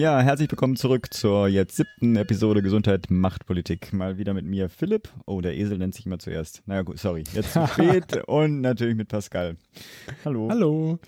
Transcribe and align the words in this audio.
Ja, 0.00 0.18
herzlich 0.22 0.50
willkommen 0.50 0.76
zurück 0.76 1.12
zur 1.12 1.46
jetzt 1.46 1.76
siebten 1.76 2.16
Episode 2.16 2.62
Gesundheit 2.62 3.10
macht 3.10 3.44
Politik. 3.44 3.92
Mal 3.92 4.16
wieder 4.16 4.32
mit 4.32 4.46
mir 4.46 4.70
Philipp. 4.70 5.10
Oh, 5.26 5.42
der 5.42 5.58
Esel 5.58 5.76
nennt 5.76 5.94
sich 5.94 6.06
immer 6.06 6.18
zuerst. 6.18 6.62
Naja, 6.64 6.80
gut, 6.80 6.98
sorry. 6.98 7.24
Jetzt 7.34 7.52
zu 7.52 7.66
spät 7.66 8.16
und 8.26 8.62
natürlich 8.62 8.96
mit 8.96 9.08
Pascal. 9.08 9.58
Hallo. 10.24 10.48
Hallo. 10.48 10.98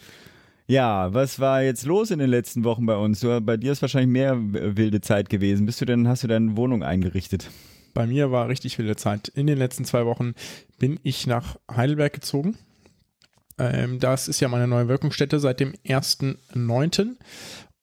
Ja, 0.67 1.15
was 1.15 1.41
war 1.41 1.63
jetzt 1.63 1.87
los 1.87 2.11
in 2.11 2.19
den 2.19 2.29
letzten 2.29 2.65
Wochen 2.65 2.85
bei 2.85 2.95
uns? 2.95 3.21
Du, 3.21 3.41
bei 3.41 3.57
dir 3.57 3.73
ist 3.73 3.81
wahrscheinlich 3.81 4.13
mehr 4.13 4.37
wilde 4.39 5.01
Zeit 5.01 5.31
gewesen. 5.31 5.65
Bist 5.65 5.81
du 5.81 5.87
denn, 5.87 6.07
hast 6.07 6.25
du 6.25 6.29
deine 6.29 6.59
Wohnung 6.59 6.83
eingerichtet? 6.83 7.49
Bei 7.95 8.07
mir 8.07 8.31
war 8.31 8.51
richtig 8.51 8.77
wilde 8.77 8.97
Zeit. 8.97 9.29
In 9.29 9.47
den 9.47 9.57
letzten 9.57 9.87
zwei 9.87 10.05
Wochen 10.05 10.35
bin 10.79 11.01
ich 11.03 11.27
nach 11.27 11.57
Heidelberg 11.75 12.13
gezogen. 12.13 12.59
Ähm, 13.59 14.01
das 14.01 14.29
ist 14.29 14.41
ja 14.41 14.49
meine 14.49 14.69
neue 14.69 14.89
Wirkungsstätte 14.89 15.41
seit 15.41 15.61
dem 15.61 15.73
1.9. 15.87 17.17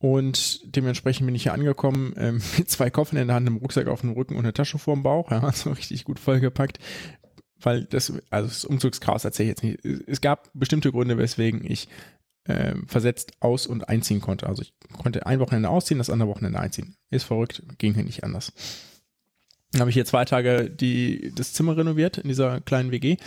Und 0.02 0.62
dementsprechend 0.76 1.26
bin 1.26 1.36
ich 1.36 1.44
hier 1.44 1.54
angekommen 1.54 2.14
ähm, 2.18 2.42
mit 2.58 2.70
zwei 2.70 2.90
Koffern 2.90 3.18
in 3.18 3.28
der 3.28 3.36
Hand, 3.36 3.48
einem 3.48 3.58
Rucksack 3.58 3.88
auf 3.88 4.02
dem 4.02 4.12
Rücken 4.12 4.36
und 4.36 4.42
einer 4.42 4.54
Tasche 4.54 4.80
vorm 4.80 5.04
Bauch. 5.04 5.30
Ja, 5.30 5.52
so 5.54 5.72
richtig 5.72 6.06
gut 6.06 6.20
vollgepackt. 6.20 6.80
Weil 7.62 7.84
das, 7.84 8.14
also 8.30 8.48
das 8.48 8.64
Umzugschaos 8.64 9.26
erzähle 9.26 9.52
ich 9.52 9.62
jetzt 9.62 9.64
nicht. 9.64 10.08
Es 10.08 10.22
gab 10.22 10.50
bestimmte 10.54 10.94
Gründe, 10.94 11.18
weswegen 11.18 11.70
ich 11.70 11.90
äh, 12.46 12.76
versetzt 12.88 13.34
aus- 13.42 13.68
und 13.68 13.90
einziehen 13.90 14.22
konnte. 14.22 14.48
Also 14.48 14.62
ich 14.62 14.74
konnte 14.98 15.26
ein 15.26 15.42
Wochenende 15.42 15.70
ausziehen, 15.70 15.98
das 15.98 16.10
andere 16.10 16.30
Wochenende 16.30 16.60
einziehen. 16.60 16.96
Ist 17.10 17.26
verrückt, 17.26 17.64
ging 17.78 17.94
hier 17.94 18.06
nicht 18.06 18.24
anders. 18.24 18.54
Dann 19.72 19.82
habe 19.82 19.92
ich 19.92 19.96
hier 19.96 20.06
zwei 20.06 20.24
Tage 20.26 20.70
die, 20.70 21.32
das 21.36 21.54
Zimmer 21.54 21.78
renoviert 21.78 22.18
in 22.18 22.28
dieser 22.28 22.62
kleinen 22.62 22.92
WG. 22.92 23.18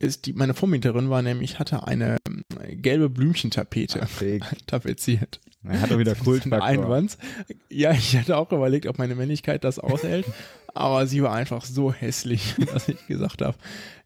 Ist 0.00 0.26
die, 0.26 0.32
meine 0.32 0.54
Vormieterin 0.54 1.10
war 1.10 1.22
nämlich, 1.22 1.58
hatte 1.58 1.86
eine 1.86 2.18
gelbe 2.70 3.08
Blümchentapete 3.08 4.06
tapeziert. 4.66 5.40
Er 5.64 5.80
hat 5.80 5.90
doch 5.90 5.98
wieder 5.98 6.14
Kultfaktor. 6.14 6.62
Einwands. 6.62 7.18
Ja, 7.68 7.92
ich 7.92 8.16
hatte 8.16 8.36
auch 8.36 8.52
überlegt, 8.52 8.86
ob 8.86 8.98
meine 8.98 9.16
Männlichkeit 9.16 9.64
das 9.64 9.80
aushält, 9.80 10.24
aber 10.74 11.06
sie 11.06 11.22
war 11.22 11.32
einfach 11.32 11.64
so 11.64 11.92
hässlich, 11.92 12.54
dass 12.72 12.88
ich 12.88 13.06
gesagt 13.08 13.42
habe, 13.42 13.58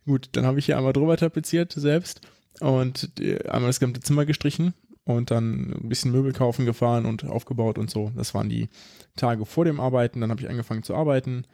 gut, 0.07 0.31
dann 0.33 0.47
habe 0.47 0.59
ich 0.59 0.67
hier 0.67 0.79
einmal 0.79 0.95
drüber 0.95 1.17
tapeziert 1.17 1.73
selbst 1.73 2.23
und 2.61 3.11
einmal 3.49 3.69
das 3.69 3.81
gesamte 3.81 4.01
Zimmer 4.01 4.25
gestrichen 4.25 4.73
und 5.05 5.31
dann 5.31 5.73
ein 5.73 5.89
bisschen 5.89 6.13
Möbel 6.13 6.33
kaufen 6.33 6.65
gefahren 6.65 7.07
und 7.07 7.25
aufgebaut 7.25 7.79
und 7.79 7.91
so. 7.91 8.13
Das 8.17 8.35
waren 8.35 8.49
die 8.49 8.69
Tage 9.17 9.45
vor 9.47 9.65
dem 9.65 9.81
Arbeiten. 9.81 10.21
Dann 10.21 10.31
habe 10.31 10.41
ich 10.41 10.49
angefangen 10.49 10.83
zu 10.83 10.95
arbeiten. 10.95 11.45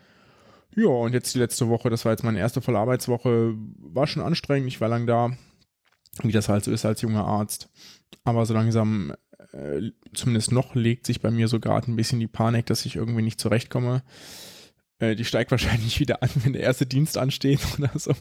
Ja, 0.79 0.91
und 0.91 1.13
jetzt 1.13 1.35
die 1.35 1.41
letzte 1.41 1.69
Woche, 1.69 1.91
das 1.91 2.05
war 2.05 2.13
jetzt 2.13 2.23
meine 2.23 2.39
erste 2.39 2.61
volle 2.61 2.79
Arbeitswoche, 2.79 3.55
war 3.79 4.07
schon 4.07 4.23
anstrengend. 4.23 4.69
Ich 4.69 4.81
war 4.81 4.89
lang 4.89 5.09
da, 5.09 5.33
wie 6.23 6.31
das 6.31 6.49
halt 6.49 6.63
so 6.63 6.71
ist 6.71 6.85
als 6.85 7.03
junger 7.03 7.25
Arzt. 7.25 7.69
Aber 8.23 8.47
so 8.47 8.55
langsam, 8.55 9.13
äh, 9.51 9.91
zumindest 10.15 10.53
noch, 10.53 10.77
legt 10.77 11.05
sich 11.05 11.21
bei 11.21 11.33
mir 11.33 11.49
so 11.49 11.59
gerade 11.59 11.91
ein 11.91 11.97
bisschen 11.97 12.21
die 12.21 12.29
Panik, 12.29 12.67
dass 12.67 12.87
ich 12.87 12.95
irgendwie 12.95 13.23
nicht 13.23 13.41
zurechtkomme. 13.41 14.05
Äh, 15.01 15.17
die 15.17 15.25
steigt 15.25 15.51
wahrscheinlich 15.51 15.99
wieder 15.99 16.23
an, 16.23 16.31
wenn 16.45 16.53
der 16.53 16.63
erste 16.63 16.87
Dienst 16.87 17.19
ansteht 17.19 17.61
oder 17.79 17.91
so. 17.99 18.13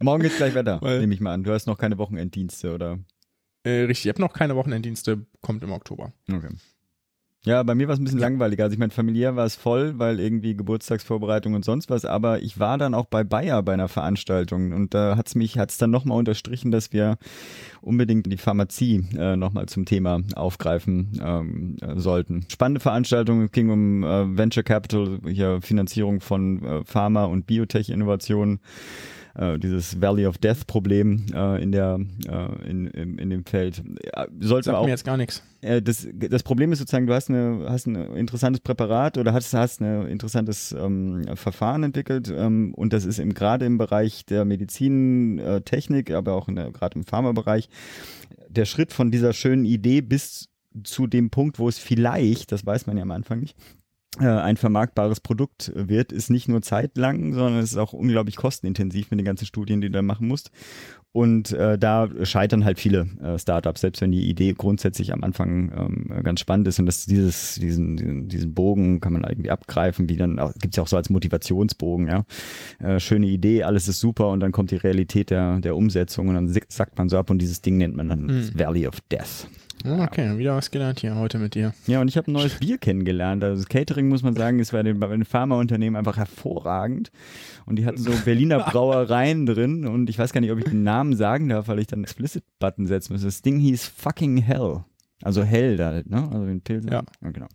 Morgen 0.00 0.22
geht's 0.22 0.38
gleich 0.38 0.54
weiter, 0.54 0.80
nehme 0.80 1.12
ich 1.12 1.20
mal 1.20 1.34
an. 1.34 1.44
Du 1.44 1.52
hast 1.52 1.66
noch 1.66 1.76
keine 1.76 1.98
Wochenenddienste, 1.98 2.72
oder? 2.72 2.98
Äh, 3.62 3.82
richtig, 3.82 4.06
ich 4.06 4.08
habe 4.08 4.22
noch 4.22 4.32
keine 4.32 4.56
Wochenenddienste, 4.56 5.26
kommt 5.42 5.62
im 5.62 5.72
Oktober. 5.72 6.14
Okay. 6.32 6.48
Ja, 7.46 7.62
bei 7.62 7.74
mir 7.74 7.88
war 7.88 7.94
es 7.94 8.00
ein 8.00 8.04
bisschen 8.04 8.20
ja. 8.20 8.26
langweiliger. 8.26 8.64
Also 8.64 8.72
ich 8.72 8.78
meine, 8.78 8.90
familiär 8.90 9.36
war 9.36 9.44
es 9.44 9.54
voll, 9.54 9.98
weil 9.98 10.18
irgendwie 10.18 10.56
Geburtstagsvorbereitung 10.56 11.52
und 11.52 11.64
sonst 11.64 11.90
was, 11.90 12.06
aber 12.06 12.40
ich 12.40 12.58
war 12.58 12.78
dann 12.78 12.94
auch 12.94 13.04
bei 13.04 13.22
Bayer 13.22 13.62
bei 13.62 13.74
einer 13.74 13.88
Veranstaltung 13.88 14.72
und 14.72 14.94
da 14.94 15.16
hat's 15.16 15.34
mich, 15.34 15.58
hat's 15.58 15.76
dann 15.76 15.90
nochmal 15.90 16.18
unterstrichen, 16.18 16.70
dass 16.70 16.92
wir 16.92 17.18
unbedingt 17.82 18.32
die 18.32 18.38
Pharmazie 18.38 19.04
äh, 19.16 19.36
nochmal 19.36 19.66
zum 19.66 19.84
Thema 19.84 20.22
aufgreifen 20.34 21.20
ähm, 21.22 21.76
äh, 21.82 22.00
sollten. 22.00 22.46
Spannende 22.48 22.80
Veranstaltung, 22.80 23.50
ging 23.50 23.68
um 23.68 24.04
äh, 24.04 24.38
Venture 24.38 24.62
Capital, 24.62 25.18
hier 25.26 25.60
Finanzierung 25.60 26.20
von 26.20 26.64
äh, 26.64 26.84
Pharma- 26.84 27.26
und 27.26 27.46
Biotech-Innovationen 27.46 28.60
äh, 29.34 29.58
dieses 29.58 30.00
Valley 30.00 30.26
of 30.26 30.38
Death 30.38 30.66
Problem 30.66 31.26
äh, 31.34 31.62
in 31.62 31.72
der 31.72 31.98
äh, 32.26 32.68
in, 32.68 32.86
in, 32.88 33.18
in 33.18 33.30
dem 33.30 33.44
Feld. 33.44 33.82
Sollte 34.40 34.66
Sagt 34.66 34.78
auch, 34.78 34.84
mir 34.84 34.90
jetzt 34.90 35.04
gar 35.04 35.16
nichts. 35.16 35.42
Äh, 35.60 35.82
das, 35.82 36.06
das 36.12 36.42
Problem 36.42 36.72
ist 36.72 36.78
sozusagen, 36.78 37.06
du 37.06 37.14
hast, 37.14 37.30
eine, 37.30 37.66
hast 37.68 37.86
ein 37.86 37.96
interessantes 37.96 38.60
Präparat 38.60 39.18
oder 39.18 39.32
hast, 39.32 39.52
hast 39.54 39.80
ein 39.80 40.06
interessantes 40.06 40.72
ähm, 40.72 41.24
Verfahren 41.34 41.82
entwickelt 41.82 42.32
ähm, 42.34 42.74
und 42.74 42.92
das 42.92 43.04
ist 43.04 43.22
gerade 43.34 43.64
im 43.64 43.78
Bereich 43.78 44.24
der 44.26 44.44
Medizintechnik, 44.44 46.10
äh, 46.10 46.14
aber 46.14 46.34
auch 46.34 46.46
gerade 46.46 46.96
im 46.96 47.04
Pharmabereich, 47.04 47.68
der 48.48 48.66
Schritt 48.66 48.92
von 48.92 49.10
dieser 49.10 49.32
schönen 49.32 49.64
Idee 49.64 50.00
bis 50.00 50.48
zu 50.82 51.06
dem 51.06 51.30
Punkt, 51.30 51.58
wo 51.58 51.68
es 51.68 51.78
vielleicht, 51.78 52.52
das 52.52 52.66
weiß 52.66 52.86
man 52.86 52.96
ja 52.96 53.02
am 53.02 53.10
Anfang 53.10 53.40
nicht, 53.40 53.56
äh, 53.56 53.83
ein 54.18 54.56
vermarktbares 54.56 55.20
Produkt 55.20 55.72
wird, 55.74 56.12
ist 56.12 56.30
nicht 56.30 56.48
nur 56.48 56.62
zeitlang, 56.62 57.32
sondern 57.32 57.58
es 57.58 57.72
ist 57.72 57.78
auch 57.78 57.92
unglaublich 57.92 58.36
kostenintensiv 58.36 59.10
mit 59.10 59.18
den 59.18 59.24
ganzen 59.24 59.46
Studien, 59.46 59.80
die 59.80 59.88
du 59.88 59.94
da 59.94 60.02
machen 60.02 60.28
musst. 60.28 60.50
Und 61.14 61.52
äh, 61.52 61.78
da 61.78 62.08
scheitern 62.24 62.64
halt 62.64 62.80
viele 62.80 63.06
äh, 63.22 63.38
Startups, 63.38 63.82
selbst 63.82 64.02
wenn 64.02 64.10
die 64.10 64.28
Idee 64.28 64.52
grundsätzlich 64.52 65.12
am 65.12 65.22
Anfang 65.22 65.70
ähm, 65.72 66.22
ganz 66.24 66.40
spannend 66.40 66.66
ist 66.66 66.80
und 66.80 66.86
das, 66.86 67.06
dieses, 67.06 67.54
diesen, 67.54 67.96
diesen, 67.96 68.28
diesen 68.28 68.52
Bogen 68.52 69.00
kann 69.00 69.12
man 69.12 69.22
irgendwie 69.22 69.52
abgreifen, 69.52 70.08
wie 70.08 70.16
dann 70.16 70.40
gibt's 70.60 70.76
ja 70.76 70.82
auch 70.82 70.88
so 70.88 70.96
als 70.96 71.10
Motivationsbogen, 71.10 72.08
ja. 72.08 72.24
Äh, 72.80 72.98
schöne 72.98 73.26
Idee, 73.26 73.62
alles 73.62 73.86
ist 73.86 74.00
super 74.00 74.30
und 74.30 74.40
dann 74.40 74.50
kommt 74.50 74.72
die 74.72 74.76
Realität 74.76 75.30
der, 75.30 75.60
der 75.60 75.76
Umsetzung 75.76 76.26
und 76.26 76.34
dann 76.34 76.52
sackt 76.68 76.98
man 76.98 77.08
so 77.08 77.16
ab 77.16 77.30
und 77.30 77.38
dieses 77.38 77.62
Ding 77.62 77.76
nennt 77.76 77.94
man 77.94 78.08
dann 78.08 78.22
mhm. 78.22 78.50
Valley 78.58 78.88
of 78.88 79.00
Death. 79.02 79.46
Okay, 79.86 80.38
wieder 80.38 80.56
was 80.56 80.70
gelernt 80.70 81.00
hier 81.00 81.14
heute 81.16 81.38
mit 81.38 81.54
dir. 81.54 81.74
Ja, 81.86 82.00
und 82.00 82.08
ich 82.08 82.16
habe 82.16 82.30
ein 82.30 82.32
neues 82.32 82.54
Bier 82.54 82.78
kennengelernt. 82.78 83.44
Also 83.44 83.62
das 83.62 83.68
Catering, 83.68 84.08
muss 84.08 84.22
man 84.22 84.34
sagen, 84.34 84.58
ist 84.58 84.72
bei 84.72 84.82
den, 84.82 84.98
bei 84.98 85.08
den 85.08 85.24
Pharmaunternehmen 85.24 85.96
einfach 85.96 86.16
hervorragend. 86.16 87.10
Und 87.66 87.76
die 87.76 87.84
hatten 87.84 87.98
so 87.98 88.12
Berliner 88.24 88.60
Brauereien 88.70 89.44
drin. 89.44 89.86
Und 89.86 90.08
ich 90.08 90.18
weiß 90.18 90.32
gar 90.32 90.40
nicht, 90.40 90.52
ob 90.52 90.58
ich 90.58 90.64
den 90.64 90.84
Namen 90.84 91.16
sagen 91.16 91.48
darf, 91.48 91.68
weil 91.68 91.80
ich 91.80 91.86
dann 91.86 92.02
Explicit-Button 92.02 92.86
setzen 92.86 93.12
muss. 93.12 93.22
Das 93.22 93.42
Ding 93.42 93.58
hieß 93.58 93.86
Fucking 93.86 94.38
Hell. 94.38 94.84
Also 95.22 95.42
hell 95.42 95.76
da, 95.76 96.02
ne? 96.04 96.28
Also 96.32 96.44
den 96.44 96.60
Pilsen. 96.60 96.90
Ja. 96.90 97.02
ja 97.22 97.30
genau. 97.30 97.46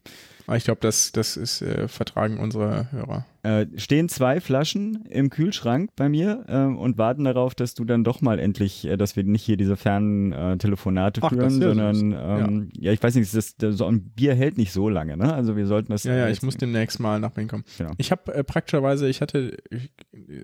Aber 0.48 0.58
ich 0.58 0.64
glaube, 0.64 0.82
das, 0.82 1.12
das 1.12 1.38
ist 1.38 1.62
äh, 1.62 1.88
Vertragen 1.88 2.40
unserer 2.40 2.92
Hörer. 2.92 3.26
Äh, 3.44 3.68
stehen 3.76 4.10
zwei 4.10 4.42
Flaschen 4.42 5.06
im 5.08 5.30
Kühlschrank 5.30 5.92
bei 5.96 6.10
mir 6.10 6.44
äh, 6.48 6.64
und 6.64 6.98
warten 6.98 7.26
darauf, 7.26 7.54
dass 7.54 7.76
du 7.76 7.86
dann 7.86 8.04
doch 8.04 8.22
mal 8.22 8.40
endlich, 8.40 8.86
äh, 8.86 8.98
dass 8.98 9.16
wir 9.16 9.24
nicht 9.24 9.44
hier 9.44 9.58
diese 9.58 9.78
fernen 9.78 10.32
äh, 10.32 10.58
Telefonate 10.58 11.22
Ach, 11.24 11.30
führen, 11.30 11.62
sondern 11.62 12.12
ähm, 12.14 12.72
ja. 12.76 12.88
ja. 12.88 12.92
ich 12.94 13.04
weiß 13.04 13.14
nicht, 13.14 13.32
das, 13.36 13.58
das, 13.58 13.78
so 13.78 13.86
ein 13.86 14.02
Bier 14.02 14.34
hält 14.34 14.58
nicht 14.58 14.72
so 14.72 14.90
lange, 14.90 15.16
ne? 15.18 15.32
Also 15.32 15.56
wir 15.56 15.68
sollten 15.68 15.92
das. 15.92 16.04
Ja, 16.04 16.16
ja, 16.16 16.30
ich 16.30 16.42
muss 16.42 16.58
demnächst 16.58 17.00
mal 17.00 17.20
nach 17.20 17.30
Berlin 17.30 17.50
kommen. 17.50 17.64
Genau. 17.78 17.92
Ich 17.98 18.10
habe 18.10 18.34
äh, 18.34 18.44
praktischerweise, 18.44 19.08
ich 19.08 19.22
hatte, 19.22 19.56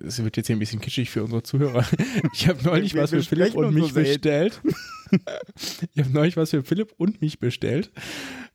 es 0.04 0.22
wird 0.22 0.36
jetzt 0.36 0.46
hier 0.46 0.54
ein 0.54 0.60
bisschen 0.60 0.80
kitschig 0.80 1.10
für 1.10 1.24
unsere 1.24 1.42
Zuhörer. 1.42 1.84
ich 2.32 2.46
habe 2.46 2.62
neulich 2.62 2.94
was 2.94 3.10
für 3.10 3.22
Philipp 3.22 3.54
und 3.54 3.74
mich 3.74 3.92
bestellt. 3.92 4.60
ich 5.94 6.02
habe 6.02 6.12
neulich 6.12 6.36
was 6.36 6.50
für 6.50 6.62
Philipp 6.62 6.92
und 6.96 7.20
mich 7.20 7.38
bestellt. 7.38 7.90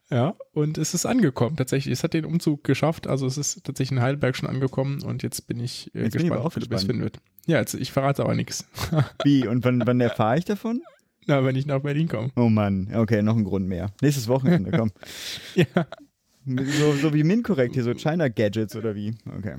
Ja, 0.09 0.35
und 0.51 0.77
es 0.77 0.93
ist 0.93 1.05
angekommen 1.05 1.55
tatsächlich. 1.55 1.93
Es 1.93 2.03
hat 2.03 2.13
den 2.13 2.25
Umzug 2.25 2.65
geschafft. 2.65 3.07
Also 3.07 3.25
es 3.25 3.37
ist 3.37 3.63
tatsächlich 3.63 3.97
in 3.97 4.03
Heidelberg 4.03 4.35
schon 4.35 4.49
angekommen 4.49 5.01
und 5.03 5.23
jetzt 5.23 5.47
bin 5.47 5.59
ich 5.61 5.93
äh, 5.95 6.03
jetzt 6.03 6.17
gespannt, 6.17 6.43
ob 6.43 6.53
Philipp 6.53 6.73
es 6.73 6.83
finden 6.83 7.01
wird. 7.01 7.19
Ja, 7.47 7.59
jetzt, 7.59 7.73
ich 7.75 7.93
verrate 7.93 8.23
aber 8.23 8.35
nichts. 8.35 8.67
Wie? 9.23 9.47
Und 9.47 9.63
wann, 9.63 9.81
wann 9.85 10.01
erfahre 10.01 10.37
ich 10.37 10.45
davon? 10.45 10.81
Na, 11.27 11.45
wenn 11.45 11.55
ich 11.55 11.65
nach 11.65 11.79
Berlin 11.79 12.09
komme. 12.09 12.31
Oh 12.35 12.49
Mann, 12.49 12.93
okay, 12.93 13.21
noch 13.21 13.37
ein 13.37 13.45
Grund 13.45 13.67
mehr. 13.67 13.91
Nächstes 14.01 14.27
Wochenende, 14.27 14.71
komm. 14.71 14.91
ja. 15.55 15.87
So, 16.45 16.93
so 16.93 17.13
wie 17.13 17.23
Minkorrekt 17.23 17.75
hier, 17.75 17.83
so 17.83 17.93
China 17.93 18.27
Gadgets 18.27 18.75
oder 18.75 18.95
wie? 18.95 19.15
Okay. 19.37 19.57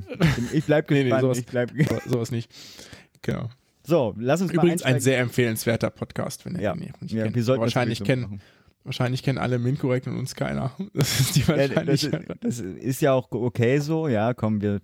Ich 0.53 0.65
bleib 0.65 0.89
gespannt. 0.89 1.09
Nee, 1.09 1.15
nee, 1.15 1.21
sowas, 1.21 1.39
ich 1.39 1.47
bleib 1.47 1.73
sowas 2.07 2.31
nicht. 2.33 2.53
Genau. 3.23 3.49
So, 3.85 4.15
lass 4.19 4.41
uns 4.41 4.53
Übrigens 4.53 4.83
ein 4.83 5.01
sehr 5.01 5.19
empfehlenswerter 5.19 5.91
Podcast, 5.91 6.45
wenn 6.45 6.55
ihr 6.55 6.63
ja. 6.63 6.75
nicht 6.75 6.95
ja, 7.13 7.25
kennt. 7.25 7.37
Wir 7.37 7.43
sollten 7.43 7.63
wahrscheinlich 7.63 8.03
kennen. 8.03 8.41
Wahrscheinlich 8.85 9.23
kennen 9.23 9.39
alle 9.39 9.61
Minkorrekt 9.61 10.09
und 10.09 10.17
uns 10.17 10.35
keiner. 10.35 10.73
Das 10.95 11.21
ist 11.21 11.37
die 11.37 11.47
Wahrscheinlichkeit. 11.47 12.29
Ja, 12.29 12.35
das, 12.41 12.57
das, 12.57 12.61
ist 12.61 13.01
ja 13.01 13.13
auch 13.13 13.31
okay 13.31 13.79
so, 13.79 14.09
ja, 14.09 14.35
kommen 14.35 14.61
wir, 14.61 14.81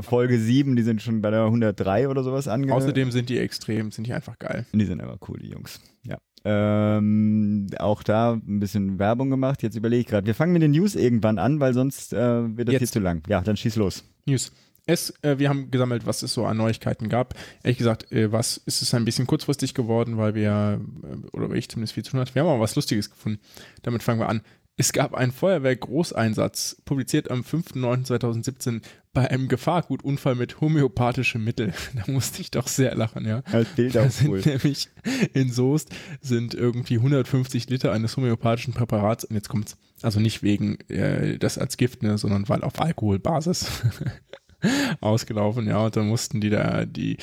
Folge 0.00 0.38
7, 0.38 0.76
die 0.76 0.82
sind 0.82 1.02
schon 1.02 1.20
bei 1.20 1.30
der 1.30 1.44
103 1.44 2.08
oder 2.08 2.22
sowas 2.22 2.48
angekommen. 2.48 2.82
Außerdem 2.82 3.10
sind 3.10 3.28
die 3.28 3.38
extrem, 3.38 3.90
sind 3.90 4.06
die 4.06 4.14
einfach 4.14 4.38
geil. 4.38 4.64
Die 4.72 4.84
sind 4.86 5.02
aber 5.02 5.18
cool, 5.28 5.38
die 5.38 5.50
Jungs, 5.50 5.80
ja. 6.06 6.18
Ähm, 6.46 7.68
auch 7.78 8.02
da 8.02 8.34
ein 8.34 8.60
bisschen 8.60 8.98
Werbung 8.98 9.30
gemacht. 9.30 9.62
Jetzt 9.62 9.76
überlege 9.76 10.00
ich 10.00 10.06
gerade. 10.06 10.26
Wir 10.26 10.34
fangen 10.34 10.52
mit 10.52 10.60
den 10.60 10.72
News 10.72 10.94
irgendwann 10.94 11.38
an, 11.38 11.58
weil 11.58 11.72
sonst 11.72 12.12
äh, 12.12 12.18
wird 12.56 12.68
das 12.68 12.74
Jetzt. 12.74 12.80
hier 12.80 12.88
zu 12.88 13.00
lang. 13.00 13.22
Ja, 13.28 13.40
dann 13.40 13.56
schieß 13.56 13.76
los. 13.76 14.04
News. 14.26 14.52
Es, 14.86 15.14
äh, 15.22 15.38
wir 15.38 15.48
haben 15.48 15.70
gesammelt, 15.70 16.06
was 16.06 16.22
es 16.22 16.34
so 16.34 16.44
an 16.46 16.56
Neuigkeiten 16.56 17.08
gab. 17.08 17.34
Ehrlich 17.62 17.78
gesagt, 17.78 18.10
äh, 18.12 18.32
was 18.32 18.58
ist 18.58 18.82
es 18.82 18.94
ein 18.94 19.04
bisschen 19.04 19.26
kurzfristig 19.26 19.74
geworden, 19.74 20.18
weil 20.18 20.34
wir, 20.34 20.80
äh, 21.02 21.36
oder 21.36 21.50
ich 21.54 21.68
zumindest 21.68 21.94
viel 21.94 22.04
zu 22.04 22.12
tun 22.12 22.20
hatte. 22.20 22.34
Wir 22.34 22.42
haben 22.42 22.50
aber 22.50 22.60
was 22.60 22.76
Lustiges 22.76 23.10
gefunden. 23.10 23.40
Damit 23.82 24.02
fangen 24.02 24.20
wir 24.20 24.28
an. 24.28 24.42
Es 24.76 24.92
gab 24.92 25.14
einen 25.14 25.30
Feuerwehr-Großeinsatz, 25.30 26.82
publiziert 26.84 27.30
am 27.30 27.42
5.9.2017 27.42 28.82
bei 29.12 29.30
einem 29.30 29.46
Gefahrgutunfall 29.46 30.34
mit 30.34 30.60
homöopathischem 30.60 31.44
Mittel. 31.44 31.72
Da 31.94 32.10
musste 32.10 32.40
ich 32.40 32.50
doch 32.50 32.66
sehr 32.66 32.96
lachen, 32.96 33.24
ja. 33.24 33.42
Als 33.52 33.68
Bild 33.68 33.96
auch 33.96 34.10
sind 34.10 34.30
cool. 34.30 34.42
nämlich 34.44 34.88
in 35.32 35.52
Soest 35.52 35.90
sind 36.20 36.54
irgendwie 36.54 36.96
150 36.96 37.70
Liter 37.70 37.92
eines 37.92 38.16
homöopathischen 38.16 38.74
Präparats, 38.74 39.24
und 39.24 39.36
jetzt 39.36 39.48
kommt's, 39.48 39.76
also 40.02 40.18
nicht 40.18 40.42
wegen 40.42 40.80
äh, 40.90 41.38
das 41.38 41.56
als 41.56 41.76
Gift, 41.76 42.02
ne, 42.02 42.18
sondern 42.18 42.48
weil 42.48 42.62
auf 42.62 42.80
Alkoholbasis 42.80 43.82
ausgelaufen, 45.00 45.66
ja, 45.66 45.78
und 45.84 45.96
dann 45.96 46.08
mussten 46.08 46.40
die 46.40 46.50
da 46.50 46.84
die 46.84 47.16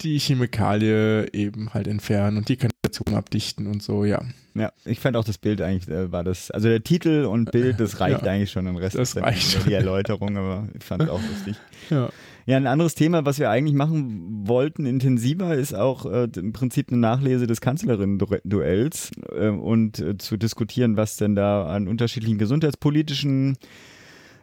die 0.00 0.18
Chemikalie 0.20 1.26
eben 1.32 1.74
halt 1.74 1.88
entfernen 1.88 2.36
und 2.36 2.48
die 2.48 2.56
Kanalisation 2.56 3.16
abdichten 3.16 3.66
und 3.66 3.82
so, 3.82 4.04
ja. 4.04 4.22
Ja, 4.54 4.72
ich 4.84 5.00
fand 5.00 5.16
auch 5.16 5.24
das 5.24 5.38
Bild 5.38 5.60
eigentlich, 5.60 5.88
äh, 5.88 6.10
war 6.12 6.22
das, 6.22 6.50
also 6.52 6.68
der 6.68 6.82
Titel 6.82 7.24
und 7.24 7.50
Bild, 7.50 7.80
das 7.80 7.98
reicht 8.00 8.22
Ja. 8.22 8.30
eigentlich 8.30 8.50
schon, 8.50 8.66
den 8.66 8.76
Rest 8.76 8.96
Das 8.96 9.16
reicht 9.16 9.66
die 9.66 9.72
Erläuterung, 9.72 10.36
aber 10.36 10.68
ich 10.76 10.84
fand 10.84 11.02
es 11.02 11.08
auch 11.08 11.20
lustig. 11.20 11.56
Ja. 11.90 12.10
Ja, 12.46 12.56
ein 12.56 12.66
anderes 12.66 12.94
Thema, 12.94 13.26
was 13.26 13.38
wir 13.38 13.50
eigentlich 13.50 13.74
machen 13.74 14.46
wollten, 14.48 14.86
intensiver, 14.86 15.54
ist 15.54 15.74
auch 15.74 16.06
äh, 16.06 16.28
im 16.34 16.54
Prinzip 16.54 16.90
eine 16.90 16.98
Nachlese 16.98 17.46
des 17.46 17.60
Kanzlerinnen-Duells 17.60 19.10
äh, 19.38 19.48
und 19.48 19.98
äh, 19.98 20.16
zu 20.16 20.38
diskutieren, 20.38 20.96
was 20.96 21.16
denn 21.18 21.34
da 21.34 21.66
an 21.66 21.88
unterschiedlichen 21.88 22.38
gesundheitspolitischen 22.38 23.58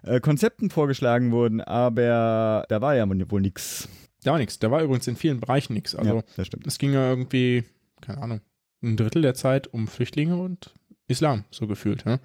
äh, 0.06 0.20
Konzepten 0.20 0.70
vorgeschlagen 0.70 1.32
wurden, 1.32 1.62
aber 1.62 2.66
da 2.70 2.82
war 2.82 2.96
ja 2.96 3.08
wohl 3.08 3.42
nix. 3.42 3.88
Da 4.24 4.32
war 4.32 4.40
nichts. 4.40 4.60
Da 4.60 4.72
war 4.72 4.82
übrigens 4.82 5.08
in 5.08 5.16
vielen 5.16 5.40
Bereichen 5.40 5.74
nichts. 5.74 5.96
Also 5.96 6.16
ja, 6.16 6.24
das 6.36 6.48
stimmt. 6.48 6.66
es 6.68 6.78
ging 6.78 6.94
ja 6.94 7.10
irgendwie, 7.10 7.64
keine 8.02 8.22
Ahnung, 8.22 8.42
ein 8.84 8.98
Drittel 8.98 9.22
der 9.22 9.36
Zeit 9.36 9.68
um 9.68 9.88
Flüchtlinge 9.88 10.38
und 10.38 10.74
Islam, 11.08 11.44
so 11.52 11.68
gefühlt. 11.68 12.04
Ja? 12.06 12.20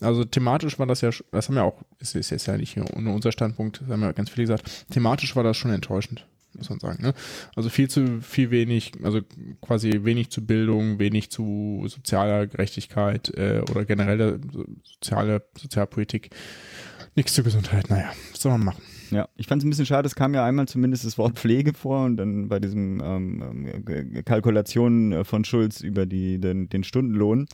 Also 0.00 0.24
thematisch 0.24 0.78
war 0.78 0.86
das 0.86 1.00
ja, 1.00 1.10
das 1.30 1.48
haben 1.48 1.54
wir 1.54 1.64
auch, 1.64 1.82
es 1.98 2.14
ist 2.14 2.30
jetzt 2.30 2.46
ja 2.46 2.56
nicht 2.56 2.76
nur 2.76 3.14
unser 3.14 3.32
Standpunkt, 3.32 3.80
das 3.80 3.88
haben 3.88 4.02
ja 4.02 4.12
ganz 4.12 4.30
viele 4.30 4.44
gesagt, 4.44 4.86
thematisch 4.90 5.34
war 5.36 5.42
das 5.42 5.56
schon 5.56 5.70
enttäuschend, 5.70 6.26
muss 6.52 6.68
man 6.68 6.78
sagen. 6.78 7.02
Ne? 7.02 7.14
Also 7.54 7.70
viel 7.70 7.88
zu, 7.88 8.20
viel 8.20 8.50
wenig, 8.50 8.92
also 9.02 9.20
quasi 9.62 10.04
wenig 10.04 10.28
zu 10.30 10.44
Bildung, 10.44 10.98
wenig 10.98 11.30
zu 11.30 11.84
sozialer 11.86 12.46
Gerechtigkeit 12.46 13.30
äh, 13.38 13.62
oder 13.70 13.86
generelle 13.86 14.38
so- 14.52 14.66
soziale 14.82 15.42
Sozialpolitik, 15.56 16.28
nichts 17.16 17.34
zur 17.34 17.44
Gesundheit. 17.44 17.90
Naja, 17.90 18.12
was 18.30 18.40
soll 18.40 18.52
man 18.52 18.64
machen? 18.64 18.82
Ja, 19.10 19.28
ich 19.36 19.46
fand 19.46 19.62
es 19.62 19.66
ein 19.66 19.70
bisschen 19.70 19.86
schade, 19.86 20.06
es 20.06 20.14
kam 20.14 20.34
ja 20.34 20.44
einmal 20.44 20.66
zumindest 20.66 21.04
das 21.04 21.16
Wort 21.16 21.38
Pflege 21.38 21.74
vor 21.74 22.04
und 22.04 22.16
dann 22.16 22.48
bei 22.48 22.58
diesem 22.58 23.00
ähm, 23.04 23.72
ähm, 23.86 24.24
Kalkulationen 24.24 25.12
äh, 25.12 25.24
von 25.24 25.44
Schulz 25.44 25.80
über 25.80 26.06
die, 26.06 26.38
den, 26.38 26.68
den 26.68 26.84
Stundenlohn. 26.84 27.46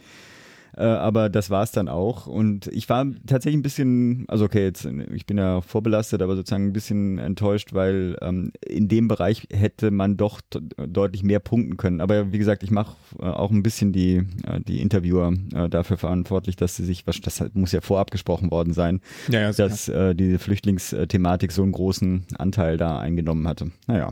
Äh, 0.76 0.84
aber 0.84 1.28
das 1.28 1.50
war 1.50 1.62
es 1.62 1.72
dann 1.72 1.88
auch. 1.88 2.26
Und 2.26 2.66
ich 2.68 2.88
war 2.88 3.06
tatsächlich 3.26 3.58
ein 3.58 3.62
bisschen, 3.62 4.24
also 4.28 4.44
okay, 4.44 4.64
jetzt, 4.64 4.86
ich 5.12 5.26
bin 5.26 5.38
ja 5.38 5.60
vorbelastet, 5.60 6.22
aber 6.22 6.34
sozusagen 6.34 6.66
ein 6.66 6.72
bisschen 6.72 7.18
enttäuscht, 7.18 7.74
weil 7.74 8.16
ähm, 8.22 8.52
in 8.66 8.88
dem 8.88 9.08
Bereich 9.08 9.46
hätte 9.52 9.90
man 9.90 10.16
doch 10.16 10.40
deutlich 10.76 11.22
mehr 11.22 11.40
punkten 11.40 11.76
können. 11.76 12.00
Aber 12.00 12.32
wie 12.32 12.38
gesagt, 12.38 12.62
ich 12.62 12.70
mache 12.70 12.96
äh, 13.18 13.24
auch 13.24 13.50
ein 13.50 13.62
bisschen 13.62 13.92
die, 13.92 14.22
äh, 14.46 14.60
die 14.66 14.80
Interviewer 14.80 15.34
äh, 15.54 15.68
dafür 15.68 15.98
verantwortlich, 15.98 16.56
dass 16.56 16.76
sie 16.76 16.84
sich, 16.84 17.06
was 17.06 17.20
das 17.20 17.44
muss 17.52 17.72
ja 17.72 17.80
vorab 17.80 18.10
gesprochen 18.10 18.50
worden 18.50 18.72
sein, 18.72 19.00
Ja, 19.28 19.40
ja, 19.40 19.52
dass 19.52 19.88
äh, 19.88 20.14
diese 20.14 20.38
Flüchtlingsthematik 20.38 21.52
so 21.52 21.62
einen 21.62 21.72
großen 21.72 22.24
Anteil 22.38 22.76
da 22.78 22.98
eingenommen 22.98 23.46
hatte. 23.46 23.70
Naja. 23.86 24.10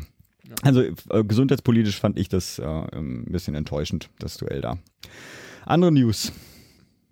Also 0.63 0.83
äh, 0.83 1.25
gesundheitspolitisch 1.25 1.99
fand 1.99 2.19
ich 2.19 2.29
das 2.29 2.61
ein 2.61 3.25
bisschen 3.27 3.55
enttäuschend, 3.55 4.11
das 4.19 4.37
Duell 4.37 4.61
da. 4.61 4.79
Andere 5.65 5.93
News. 5.93 6.33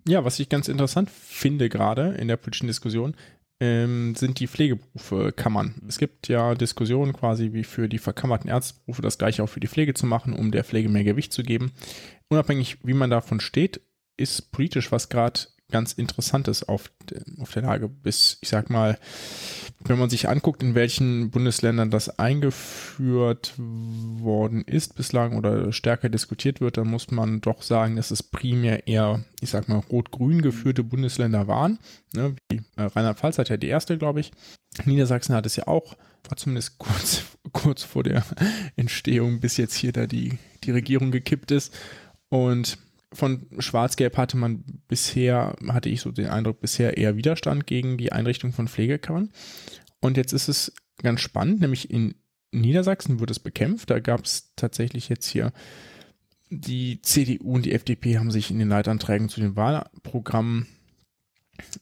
Ja, 0.07 0.23
was 0.25 0.39
ich 0.39 0.49
ganz 0.49 0.67
interessant 0.67 1.09
finde 1.09 1.69
gerade 1.69 2.13
in 2.13 2.27
der 2.27 2.37
politischen 2.37 2.67
Diskussion, 2.67 3.15
ähm, 3.59 4.15
sind 4.15 4.39
die 4.39 4.47
Pflegeberufe 4.47 5.33
Kammern. 5.33 5.75
Es 5.87 5.97
gibt 5.97 6.27
ja 6.29 6.55
Diskussionen 6.55 7.13
quasi 7.13 7.51
wie 7.51 7.63
für 7.63 7.89
die 7.89 7.97
verkammerten 7.97 8.49
Ärzteberufe 8.49 9.01
das 9.01 9.17
gleiche 9.17 9.43
auch 9.43 9.49
für 9.49 9.59
die 9.59 9.67
Pflege 9.67 9.93
zu 9.93 10.05
machen, 10.05 10.33
um 10.33 10.51
der 10.51 10.63
Pflege 10.63 10.89
mehr 10.89 11.03
Gewicht 11.03 11.33
zu 11.33 11.43
geben. 11.43 11.71
Unabhängig, 12.29 12.77
wie 12.83 12.93
man 12.93 13.09
davon 13.09 13.39
steht, 13.39 13.81
ist 14.17 14.51
politisch 14.51 14.91
was 14.91 15.09
gerade 15.09 15.41
ganz 15.71 15.93
Interessantes 15.93 16.67
auf, 16.67 16.91
auf 17.39 17.51
der 17.51 17.63
Lage. 17.63 17.87
Bis, 17.87 18.37
ich 18.41 18.49
sag 18.49 18.69
mal, 18.69 18.97
wenn 19.79 19.97
man 19.97 20.09
sich 20.09 20.27
anguckt, 20.27 20.61
in 20.61 20.75
welchen 20.75 21.31
Bundesländern 21.31 21.89
das 21.89 22.19
eingeführt 22.19 23.53
worden 23.57 24.63
ist 24.65 24.95
bislang 24.95 25.37
oder 25.37 25.71
stärker 25.71 26.09
diskutiert 26.09 26.59
wird, 26.59 26.77
dann 26.77 26.87
muss 26.87 27.11
man 27.11 27.41
doch 27.41 27.61
sagen, 27.61 27.95
dass 27.95 28.11
es 28.11 28.23
primär 28.23 28.87
eher, 28.87 29.23
ich 29.41 29.49
sag 29.49 29.69
mal, 29.69 29.81
rot-grün 29.89 30.41
geführte 30.41 30.83
Bundesländer 30.83 31.47
waren. 31.47 31.79
Ne, 32.13 32.35
wie 32.49 32.61
äh, 32.75 32.83
Rheinland-Pfalz 32.83 33.37
hat 33.37 33.49
ja 33.49 33.57
die 33.57 33.67
erste, 33.67 33.97
glaube 33.97 34.19
ich. 34.19 34.31
Niedersachsen 34.85 35.35
hat 35.35 35.45
es 35.45 35.55
ja 35.55 35.67
auch, 35.67 35.95
war 36.27 36.37
zumindest 36.37 36.77
kurz, 36.79 37.23
kurz 37.53 37.83
vor 37.83 38.03
der 38.03 38.23
Entstehung, 38.75 39.39
bis 39.39 39.57
jetzt 39.57 39.75
hier 39.75 39.93
da 39.93 40.07
die, 40.07 40.37
die 40.63 40.71
Regierung 40.71 41.11
gekippt 41.11 41.51
ist. 41.51 41.73
Und 42.29 42.77
von 43.11 43.47
Schwarz-Gelb 43.57 44.17
hatte 44.17 44.37
man 44.37 44.63
bisher, 44.87 45.55
hatte 45.67 45.89
ich 45.89 46.01
so 46.01 46.11
den 46.11 46.27
Eindruck, 46.27 46.59
bisher 46.59 46.97
eher 46.97 47.15
Widerstand 47.15 47.65
gegen 47.65 47.97
die 47.97 48.11
Einrichtung 48.11 48.51
von 48.51 48.67
Pflegekammern. 48.67 49.31
Und 49.99 50.17
jetzt 50.17 50.33
ist 50.33 50.47
es 50.47 50.73
ganz 51.01 51.21
spannend, 51.21 51.61
nämlich 51.61 51.89
in 51.89 52.15
Niedersachsen 52.51 53.19
wird 53.19 53.31
es 53.31 53.39
bekämpft. 53.39 53.89
Da 53.89 53.99
gab 53.99 54.25
es 54.25 54.53
tatsächlich 54.55 55.09
jetzt 55.09 55.27
hier 55.27 55.51
die 56.49 57.01
CDU 57.01 57.53
und 57.53 57.65
die 57.65 57.73
FDP 57.73 58.17
haben 58.17 58.31
sich 58.31 58.51
in 58.51 58.59
den 58.59 58.69
Leitanträgen 58.69 59.29
zu 59.29 59.39
den 59.39 59.55
Wahlprogrammen 59.55 60.67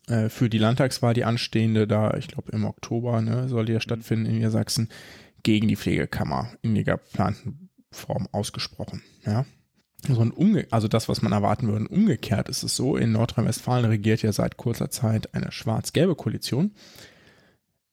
äh, 0.07 0.29
für 0.29 0.49
die 0.49 0.57
Landtagswahl, 0.57 1.13
die 1.13 1.23
anstehende, 1.23 1.87
da 1.87 2.15
ich 2.15 2.27
glaube 2.27 2.51
im 2.51 2.65
Oktober 2.65 3.21
ne, 3.21 3.47
soll 3.47 3.65
die 3.65 3.73
ja 3.73 3.79
stattfinden 3.79 4.25
in 4.25 4.35
Niedersachsen, 4.35 4.89
gegen 5.43 5.67
die 5.67 5.77
Pflegekammer 5.77 6.51
in 6.61 6.75
der 6.75 6.83
geplanten 6.83 7.69
Form 7.91 8.27
ausgesprochen. 8.31 9.01
Ja. 9.25 9.45
So 10.15 10.21
ein 10.21 10.31
umge 10.31 10.67
also 10.71 10.87
das, 10.87 11.09
was 11.09 11.21
man 11.21 11.31
erwarten 11.31 11.67
würde, 11.67 11.87
umgekehrt 11.87 12.49
ist 12.49 12.63
es 12.63 12.75
so, 12.75 12.95
in 12.97 13.11
Nordrhein-Westfalen 13.11 13.85
regiert 13.85 14.21
ja 14.21 14.31
seit 14.31 14.57
kurzer 14.57 14.89
Zeit 14.89 15.33
eine 15.33 15.51
schwarz-gelbe 15.51 16.15
Koalition. 16.15 16.71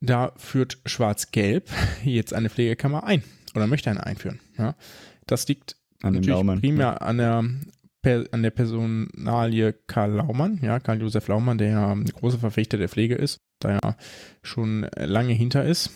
Da 0.00 0.32
führt 0.37 0.78
Schwarz-Gelb 0.87 1.70
jetzt 2.05 2.34
eine 2.34 2.50
Pflegekammer 2.50 3.05
ein 3.05 3.22
oder 3.55 3.66
möchte 3.66 3.90
eine 3.90 4.05
einführen. 4.05 4.40
Ja. 4.58 4.75
Das 5.26 5.49
liegt 5.49 5.76
An 6.02 6.14
natürlich 6.14 6.37
Laumann. 6.37 6.61
primär 6.61 7.02
an 7.02 7.18
der, 7.18 7.44
an 8.30 8.42
der 8.42 8.50
Personalie 8.50 9.73
Karl 9.87 10.12
Laumann, 10.12 10.59
ja, 10.62 10.78
Karl-Josef 10.80 11.28
Laumann, 11.28 11.59
der 11.59 11.71
ja 11.71 11.92
ein 11.92 12.04
großer 12.04 12.38
Verfechter 12.38 12.76
der 12.76 12.88
Pflege 12.88 13.14
ist, 13.14 13.40
da 13.61 13.78
er 13.78 13.97
schon 14.42 14.87
lange 14.97 15.33
hinter 15.33 15.64
ist 15.64 15.90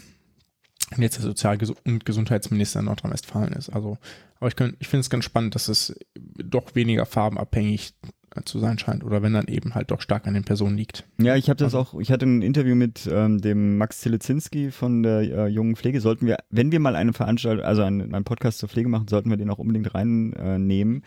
jetzt 0.97 1.17
der 1.17 1.25
Sozial- 1.25 1.59
und 1.85 2.05
Gesundheitsminister 2.05 2.81
in 2.81 2.87
Nordrhein-Westfalen 2.87 3.53
ist. 3.53 3.71
Also, 3.71 3.99
aber 4.41 4.49
ich, 4.49 4.55
ich 4.79 4.89
finde 4.89 5.01
es 5.01 5.11
ganz 5.11 5.25
spannend, 5.25 5.55
dass 5.55 5.69
es 5.69 5.99
doch 6.17 6.75
weniger 6.75 7.07
farbenabhängig 7.07 7.95
zu 8.45 8.59
sein 8.59 8.79
scheint 8.79 9.05
oder 9.05 9.23
wenn 9.23 9.33
dann 9.33 9.47
eben 9.49 9.75
halt 9.75 9.91
doch 9.91 10.01
stark 10.01 10.27
an 10.27 10.35
den 10.35 10.45
Personen 10.45 10.77
liegt. 10.77 11.05
Ja, 11.21 11.37
ich 11.37 11.49
habe 11.49 11.57
das 11.57 11.75
Also- 11.75 11.79
auch, 11.97 12.01
ich 12.01 12.11
hatte 12.13 12.27
ein 12.27 12.43
Interview 12.43 12.75
mit 12.75 13.09
ähm, 13.11 13.41
dem 13.41 13.79
Max 13.79 14.01
Zilizinski 14.01 14.71
von 14.71 15.03
der 15.03 15.21
äh, 15.21 15.47
jungen 15.49 15.77
Pflege. 15.77 16.01
Sollten 16.01 16.27
wir, 16.27 16.39
wenn 16.51 16.73
wir 16.73 16.81
mal 16.81 16.97
eine 16.97 17.13
Veranstaltung, 17.13 17.65
also 17.65 17.83
einen, 17.83 18.15
einen 18.15 18.25
Podcast 18.25 18.59
zur 18.59 18.69
Pflege 18.69 18.89
machen, 18.89 19.09
sollten 19.09 19.31
wir 19.31 19.37
den 19.37 19.51
auch 19.51 19.59
unbedingt 19.59 19.95
reinnehmen. 19.95 20.97
Äh. 20.99 21.01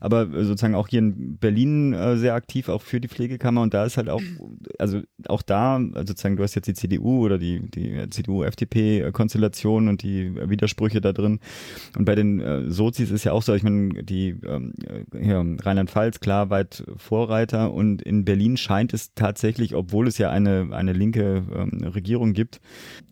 Aber 0.00 0.22
äh, 0.22 0.44
sozusagen 0.44 0.74
auch 0.74 0.88
hier 0.88 1.00
in 1.00 1.36
Berlin 1.38 1.92
äh, 1.92 2.16
sehr 2.16 2.34
aktiv, 2.34 2.68
auch 2.68 2.82
für 2.82 3.00
die 3.00 3.08
Pflegekammer. 3.08 3.62
Und 3.62 3.74
da 3.74 3.84
ist 3.84 3.96
halt 3.96 4.08
auch, 4.08 4.22
also 4.78 5.00
auch 5.28 5.42
da, 5.42 5.76
also 5.76 6.06
sozusagen, 6.08 6.36
du 6.36 6.42
hast 6.42 6.54
jetzt 6.54 6.66
die 6.68 6.74
CDU 6.74 7.24
oder 7.24 7.38
die, 7.38 7.60
die 7.70 8.08
CDU-FDP-Konstellation 8.78 9.88
und 9.88 10.02
die 10.02 10.26
äh, 10.26 10.50
Widersprüche 10.50 11.00
da 11.00 11.12
drin. 11.12 11.40
Und 11.96 12.04
bei 12.04 12.14
den 12.14 12.40
äh, 12.40 12.70
Sozis 12.70 13.10
ist 13.10 13.24
ja 13.24 13.32
auch 13.32 13.42
so, 13.42 13.54
ich 13.54 13.62
meine, 13.62 14.02
die 14.04 14.36
ähm, 14.46 14.72
äh, 14.86 15.22
hier, 15.22 15.44
Rheinland-Pfalz, 15.60 16.20
klar, 16.20 16.50
weit 16.50 16.67
Vorreiter 16.96 17.72
und 17.72 18.02
in 18.02 18.24
Berlin 18.24 18.56
scheint 18.56 18.94
es 18.94 19.14
tatsächlich, 19.14 19.74
obwohl 19.74 20.06
es 20.06 20.18
ja 20.18 20.30
eine, 20.30 20.68
eine 20.72 20.92
linke 20.92 21.44
ähm, 21.54 21.84
Regierung 21.84 22.32
gibt, 22.32 22.60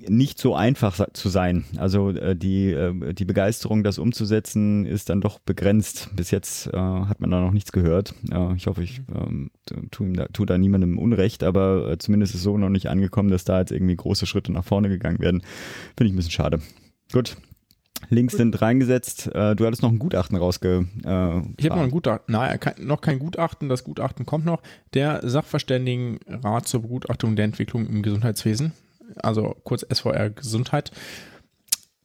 nicht 0.08 0.38
so 0.38 0.54
einfach 0.54 0.98
zu 1.12 1.28
sein. 1.28 1.64
Also 1.76 2.10
äh, 2.10 2.36
die, 2.36 2.72
äh, 2.72 3.12
die 3.12 3.24
Begeisterung, 3.24 3.82
das 3.82 3.98
umzusetzen, 3.98 4.86
ist 4.86 5.10
dann 5.10 5.20
doch 5.20 5.38
begrenzt. 5.38 6.10
Bis 6.14 6.30
jetzt 6.30 6.68
äh, 6.68 6.76
hat 6.76 7.20
man 7.20 7.30
da 7.30 7.40
noch 7.40 7.52
nichts 7.52 7.72
gehört. 7.72 8.14
Ich 8.56 8.66
hoffe, 8.66 8.82
ich 8.82 9.00
ähm, 9.14 9.50
tu, 9.90 10.04
ihm 10.04 10.14
da, 10.14 10.26
tu 10.26 10.44
da 10.44 10.58
niemandem 10.58 10.98
Unrecht, 10.98 11.42
aber 11.42 11.90
äh, 11.90 11.98
zumindest 11.98 12.34
ist 12.34 12.42
so 12.42 12.58
noch 12.58 12.68
nicht 12.68 12.88
angekommen, 12.88 13.30
dass 13.30 13.44
da 13.44 13.60
jetzt 13.60 13.72
irgendwie 13.72 13.96
große 13.96 14.26
Schritte 14.26 14.52
nach 14.52 14.64
vorne 14.64 14.88
gegangen 14.88 15.18
werden. 15.20 15.42
Finde 15.96 16.08
ich 16.08 16.12
ein 16.12 16.16
bisschen 16.16 16.32
schade. 16.32 16.60
Gut. 17.12 17.36
Links 18.08 18.36
sind 18.36 18.60
reingesetzt. 18.60 19.26
Äh, 19.34 19.56
du 19.56 19.66
hattest 19.66 19.82
noch 19.82 19.90
ein 19.90 19.98
Gutachten 19.98 20.36
rausge. 20.36 20.86
Äh, 21.04 21.40
Ich 21.56 21.66
habe 21.66 21.76
noch 21.76 21.84
ein 21.84 21.90
Gutachten, 21.90 22.32
nein, 22.32 22.60
kein, 22.60 22.74
noch 22.78 23.00
kein 23.00 23.18
Gutachten, 23.18 23.68
das 23.68 23.84
Gutachten 23.84 24.26
kommt 24.26 24.44
noch. 24.44 24.62
Der 24.94 25.20
Sachverständigenrat 25.28 26.68
zur 26.68 26.82
Begutachtung 26.82 27.36
der 27.36 27.44
Entwicklung 27.44 27.86
im 27.86 28.02
Gesundheitswesen 28.02 28.72
also 29.22 29.56
kurz 29.64 29.86
SVR 29.88 30.30
Gesundheit, 30.30 30.90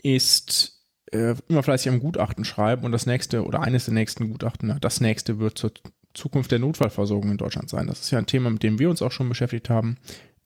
ist 0.01 0.79
äh, 1.11 1.35
immer 1.47 1.63
fleißig 1.63 1.91
am 1.91 1.99
Gutachten 1.99 2.45
schreiben 2.45 2.83
und 2.83 2.91
das 2.91 3.05
nächste 3.05 3.45
oder 3.45 3.61
eines 3.61 3.85
der 3.85 3.93
nächsten 3.93 4.31
Gutachten, 4.31 4.77
das 4.81 5.01
nächste 5.01 5.39
wird 5.39 5.57
zur 5.57 5.71
Zukunft 6.13 6.51
der 6.51 6.59
Notfallversorgung 6.59 7.31
in 7.31 7.37
Deutschland 7.37 7.69
sein. 7.69 7.87
Das 7.87 8.01
ist 8.01 8.11
ja 8.11 8.19
ein 8.19 8.25
Thema, 8.25 8.49
mit 8.49 8.63
dem 8.63 8.79
wir 8.79 8.89
uns 8.89 9.01
auch 9.01 9.11
schon 9.11 9.29
beschäftigt 9.29 9.69
haben 9.69 9.97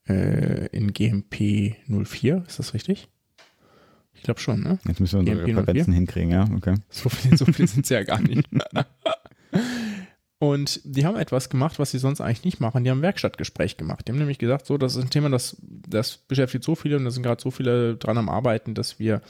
äh, 0.08 0.66
in 0.66 0.92
GMP 0.92 1.76
04, 1.88 2.44
ist 2.46 2.58
das 2.58 2.74
richtig? 2.74 3.08
Ich 4.16 4.22
glaube 4.22 4.40
schon, 4.40 4.62
ne? 4.62 4.78
Jetzt 4.86 5.00
müssen 5.00 5.26
wir 5.26 5.32
unsere 5.32 5.46
Referenzen 5.46 5.92
hinkriegen, 5.92 6.30
ja, 6.30 6.48
okay. 6.54 6.74
So 6.90 7.08
viele, 7.08 7.36
so 7.36 7.44
viele 7.46 7.68
sind 7.68 7.84
es 7.84 7.90
ja 7.90 8.02
gar 8.02 8.20
nicht. 8.20 8.48
Und 10.38 10.80
die 10.84 11.06
haben 11.06 11.16
etwas 11.16 11.48
gemacht, 11.48 11.78
was 11.78 11.92
sie 11.92 11.98
sonst 11.98 12.20
eigentlich 12.20 12.44
nicht 12.44 12.60
machen. 12.60 12.84
Die 12.84 12.90
haben 12.90 12.98
ein 12.98 13.02
Werkstattgespräch 13.02 13.78
gemacht. 13.78 14.06
Die 14.06 14.12
haben 14.12 14.18
nämlich 14.18 14.38
gesagt, 14.38 14.66
so, 14.66 14.76
das 14.76 14.94
ist 14.94 15.02
ein 15.02 15.10
Thema, 15.10 15.30
das, 15.30 15.56
das 15.62 16.18
beschäftigt 16.18 16.62
so 16.62 16.74
viele 16.74 16.98
und 16.98 17.04
da 17.04 17.10
sind 17.10 17.22
gerade 17.22 17.40
so 17.40 17.50
viele 17.50 17.96
dran 17.96 18.18
am 18.18 18.28
Arbeiten, 18.28 18.74
dass 18.74 18.98
wir 18.98 19.22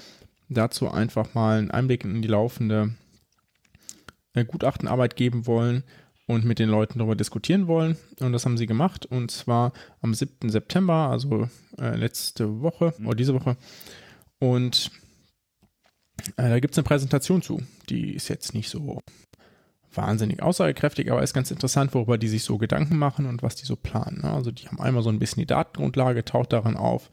dazu 0.48 0.90
einfach 0.90 1.34
mal 1.34 1.58
einen 1.58 1.70
Einblick 1.70 2.04
in 2.04 2.22
die 2.22 2.28
laufende 2.28 2.94
äh, 4.34 4.44
Gutachtenarbeit 4.44 5.14
geben 5.14 5.46
wollen 5.46 5.84
und 6.26 6.44
mit 6.44 6.58
den 6.58 6.68
Leuten 6.68 6.98
darüber 6.98 7.14
diskutieren 7.14 7.68
wollen. 7.68 7.96
Und 8.18 8.32
das 8.32 8.44
haben 8.44 8.56
sie 8.56 8.66
gemacht. 8.66 9.06
Und 9.06 9.30
zwar 9.30 9.72
am 10.02 10.12
7. 10.12 10.50
September, 10.50 11.08
also 11.10 11.48
äh, 11.78 11.96
letzte 11.96 12.60
Woche 12.62 12.94
mhm. 12.98 13.06
oder 13.06 13.16
diese 13.16 13.34
Woche. 13.34 13.56
Und 14.38 14.90
äh, 16.36 16.48
da 16.48 16.60
gibt 16.60 16.74
es 16.74 16.78
eine 16.78 16.84
Präsentation 16.84 17.42
zu. 17.42 17.62
Die 17.88 18.14
ist 18.14 18.28
jetzt 18.28 18.54
nicht 18.54 18.68
so 18.68 19.00
wahnsinnig 19.94 20.42
aussagekräftig, 20.42 21.10
aber 21.10 21.22
ist 21.22 21.34
ganz 21.34 21.50
interessant, 21.50 21.94
worüber 21.94 22.18
die 22.18 22.28
sich 22.28 22.44
so 22.44 22.58
Gedanken 22.58 22.98
machen 22.98 23.26
und 23.26 23.42
was 23.42 23.56
die 23.56 23.64
so 23.64 23.76
planen. 23.76 24.20
Ne? 24.22 24.30
Also 24.30 24.50
die 24.50 24.66
haben 24.66 24.80
einmal 24.80 25.02
so 25.02 25.10
ein 25.10 25.18
bisschen 25.18 25.40
die 25.40 25.46
Datengrundlage, 25.46 26.24
taucht 26.24 26.52
darin 26.52 26.76
auf 26.76 27.10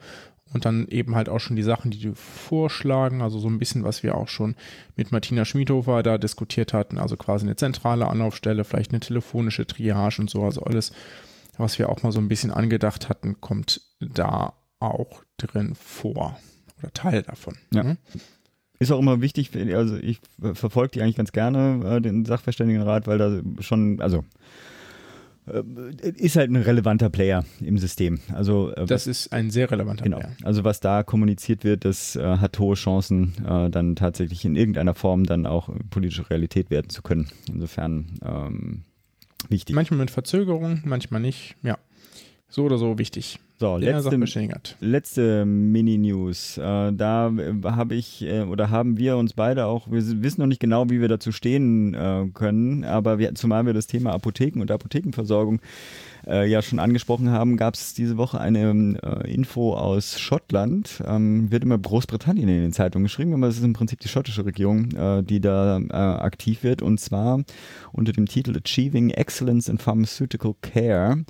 und 0.53 0.65
dann 0.65 0.87
eben 0.87 1.15
halt 1.15 1.29
auch 1.29 1.39
schon 1.39 1.55
die 1.55 1.63
Sachen, 1.63 1.91
die 1.91 1.99
die 1.99 2.11
vorschlagen, 2.13 3.21
also 3.21 3.39
so 3.39 3.47
ein 3.47 3.59
bisschen, 3.59 3.83
was 3.83 4.03
wir 4.03 4.15
auch 4.15 4.27
schon 4.27 4.55
mit 4.95 5.11
Martina 5.11 5.45
Schmiedhofer 5.45 6.03
da 6.03 6.17
diskutiert 6.17 6.73
hatten, 6.73 6.97
also 6.97 7.17
quasi 7.17 7.45
eine 7.45 7.55
zentrale 7.55 8.07
Anlaufstelle, 8.07 8.63
vielleicht 8.63 8.91
eine 8.91 8.99
telefonische 8.99 9.65
Triage 9.65 10.21
und 10.21 10.29
so, 10.29 10.43
also 10.43 10.61
alles, 10.61 10.91
was 11.57 11.79
wir 11.79 11.89
auch 11.89 12.03
mal 12.03 12.11
so 12.11 12.19
ein 12.19 12.27
bisschen 12.27 12.51
angedacht 12.51 13.09
hatten, 13.09 13.39
kommt 13.41 13.81
da 13.99 14.53
auch 14.79 15.23
drin 15.37 15.75
vor 15.75 16.37
oder 16.83 16.93
Teil 16.93 17.23
davon. 17.23 17.55
Ja. 17.73 17.83
Mhm. 17.83 17.97
Ist 18.79 18.91
auch 18.91 18.99
immer 18.99 19.21
wichtig, 19.21 19.51
also 19.73 19.95
ich 19.95 20.19
verfolge 20.41 20.91
die 20.93 21.01
eigentlich 21.01 21.15
ganz 21.15 21.31
gerne, 21.31 21.97
äh, 21.97 22.01
den 22.01 22.25
Sachverständigenrat, 22.25 23.07
weil 23.07 23.17
da 23.17 23.41
schon, 23.61 24.01
also 24.01 24.25
äh, 25.45 25.63
ist 26.17 26.35
halt 26.35 26.49
ein 26.49 26.55
relevanter 26.57 27.09
Player 27.09 27.45
im 27.61 27.77
System. 27.77 28.19
Also 28.33 28.73
äh, 28.73 28.85
das 28.85 29.07
ist 29.07 29.31
ein 29.31 29.51
sehr 29.51 29.69
relevanter 29.71 30.03
genau. 30.03 30.19
Player. 30.19 30.35
Also 30.43 30.63
was 30.63 30.79
da 30.79 31.03
kommuniziert 31.03 31.63
wird, 31.63 31.85
das 31.85 32.15
äh, 32.15 32.37
hat 32.37 32.57
hohe 32.59 32.75
Chancen, 32.75 33.33
äh, 33.47 33.69
dann 33.69 33.95
tatsächlich 33.95 34.43
in 34.43 34.55
irgendeiner 34.55 34.95
Form 34.95 35.23
dann 35.23 35.45
auch 35.45 35.69
politische 35.89 36.29
Realität 36.29 36.69
werden 36.69 36.89
zu 36.89 37.01
können. 37.01 37.29
Insofern 37.47 38.19
ähm, 38.25 38.83
wichtig. 39.49 39.75
Manchmal 39.75 39.99
mit 39.99 40.11
Verzögerung, 40.11 40.81
manchmal 40.83 41.21
nicht. 41.21 41.55
Ja, 41.61 41.77
so 42.53 42.65
oder 42.65 42.77
so 42.77 42.99
wichtig. 42.99 43.39
So, 43.57 43.77
letzte, 43.77 44.17
letzte 44.81 45.45
Mini-News. 45.45 46.57
Äh, 46.57 46.91
da 46.93 47.31
habe 47.63 47.95
ich 47.95 48.21
äh, 48.23 48.41
oder 48.41 48.69
haben 48.69 48.97
wir 48.97 49.17
uns 49.17 49.33
beide 49.33 49.65
auch, 49.65 49.89
wir 49.89 50.21
wissen 50.21 50.41
noch 50.41 50.47
nicht 50.47 50.59
genau, 50.59 50.89
wie 50.89 51.01
wir 51.01 51.07
dazu 51.07 51.31
stehen 51.31 51.93
äh, 51.93 52.27
können, 52.33 52.83
aber 52.83 53.19
wir, 53.19 53.33
zumal 53.35 53.65
wir 53.65 53.73
das 53.73 53.87
Thema 53.87 54.11
Apotheken 54.11 54.59
und 54.61 54.69
Apothekenversorgung 54.69 55.61
äh, 56.27 56.47
ja 56.47 56.61
schon 56.61 56.79
angesprochen 56.79 57.31
haben, 57.31 57.57
gab 57.57 57.73
es 57.73 57.93
diese 57.93 58.17
Woche 58.17 58.39
eine 58.39 58.97
äh, 59.01 59.33
Info 59.33 59.73
aus 59.75 60.19
Schottland. 60.19 61.01
Ähm, 61.07 61.51
wird 61.51 61.63
immer 61.63 61.77
Großbritannien 61.77 62.49
in 62.49 62.61
den 62.61 62.73
Zeitungen 62.73 63.05
geschrieben, 63.05 63.33
aber 63.33 63.47
es 63.47 63.57
ist 63.57 63.63
im 63.63 63.73
Prinzip 63.73 63.99
die 63.99 64.09
schottische 64.09 64.45
Regierung, 64.45 64.91
äh, 64.91 65.23
die 65.23 65.41
da 65.41 65.81
aktiv 65.89 66.63
wird 66.63 66.81
und 66.81 66.99
zwar 66.99 67.43
unter 67.91 68.11
dem 68.11 68.25
Titel 68.25 68.55
Achieving 68.57 69.09
Excellence 69.09 69.69
in 69.69 69.77
Pharmaceutical 69.77 70.53
Care 70.61 71.23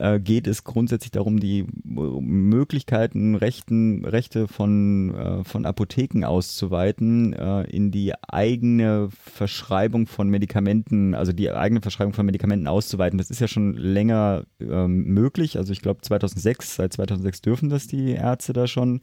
äh, 0.00 0.18
geht 0.18 0.46
es 0.46 0.64
grundsätzlich 0.64 1.10
darum, 1.10 1.40
die 1.40 1.66
Möglichkeiten, 1.84 3.34
Rechten, 3.34 4.04
Rechte 4.04 4.48
von, 4.48 5.14
äh, 5.14 5.44
von 5.44 5.66
Apotheken 5.66 6.24
auszuweiten 6.24 7.32
äh, 7.34 7.62
in 7.64 7.90
die 7.90 8.14
eigene 8.28 9.08
Verschreibung 9.10 10.06
von 10.06 10.28
Medikamenten, 10.28 11.14
also 11.14 11.32
die 11.32 11.50
eigene 11.50 11.82
Verschreibung 11.82 12.14
von 12.14 12.26
Medikamenten 12.26 12.66
auszuweiten. 12.66 13.18
Das 13.18 13.30
ist 13.30 13.40
ja 13.40 13.48
schon 13.48 13.74
länger 13.74 14.44
ähm, 14.60 15.04
möglich. 15.04 15.58
Also 15.58 15.72
ich 15.72 15.82
glaube 15.82 16.00
2006, 16.00 16.76
seit 16.76 16.92
2006 16.94 17.42
dürfen 17.42 17.68
das 17.68 17.86
die 17.86 18.12
Ärzte 18.12 18.52
da 18.52 18.66
schon. 18.66 19.00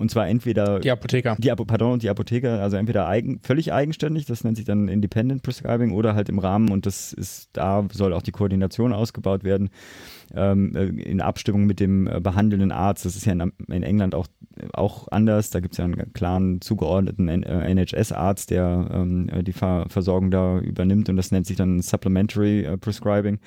Und 0.00 0.10
zwar 0.10 0.26
entweder 0.26 0.80
die 0.80 0.90
Apotheker. 0.90 1.36
Die, 1.38 1.50
pardon, 1.50 1.98
die 1.98 2.08
Apotheker, 2.08 2.62
also 2.62 2.78
entweder 2.78 3.06
eigen, 3.06 3.38
völlig 3.42 3.70
eigenständig, 3.70 4.24
das 4.24 4.44
nennt 4.44 4.56
sich 4.56 4.64
dann 4.64 4.88
Independent 4.88 5.42
Prescribing, 5.42 5.92
oder 5.92 6.14
halt 6.14 6.30
im 6.30 6.38
Rahmen, 6.38 6.70
und 6.70 6.86
das 6.86 7.12
ist, 7.12 7.50
da 7.52 7.86
soll 7.92 8.14
auch 8.14 8.22
die 8.22 8.30
Koordination 8.30 8.94
ausgebaut 8.94 9.44
werden 9.44 9.68
ähm, 10.34 10.74
äh, 10.74 10.86
in 10.86 11.20
Abstimmung 11.20 11.66
mit 11.66 11.80
dem 11.80 12.06
äh, 12.06 12.18
behandelnden 12.18 12.72
Arzt. 12.72 13.04
Das 13.04 13.14
ist 13.14 13.26
ja 13.26 13.34
in, 13.34 13.52
in 13.68 13.82
England 13.82 14.14
auch, 14.14 14.26
auch 14.72 15.08
anders. 15.10 15.50
Da 15.50 15.60
gibt 15.60 15.74
es 15.74 15.78
ja 15.78 15.84
einen 15.84 16.14
klaren 16.14 16.62
zugeordneten 16.62 17.28
NHS-Arzt, 17.28 18.50
der 18.50 18.88
ähm, 18.90 19.28
äh, 19.28 19.42
die 19.42 19.52
Ver 19.52 19.84
Versorgung 19.90 20.30
da 20.30 20.60
übernimmt 20.60 21.10
und 21.10 21.16
das 21.16 21.30
nennt 21.30 21.46
sich 21.46 21.58
dann 21.58 21.82
Supplementary 21.82 22.64
äh, 22.64 22.78
Prescribing. 22.78 23.38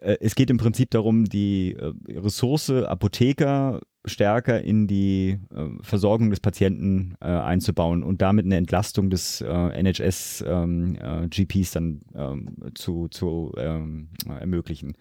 Äh, 0.00 0.16
es 0.20 0.34
geht 0.34 0.50
im 0.50 0.58
Prinzip 0.58 0.90
darum, 0.90 1.26
die 1.26 1.74
äh, 1.74 1.92
Ressource 2.18 2.70
Apotheker 2.70 3.80
stärker 4.06 4.62
in 4.62 4.86
die 4.86 5.38
äh, 5.54 5.66
Versorgung 5.82 6.30
des 6.30 6.40
Patienten 6.40 7.14
äh, 7.20 7.26
einzubauen 7.26 8.02
und 8.02 8.22
damit 8.22 8.46
eine 8.46 8.56
Entlastung 8.56 9.10
des 9.10 9.40
äh, 9.40 9.46
NHS 9.46 10.44
ähm, 10.46 10.96
äh, 10.96 11.28
GPs 11.28 11.72
dann 11.72 12.00
ähm, 12.14 12.56
zu, 12.74 13.08
zu 13.08 13.52
ähm, 13.56 14.08
ermöglichen. 14.28 14.96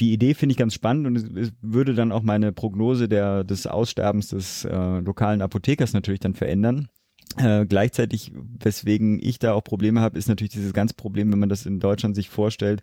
Die 0.00 0.12
Idee 0.12 0.34
finde 0.34 0.52
ich 0.52 0.58
ganz 0.58 0.74
spannend 0.74 1.06
und 1.06 1.16
es, 1.16 1.24
es, 1.34 1.52
würde 1.60 1.94
dann 1.94 2.12
auch 2.12 2.22
meine 2.22 2.52
Prognose 2.52 3.08
der, 3.08 3.44
des 3.44 3.66
Aussterbens 3.66 4.28
des 4.28 4.64
äh, 4.64 4.98
lokalen 5.00 5.42
Apothekers 5.42 5.92
natürlich 5.92 6.20
dann 6.20 6.34
verändern. 6.34 6.88
Äh, 7.36 7.66
gleichzeitig, 7.66 8.32
weswegen 8.34 9.18
ich 9.22 9.38
da 9.38 9.52
auch 9.52 9.62
Probleme 9.62 10.00
habe, 10.00 10.18
ist 10.18 10.28
natürlich 10.28 10.52
dieses 10.52 10.72
ganze 10.72 10.94
Problem, 10.94 11.30
wenn 11.30 11.38
man 11.38 11.48
das 11.48 11.66
in 11.66 11.78
Deutschland 11.78 12.14
sich 12.14 12.30
vorstellt, 12.30 12.82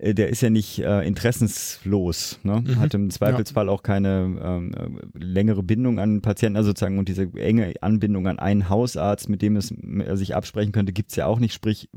der 0.00 0.28
ist 0.28 0.42
ja 0.42 0.50
nicht 0.50 0.78
äh, 0.78 1.06
interessenslos, 1.06 2.38
ne? 2.44 2.62
Mhm. 2.64 2.78
hat 2.78 2.94
im 2.94 3.10
Zweifelsfall 3.10 3.66
ja. 3.66 3.72
auch 3.72 3.82
keine 3.82 4.38
ähm, 4.40 4.72
äh, 4.74 5.18
längere 5.18 5.62
Bindung 5.62 5.98
an 5.98 6.22
Patienten, 6.22 6.56
also 6.56 6.70
sozusagen 6.70 6.98
und 6.98 7.08
diese 7.08 7.28
enge 7.34 7.74
Anbindung 7.80 8.28
an 8.28 8.38
einen 8.38 8.68
Hausarzt, 8.68 9.28
mit 9.28 9.42
dem 9.42 9.56
es 9.56 9.72
er 9.72 10.16
sich 10.16 10.36
absprechen 10.36 10.72
könnte, 10.72 10.92
gibt's 10.92 11.16
ja 11.16 11.26
auch 11.26 11.40
nicht. 11.40 11.52
Sprich, 11.52 11.88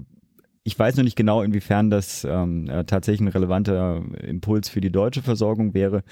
ich 0.63 0.77
weiß 0.77 0.98
noch 0.98 1.03
nicht 1.03 1.15
genau, 1.15 1.43
inwiefern 1.43 1.89
das 1.91 2.24
ähm, 2.24 2.67
äh, 2.70 2.86
tatsächlich 2.86 3.22
ein 3.22 3.27
relevanter 3.27 4.03
Impuls 4.22 4.70
für 4.70 4.81
die 4.81 4.91
deutsche 4.91 5.22
Versorgung 5.22 5.74
wäre. 5.75 6.03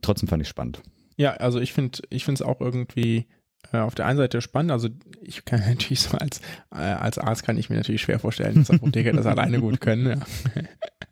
Trotzdem 0.00 0.28
fand 0.28 0.42
ich 0.42 0.48
spannend. 0.48 0.82
Ja, 1.16 1.34
also 1.34 1.60
ich 1.60 1.72
finde, 1.72 2.00
ich 2.10 2.24
finde 2.24 2.42
es 2.42 2.48
auch 2.48 2.60
irgendwie 2.60 3.26
äh, 3.72 3.78
auf 3.78 3.94
der 3.94 4.06
einen 4.06 4.18
Seite 4.18 4.40
spannend. 4.40 4.72
Also 4.72 4.88
ich 5.20 5.44
kann 5.44 5.60
natürlich 5.66 6.00
so 6.00 6.18
als 6.18 6.40
äh, 6.72 6.78
als 6.78 7.18
Arzt 7.18 7.44
kann 7.44 7.56
ich 7.56 7.70
mir 7.70 7.76
natürlich 7.76 8.02
schwer 8.02 8.18
vorstellen, 8.18 8.56
dass 8.56 8.70
Apotheker 8.72 9.12
das 9.12 9.26
alleine 9.26 9.60
gut 9.60 9.80
können. 9.80 10.06
Ja. 10.06 10.16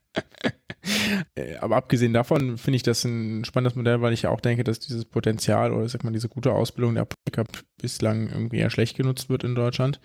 Äh, 1.34 1.56
aber 1.56 1.76
abgesehen 1.76 2.12
davon 2.12 2.56
finde 2.56 2.76
ich 2.76 2.82
das 2.82 3.04
ein 3.04 3.44
spannendes 3.44 3.76
Modell, 3.76 4.00
weil 4.00 4.12
ich 4.12 4.22
ja 4.22 4.30
auch 4.30 4.40
denke, 4.40 4.64
dass 4.64 4.80
dieses 4.80 5.04
Potenzial 5.04 5.72
oder 5.72 5.88
sag 5.88 6.04
mal 6.04 6.12
diese 6.12 6.28
gute 6.28 6.52
Ausbildung 6.52 6.94
der 6.94 7.02
Apotheker 7.02 7.44
bislang 7.80 8.28
irgendwie 8.28 8.58
eher 8.58 8.70
schlecht 8.70 8.96
genutzt 8.96 9.28
wird 9.28 9.44
in 9.44 9.54
Deutschland. 9.54 10.00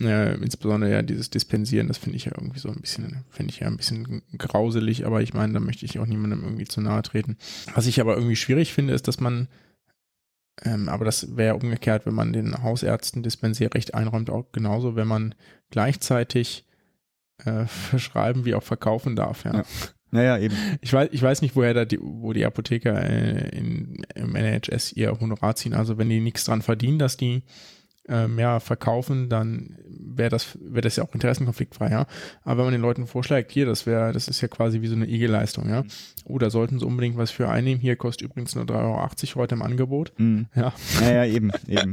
Äh, 0.00 0.34
insbesondere 0.36 0.92
ja 0.92 1.02
dieses 1.02 1.30
Dispensieren, 1.30 1.88
das 1.88 1.98
finde 1.98 2.16
ich 2.16 2.26
ja 2.26 2.32
irgendwie 2.36 2.60
so 2.60 2.68
ein 2.68 2.80
bisschen, 2.80 3.24
finde 3.30 3.52
ich 3.52 3.60
ja 3.60 3.66
ein 3.66 3.76
bisschen 3.76 4.22
grauselig, 4.36 5.04
aber 5.06 5.22
ich 5.22 5.34
meine, 5.34 5.54
da 5.54 5.60
möchte 5.60 5.84
ich 5.84 5.98
auch 5.98 6.06
niemandem 6.06 6.44
irgendwie 6.44 6.66
zu 6.66 6.80
nahe 6.80 7.02
treten. 7.02 7.36
Was 7.74 7.86
ich 7.86 8.00
aber 8.00 8.14
irgendwie 8.14 8.36
schwierig 8.36 8.72
finde, 8.72 8.94
ist, 8.94 9.08
dass 9.08 9.18
man, 9.18 9.48
ähm, 10.62 10.88
aber 10.88 11.04
das 11.04 11.36
wäre 11.36 11.56
umgekehrt, 11.56 12.06
wenn 12.06 12.14
man 12.14 12.32
den 12.32 12.62
Hausärzten 12.62 13.24
Dispensierrecht 13.24 13.94
einräumt, 13.94 14.30
auch 14.30 14.52
genauso, 14.52 14.94
wenn 14.94 15.08
man 15.08 15.34
gleichzeitig 15.70 16.64
äh, 17.44 17.64
verschreiben 17.66 18.44
wie 18.44 18.54
auch 18.54 18.62
verkaufen 18.62 19.16
darf, 19.16 19.44
ja. 19.44 19.58
ja. 19.58 19.64
Naja, 20.10 20.38
eben. 20.38 20.56
Ich 20.80 20.92
weiß, 20.92 21.10
ich 21.12 21.20
weiß 21.20 21.42
nicht, 21.42 21.54
woher 21.54 21.74
da 21.74 21.84
die, 21.84 21.98
wo 22.00 22.32
die 22.32 22.46
Apotheker 22.46 22.98
äh, 22.98 23.48
in, 23.50 24.06
im 24.14 24.34
NHS 24.34 24.92
ihr 24.92 25.18
Honorar 25.20 25.54
ziehen. 25.54 25.74
Also 25.74 25.98
wenn 25.98 26.08
die 26.08 26.20
nichts 26.20 26.44
dran 26.44 26.62
verdienen, 26.62 26.98
dass 26.98 27.18
die 27.18 27.42
äh, 28.08 28.28
mehr 28.28 28.60
verkaufen, 28.60 29.28
dann 29.28 29.76
wäre 30.18 30.30
das, 30.30 30.58
wäre 30.60 30.82
das 30.82 30.96
ja 30.96 31.04
auch 31.04 31.14
interessenkonfliktfrei, 31.14 31.90
ja. 31.90 32.06
Aber 32.44 32.58
wenn 32.58 32.64
man 32.66 32.72
den 32.72 32.82
Leuten 32.82 33.06
vorschlägt, 33.06 33.52
hier, 33.52 33.66
das 33.66 33.86
wäre, 33.86 34.12
das 34.12 34.28
ist 34.28 34.40
ja 34.40 34.48
quasi 34.48 34.82
wie 34.82 34.88
so 34.88 34.96
eine 34.96 35.08
IG-Leistung, 35.08 35.68
ja. 35.68 35.84
Oh, 36.24 36.38
da 36.38 36.50
sollten 36.50 36.78
sie 36.78 36.84
unbedingt 36.84 37.16
was 37.16 37.30
für 37.30 37.48
einnehmen. 37.48 37.80
Hier 37.80 37.96
kostet 37.96 38.28
übrigens 38.28 38.54
nur 38.54 38.64
3,80 38.64 38.74
Euro 39.30 39.34
heute 39.36 39.54
im 39.54 39.62
Angebot. 39.62 40.12
Mhm. 40.18 40.46
Ja. 40.54 40.72
Naja, 41.00 41.24
eben, 41.24 41.50
eben. 41.68 41.92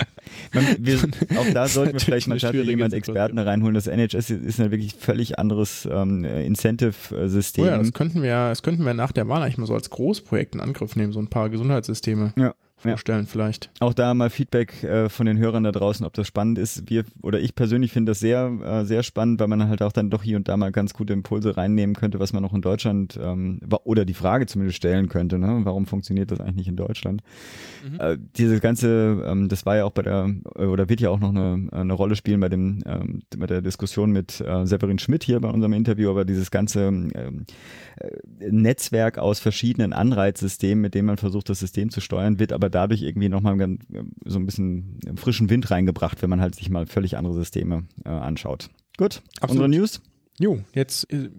Man, 0.53 0.65
wir, 0.79 0.97
auch 1.37 1.53
da 1.53 1.67
sollten 1.67 1.93
wir 1.93 1.99
vielleicht 1.99 2.27
mal 2.27 2.37
jemand 2.37 2.93
Experten 2.93 3.39
reinholen. 3.39 3.75
Das 3.75 3.87
NHS 3.87 4.29
ist 4.29 4.59
ein 4.59 4.71
wirklich 4.71 4.95
völlig 4.95 5.39
anderes 5.39 5.87
ähm, 5.89 6.25
Incentive-System. 6.25 7.63
Oh 7.63 7.67
ja, 7.67 7.77
das 7.77 7.93
könnten 7.93 8.21
wir, 8.21 8.49
das 8.49 8.63
könnten 8.63 8.85
wir 8.85 8.93
nach 8.93 9.11
der 9.11 9.27
Wahl 9.27 9.41
eigentlich 9.41 9.57
mal 9.57 9.67
so 9.67 9.73
als 9.73 9.89
Großprojekt 9.89 10.55
in 10.55 10.61
Angriff 10.61 10.95
nehmen, 10.95 11.13
so 11.13 11.19
ein 11.19 11.27
paar 11.27 11.49
Gesundheitssysteme. 11.49 12.33
Ja 12.37 12.53
vorstellen 12.77 13.21
ja. 13.21 13.29
vielleicht. 13.29 13.71
Auch 13.79 13.93
da 13.93 14.13
mal 14.13 14.29
Feedback 14.29 14.83
äh, 14.83 15.09
von 15.09 15.25
den 15.25 15.37
Hörern 15.37 15.63
da 15.63 15.71
draußen, 15.71 16.05
ob 16.05 16.13
das 16.13 16.27
spannend 16.27 16.57
ist. 16.57 16.89
Wir 16.89 17.05
oder 17.21 17.39
ich 17.39 17.55
persönlich 17.55 17.91
finde 17.91 18.11
das 18.11 18.19
sehr, 18.19 18.51
äh, 18.63 18.85
sehr 18.85 19.03
spannend, 19.03 19.39
weil 19.39 19.47
man 19.47 19.67
halt 19.67 19.81
auch 19.81 19.91
dann 19.91 20.09
doch 20.09 20.23
hier 20.23 20.37
und 20.37 20.47
da 20.47 20.57
mal 20.57 20.71
ganz 20.71 20.93
gute 20.93 21.13
Impulse 21.13 21.57
reinnehmen 21.57 21.95
könnte, 21.95 22.19
was 22.19 22.33
man 22.33 22.43
noch 22.43 22.53
in 22.53 22.61
Deutschland 22.61 23.19
ähm, 23.21 23.59
oder 23.83 24.05
die 24.05 24.13
Frage 24.13 24.45
zumindest 24.45 24.77
stellen 24.77 25.09
könnte, 25.09 25.39
ne? 25.39 25.61
warum 25.63 25.85
funktioniert 25.85 26.31
das 26.31 26.39
eigentlich 26.39 26.55
nicht 26.55 26.67
in 26.67 26.75
Deutschland? 26.75 27.21
Mhm. 27.89 27.99
Äh, 27.99 28.17
dieses 28.37 28.61
ganze, 28.61 29.23
ähm, 29.25 29.49
das 29.49 29.65
war 29.65 29.77
ja 29.77 29.85
auch 29.85 29.91
bei 29.91 30.03
der, 30.03 30.29
äh, 30.55 30.65
oder 30.65 30.89
wird 30.89 31.01
ja 31.01 31.09
auch 31.09 31.19
noch 31.19 31.29
eine, 31.29 31.67
eine 31.71 31.93
Rolle 31.93 32.15
spielen 32.15 32.39
bei 32.39 32.49
dem, 32.49 32.83
ähm, 32.85 33.21
bei 33.37 33.47
der 33.47 33.61
Diskussion 33.61 34.11
mit 34.11 34.41
äh, 34.41 34.65
Severin 34.65 34.99
Schmidt 34.99 35.23
hier 35.23 35.39
bei 35.39 35.49
unserem 35.49 35.73
Interview, 35.73 36.09
aber 36.09 36.25
dieses 36.25 36.51
ganze 36.51 36.85
ähm, 36.85 37.45
äh, 37.97 38.49
Netzwerk 38.49 39.17
aus 39.17 39.39
verschiedenen 39.39 39.93
Anreizsystemen, 39.93 40.81
mit 40.81 40.95
dem 40.95 41.05
man 41.05 41.17
versucht, 41.17 41.49
das 41.49 41.59
System 41.59 41.89
zu 41.89 42.01
steuern, 42.01 42.39
wird 42.39 42.53
aber 42.53 42.64
dadurch 42.69 43.01
irgendwie 43.01 43.29
nochmal 43.29 43.77
so 44.25 44.39
ein 44.39 44.45
bisschen 44.45 44.99
frischen 45.15 45.49
Wind 45.49 45.69
reingebracht, 45.71 46.21
wenn 46.21 46.29
man 46.29 46.41
halt 46.41 46.55
sich 46.55 46.69
mal 46.69 46.85
völlig 46.85 47.17
andere 47.17 47.33
Systeme 47.33 47.83
äh, 48.03 48.09
anschaut. 48.09 48.69
Gut, 48.97 49.21
Absolut. 49.41 49.63
unsere 49.63 49.69
News. 49.69 50.01
Jo, 50.37 50.59
jetzt 50.73 51.09
äh, 51.13 51.29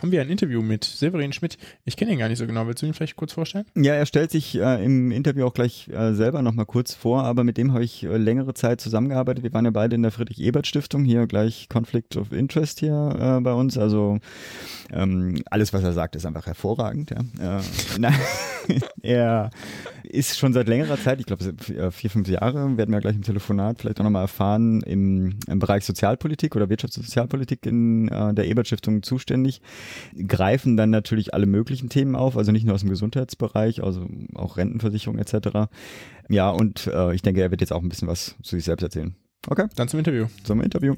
haben 0.00 0.12
wir 0.12 0.20
ein 0.20 0.30
Interview 0.30 0.62
mit 0.62 0.84
Severin 0.84 1.32
Schmidt. 1.32 1.58
Ich 1.84 1.96
kenne 1.96 2.12
ihn 2.12 2.20
gar 2.20 2.28
nicht 2.28 2.38
so 2.38 2.46
genau. 2.46 2.68
Willst 2.68 2.82
du 2.82 2.86
ihn 2.86 2.94
vielleicht 2.94 3.16
kurz 3.16 3.32
vorstellen? 3.32 3.64
Ja, 3.74 3.94
er 3.94 4.06
stellt 4.06 4.30
sich 4.30 4.56
äh, 4.56 4.84
im 4.84 5.10
Interview 5.10 5.44
auch 5.44 5.54
gleich 5.54 5.88
äh, 5.88 6.14
selber 6.14 6.40
nochmal 6.40 6.66
kurz 6.66 6.94
vor, 6.94 7.24
aber 7.24 7.42
mit 7.42 7.56
dem 7.56 7.72
habe 7.72 7.82
ich 7.82 8.04
äh, 8.04 8.16
längere 8.16 8.54
Zeit 8.54 8.80
zusammengearbeitet. 8.80 9.42
Wir 9.42 9.52
waren 9.52 9.64
ja 9.64 9.72
beide 9.72 9.96
in 9.96 10.02
der 10.02 10.12
Friedrich-Ebert-Stiftung, 10.12 11.04
hier 11.04 11.26
gleich 11.26 11.68
Conflict 11.68 12.16
of 12.16 12.30
Interest 12.30 12.78
hier 12.78 13.16
äh, 13.18 13.40
bei 13.40 13.52
uns. 13.52 13.76
Also 13.76 14.20
ähm, 14.92 15.42
alles, 15.50 15.72
was 15.72 15.82
er 15.82 15.92
sagt, 15.92 16.14
ist 16.14 16.24
einfach 16.24 16.46
hervorragend. 16.46 17.10
Ja. 17.10 17.58
Äh, 17.58 17.62
nein, 17.98 18.14
er 19.02 19.50
ist 20.04 20.38
schon 20.38 20.52
seit 20.52 20.68
längerer 20.68 20.96
Zeit, 20.98 21.20
ich 21.20 21.26
glaube 21.26 21.44
äh, 21.44 21.90
vier, 21.90 22.10
fünf 22.10 22.28
Jahre, 22.28 22.76
werden 22.76 22.92
wir 22.92 23.00
gleich 23.00 23.16
im 23.16 23.22
Telefonat 23.22 23.80
vielleicht 23.80 24.00
auch 24.00 24.04
nochmal 24.04 24.22
erfahren, 24.22 24.80
im, 24.82 25.36
im 25.46 25.58
Bereich 25.58 25.84
Sozialpolitik 25.84 26.54
oder 26.56 26.66
Wirtschafts- 26.66 26.98
und 26.98 27.04
Sozialpolitik 27.04 27.66
in 27.66 28.08
äh, 28.08 28.34
der 28.34 28.46
Ebert-Stiftung 28.46 29.02
zuständig, 29.02 29.60
greifen 30.26 30.76
dann 30.76 30.90
natürlich 30.90 31.34
alle 31.34 31.46
möglichen 31.46 31.88
Themen 31.88 32.16
auf, 32.16 32.36
also 32.36 32.52
nicht 32.52 32.64
nur 32.64 32.74
aus 32.74 32.80
dem 32.80 32.90
Gesundheitsbereich, 32.90 33.82
also 33.82 34.06
auch 34.34 34.56
Rentenversicherung 34.56 35.18
etc. 35.18 35.68
Ja, 36.28 36.50
und 36.50 36.86
äh, 36.86 37.14
ich 37.14 37.22
denke, 37.22 37.40
er 37.40 37.50
wird 37.50 37.60
jetzt 37.60 37.72
auch 37.72 37.82
ein 37.82 37.88
bisschen 37.88 38.08
was 38.08 38.36
zu 38.42 38.56
sich 38.56 38.64
selbst 38.64 38.82
erzählen. 38.82 39.14
Okay. 39.48 39.66
Dann 39.76 39.88
zum 39.88 39.98
Interview. 39.98 40.26
Zum 40.42 40.62
Interview. 40.62 40.94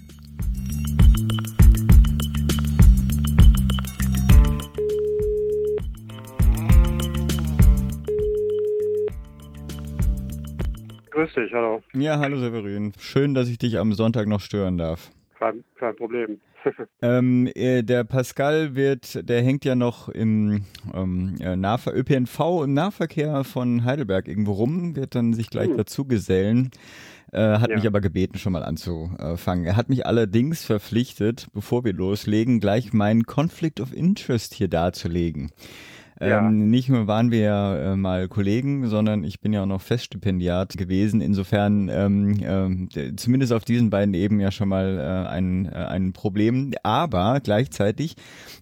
Grüß 11.26 11.34
dich, 11.34 11.52
hallo. 11.52 11.82
Ja, 11.92 12.20
hallo 12.20 12.36
Severin. 12.36 12.92
Schön, 13.00 13.34
dass 13.34 13.48
ich 13.48 13.58
dich 13.58 13.78
am 13.78 13.92
Sonntag 13.94 14.28
noch 14.28 14.40
stören 14.40 14.78
darf. 14.78 15.10
Kein, 15.36 15.64
kein 15.74 15.96
Problem. 15.96 16.40
ähm, 17.02 17.50
äh, 17.56 17.82
der 17.82 18.04
Pascal 18.04 18.76
wird, 18.76 19.28
der 19.28 19.42
hängt 19.42 19.64
ja 19.64 19.74
noch 19.74 20.08
im 20.08 20.62
ähm, 20.94 21.34
Nahver 21.34 21.96
ÖPNV 21.96 22.62
im 22.62 22.74
Nahverkehr 22.74 23.42
von 23.42 23.84
Heidelberg 23.84 24.28
irgendwo 24.28 24.52
rum, 24.52 24.94
wird 24.94 25.16
dann 25.16 25.32
sich 25.32 25.50
gleich 25.50 25.70
hm. 25.70 25.78
dazu 25.78 26.04
gesellen. 26.04 26.70
Äh, 27.32 27.58
hat 27.58 27.70
ja. 27.70 27.76
mich 27.76 27.88
aber 27.88 28.00
gebeten, 28.00 28.38
schon 28.38 28.52
mal 28.52 28.62
anzufangen. 28.62 29.64
Er 29.64 29.74
hat 29.74 29.88
mich 29.88 30.06
allerdings 30.06 30.64
verpflichtet, 30.64 31.48
bevor 31.52 31.84
wir 31.84 31.92
loslegen, 31.92 32.60
gleich 32.60 32.92
meinen 32.92 33.24
Conflict 33.24 33.80
of 33.80 33.92
Interest 33.92 34.54
hier 34.54 34.68
darzulegen. 34.68 35.50
Ja. 36.20 36.38
Ähm, 36.38 36.70
nicht 36.70 36.88
nur 36.88 37.06
waren 37.06 37.30
wir 37.30 37.40
ja 37.40 37.92
äh, 37.92 37.96
mal 37.96 38.28
Kollegen, 38.28 38.88
sondern 38.88 39.22
ich 39.24 39.40
bin 39.40 39.52
ja 39.52 39.62
auch 39.62 39.66
noch 39.66 39.82
Feststipendiat 39.82 40.76
gewesen. 40.76 41.20
Insofern 41.20 41.88
ähm, 41.90 42.88
äh, 42.94 43.14
zumindest 43.16 43.52
auf 43.52 43.64
diesen 43.64 43.90
beiden 43.90 44.14
Ebenen 44.14 44.40
ja 44.40 44.50
schon 44.50 44.68
mal 44.68 44.98
äh, 44.98 45.28
ein, 45.28 45.66
äh, 45.66 45.74
ein 45.74 46.12
Problem. 46.12 46.72
Aber 46.82 47.40
gleichzeitig 47.40 48.16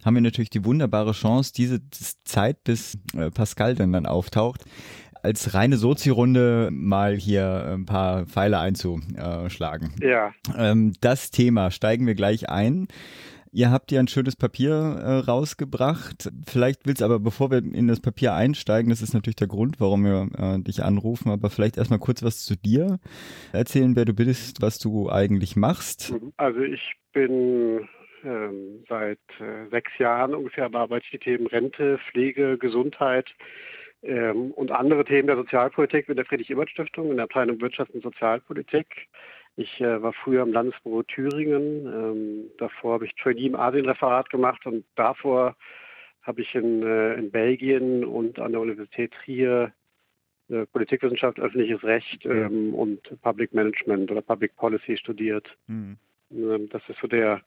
haben 0.05 0.15
wir 0.15 0.23
natürlich 0.23 0.51
die 0.51 0.65
wunderbare 0.65 1.13
Chance, 1.13 1.53
diese 1.57 1.81
Zeit, 2.25 2.65
bis 2.65 2.99
äh, 3.17 3.31
Pascal 3.31 3.75
dann 3.77 3.93
dann 3.93 4.07
auftaucht, 4.07 4.65
als 5.23 5.55
reine 5.55 5.79
Sozi-Runde 5.79 6.69
mal 6.73 7.17
hier 7.17 7.71
ein 7.73 7.87
paar 7.87 8.27
Pfeile 8.27 8.59
einzuschlagen. 8.59 9.95
Ja. 10.03 10.33
Ähm, 10.57 10.93
das 11.01 11.31
Thema 11.31 11.71
steigen 11.71 12.07
wir 12.07 12.15
gleich 12.15 12.51
ein. 12.51 12.89
Ihr 13.55 13.71
habt 13.71 13.93
ja 13.93 14.01
ein 14.01 14.09
schönes 14.09 14.35
Papier 14.35 14.73
äh, 14.73 15.19
rausgebracht. 15.31 16.29
Vielleicht 16.45 16.87
willst 16.87 17.03
aber, 17.03 17.21
bevor 17.21 17.53
wir 17.53 17.59
in 17.59 17.87
das 17.87 18.01
Papier 18.01 18.35
einsteigen, 18.35 18.91
das 18.91 19.01
ist 19.01 19.15
natürlich 19.15 19.37
der 19.37 19.47
Grund, 19.47 19.79
warum 19.79 20.05
wir 20.05 20.29
äh, 20.37 20.61
dich 20.61 20.83
anrufen, 20.83 21.31
aber 21.31 21.51
vielleicht 21.51 21.77
erstmal 21.77 22.01
kurz 22.01 22.25
was 22.25 22.45
zu 22.45 22.57
dir 22.57 22.99
erzählen, 23.53 23.95
wer 23.95 24.07
du 24.07 24.13
bist, 24.13 24.61
was 24.61 24.81
du 24.81 25.09
eigentlich 25.09 25.55
machst. 25.55 26.13
Mhm. 26.13 26.33
Also 26.37 26.63
ich 26.63 26.95
bin 27.13 27.89
ähm, 28.25 28.85
seit 28.89 29.21
äh, 29.39 29.69
sechs 29.71 29.93
Jahren 29.99 30.35
ungefähr 30.35 30.69
bearbeite 30.69 31.05
ich 31.05 31.13
die 31.13 31.19
Themen 31.19 31.47
Rente, 31.47 32.01
Pflege, 32.11 32.59
Gesundheit 32.59 33.31
ähm, 34.03 34.51
und 34.51 34.73
andere 34.73 35.05
Themen 35.05 35.29
der 35.29 35.37
Sozialpolitik 35.37 36.09
mit 36.09 36.19
der 36.19 36.25
Friedrich-Ebert-Stiftung 36.25 37.11
in 37.11 37.17
der 37.19 37.25
Abteilung 37.27 37.61
Wirtschaft 37.61 37.93
und 37.93 38.03
Sozialpolitik. 38.03 38.87
Ich 39.57 39.81
äh, 39.81 40.03
war 40.03 40.13
früher 40.13 40.43
im 40.43 40.53
Landesbüro 40.53 41.03
Thüringen. 41.05 41.87
Ähm, 41.87 42.51
davor 42.59 42.95
habe 42.95 43.07
ich 43.07 43.15
Trainee 43.15 43.47
im 43.47 43.55
Asienreferat 43.55 44.31
gemacht 44.31 44.67
und 44.67 44.85
davor 44.97 45.57
habe 46.23 46.41
ich 46.41 46.55
in, 46.55 46.83
äh, 46.83 47.15
in 47.15 47.31
Belgien 47.31 48.05
und 48.05 48.39
an 48.39 48.53
der 48.53 48.61
Universität 48.61 49.13
Trier 49.13 49.73
äh, 50.49 50.67
Politikwissenschaft, 50.67 51.39
öffentliches 51.39 51.83
Recht 51.85 52.27
ähm, 52.27 52.75
und 52.75 53.01
Public 53.23 53.55
Management 53.55 54.11
oder 54.11 54.23
Public 54.23 54.57
Policy 54.57 54.97
studiert. 54.97 55.47
Mhm. 55.69 55.97
Ähm, 56.31 56.69
das 56.71 56.83
ist 56.89 56.99
so 57.01 57.07
der, 57.07 57.43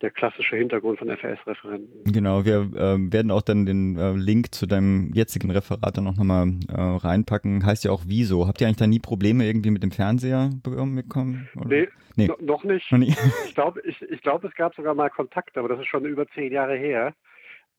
der 0.00 0.10
klassische 0.10 0.56
Hintergrund 0.56 0.98
von 0.98 1.08
FAS-Referenten. 1.08 2.12
Genau, 2.12 2.44
wir 2.44 2.70
äh, 2.74 3.12
werden 3.12 3.30
auch 3.30 3.42
dann 3.42 3.66
den 3.66 3.96
äh, 3.96 4.12
Link 4.12 4.54
zu 4.54 4.66
deinem 4.66 5.12
jetzigen 5.14 5.50
Referat 5.50 5.96
dann 5.96 6.06
auch 6.06 6.16
nochmal 6.16 6.48
äh, 6.68 6.80
reinpacken. 6.80 7.64
Heißt 7.64 7.84
ja 7.84 7.90
auch 7.90 8.02
Wieso. 8.06 8.46
Habt 8.46 8.60
ihr 8.60 8.66
eigentlich 8.66 8.78
da 8.78 8.86
nie 8.86 9.00
Probleme 9.00 9.46
irgendwie 9.46 9.70
mit 9.70 9.82
dem 9.82 9.90
Fernseher 9.90 10.50
bekommen? 10.62 11.48
Oder? 11.56 11.68
Nee, 11.68 11.88
nee. 12.16 12.26
No, 12.26 12.36
noch 12.40 12.64
nicht. 12.64 12.90
Noch 12.90 12.98
nie. 12.98 13.14
ich 13.46 13.54
glaube, 13.54 13.80
ich, 13.84 14.00
ich 14.02 14.22
glaub, 14.22 14.44
es 14.44 14.54
gab 14.54 14.74
sogar 14.74 14.94
mal 14.94 15.10
Kontakt, 15.10 15.56
aber 15.56 15.68
das 15.68 15.80
ist 15.80 15.88
schon 15.88 16.04
über 16.04 16.26
zehn 16.28 16.52
Jahre 16.52 16.76
her. 16.76 17.14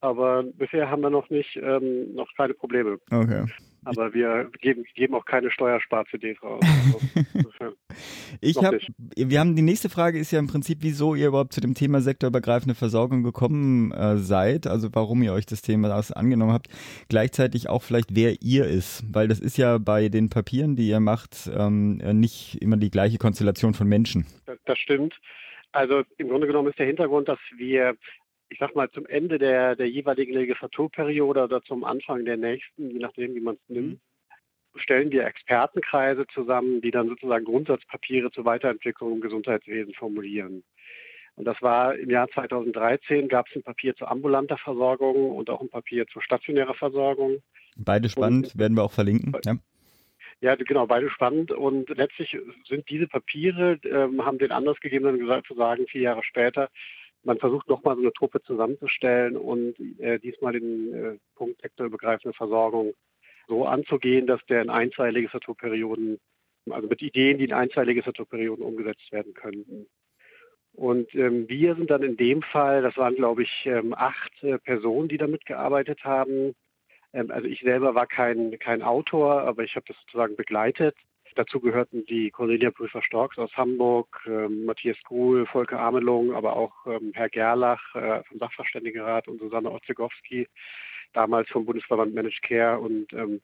Aber 0.02 0.44
bisher 0.44 0.90
haben 0.90 1.02
wir 1.02 1.10
noch 1.10 1.30
nicht, 1.30 1.56
ähm, 1.56 2.14
noch 2.14 2.28
keine 2.36 2.54
Probleme. 2.54 3.00
Okay. 3.10 3.46
Aber 3.86 4.14
wir 4.14 4.50
geben, 4.62 4.86
geben 4.96 5.16
auch 5.16 5.26
keine 5.26 5.52
Steuerspar-CDs 5.52 6.42
raus. 6.42 6.64
Also, 6.64 7.76
ich 8.42 8.58
habe, 8.58 8.80
wir 9.16 9.40
haben 9.40 9.56
die 9.56 9.62
nächste 9.62 9.90
Frage 9.90 10.20
ist 10.20 10.32
ja 10.32 10.40
im 10.40 10.48
Prinzip, 10.48 10.80
wieso 10.82 11.16
ihr 11.16 11.28
überhaupt 11.28 11.54
zu 11.54 11.62
dem 11.62 11.74
Thema 11.74 12.02
sektorübergreifende 12.02 12.76
Versorgung 12.76 13.24
gekommen 13.24 13.92
äh, 13.92 14.18
seid, 14.18 14.68
also 14.68 14.90
warum 14.94 15.22
ihr 15.24 15.34
euch 15.34 15.46
das 15.46 15.62
Thema 15.62 15.90
das 15.90 16.12
angenommen 16.12 16.54
habt. 16.54 16.68
Gleichzeitig 17.10 17.70
auch 17.70 17.84
vielleicht, 17.84 18.16
wer 18.16 18.42
ihr 18.42 18.66
ist, 18.66 19.04
weil 19.14 19.28
das 19.28 19.40
ist 19.40 19.58
ja 19.58 19.78
bei 19.78 20.10
den 20.10 20.30
Papieren, 20.30 20.76
die 20.76 20.88
ihr 20.88 21.00
macht, 21.00 21.50
ähm, 21.54 21.98
nicht 21.98 22.62
immer 22.62 22.78
die 22.78 22.92
gleiche 22.92 23.18
Konstellation 23.18 23.74
von 23.74 23.88
Menschen. 23.88 24.26
Das, 24.46 24.58
das 24.66 24.80
stimmt. 24.80 25.14
Also 25.72 26.04
im 26.18 26.30
Grunde 26.30 26.48
genommen 26.48 26.70
ist 26.70 26.78
der 26.78 26.86
Hintergrund, 26.86 27.28
dass 27.28 27.40
wir 27.58 27.96
ich 28.50 28.60
sag 28.60 28.76
mal, 28.76 28.90
zum 28.92 29.06
Ende 29.06 29.40
der, 29.40 29.76
der 29.76 29.90
jeweiligen 29.90 30.34
Legislaturperiode 30.34 31.44
oder 31.44 31.64
zum 31.64 31.84
Anfang 31.84 32.26
der 32.26 32.38
nächsten, 32.38 32.92
je 32.92 33.00
nachdem, 33.00 33.36
wie 33.36 33.40
man 33.40 33.56
es 33.56 33.70
nimmt, 33.70 34.00
stellen 34.76 35.12
wir 35.12 35.26
Expertenkreise 35.26 36.26
zusammen, 36.34 36.82
die 36.82 36.92
dann 36.92 37.08
sozusagen 37.08 37.46
Grundsatzpapiere 37.46 38.32
zur 38.32 38.46
Weiterentwicklung 38.46 39.14
im 39.14 39.22
Gesundheitswesen 39.22 39.94
formulieren. 39.94 40.64
Und 41.36 41.46
das 41.46 41.62
war 41.62 41.96
im 41.96 42.10
Jahr 42.10 42.28
2013 42.30 43.28
gab 43.28 43.48
es 43.48 43.56
ein 43.56 43.64
Papier 43.64 43.96
zur 43.96 44.10
ambulanter 44.10 44.58
Versorgung 44.58 45.32
und 45.32 45.50
auch 45.50 45.62
ein 45.62 45.70
Papier 45.70 46.06
zur 46.08 46.22
stationärer 46.22 46.76
Versorgung. 46.76 47.38
Beide 47.76 48.08
spannend, 48.10 48.54
und, 48.54 48.60
werden 48.60 48.78
wir 48.78 48.84
auch 48.84 48.92
verlinken. 48.92 49.36
Ja. 49.46 49.56
Ja, 50.42 50.56
genau, 50.56 50.86
beide 50.86 51.10
spannend. 51.10 51.54
Und 51.54 51.90
letztlich 51.90 52.38
sind 52.68 52.90
diese 52.90 53.08
Papiere, 53.08 53.80
ähm, 53.86 54.26
haben 54.26 54.40
den 54.40 54.52
Anlass 54.52 54.78
gegeben, 54.82 55.06
dann 55.06 55.18
gesagt 55.18 55.48
zu 55.48 55.56
sagen, 55.56 55.88
vier 55.88 56.02
Jahre 56.02 56.24
später, 56.24 56.70
man 57.24 57.40
versucht 57.40 57.68
nochmal 57.70 57.96
so 57.96 58.02
eine 58.02 58.14
Truppe 58.14 58.42
zusammenzustellen 58.42 59.38
und 59.38 59.76
äh, 60.00 60.20
diesmal 60.20 60.54
den 60.54 60.94
äh, 60.94 61.18
Punkt 61.36 61.62
sektorübergreifende 61.62 62.36
Versorgung 62.36 62.94
so 63.48 63.66
anzugehen, 63.66 64.28
dass 64.28 64.44
der 64.46 64.62
in 64.62 64.70
ein, 64.70 64.92
zwei 64.92 65.12
Legislaturperioden 65.12 66.20
Also 66.70 66.88
mit 66.88 67.02
Ideen, 67.02 67.38
die 67.38 67.46
in 67.46 67.54
ein, 67.54 67.70
zwei 67.72 67.84
Legislaturperioden 67.84 68.64
umgesetzt 68.64 69.12
werden 69.12 69.34
könnten. 69.34 69.88
Und 70.74 71.14
ähm, 71.14 71.48
wir 71.48 71.76
sind 71.76 71.92
dann 71.92 72.04
in 72.04 72.18
dem 72.18 72.42
Fall, 72.42 72.82
das 72.82 72.98
waren 72.98 73.16
glaube 73.16 73.44
ich 73.44 73.66
ähm, 73.66 73.94
acht 73.94 74.32
äh, 74.44 74.58
Personen, 74.58 75.08
die 75.08 75.18
damit 75.18 75.46
gearbeitet 75.46 76.04
haben. 76.04 76.56
Ähm, 77.14 77.30
also 77.32 77.48
ich 77.48 77.62
selber 77.62 77.96
war 77.96 78.08
kein, 78.08 78.58
kein 78.60 78.82
Autor, 78.82 79.42
aber 79.42 79.64
ich 79.64 79.76
habe 79.76 79.86
das 79.88 79.98
sozusagen 80.02 80.36
begleitet. 80.36 80.96
Dazu 81.36 81.60
gehörten 81.60 82.06
die 82.06 82.32
Cornelia 82.32 82.72
Prüfer-Storks 82.72 83.38
aus 83.38 83.52
Hamburg, 83.58 84.22
ähm, 84.28 84.66
Matthias 84.66 84.98
Gruhl, 85.04 85.46
Volker 85.46 85.80
Amelung, 85.80 86.34
aber 86.34 86.56
auch 86.56 86.74
ähm, 86.86 87.12
Herr 87.14 87.30
Gerlach 87.30 87.96
äh, 87.96 88.24
vom 88.24 88.40
Sachverständigenrat 88.40 89.28
und 89.28 89.40
Susanne 89.40 89.72
Otzegowski, 89.72 90.48
damals 91.14 91.50
vom 91.50 91.66
Bundesverband 91.66 92.14
Managed 92.14 92.42
Care 92.42 92.80
und 92.80 93.12
ähm, 93.14 93.42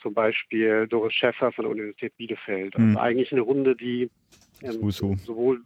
zum 0.00 0.14
Beispiel 0.14 0.86
Doris 0.88 1.14
Schäffer 1.14 1.52
von 1.52 1.64
der 1.64 1.72
Universität 1.72 2.16
Bielefeld. 2.16 2.74
Also 2.76 2.86
Mhm. 2.88 2.96
eigentlich 2.96 3.32
eine 3.32 3.40
Runde, 3.40 3.76
die 3.76 4.10
ähm, 4.62 4.90
sowohl 4.90 5.62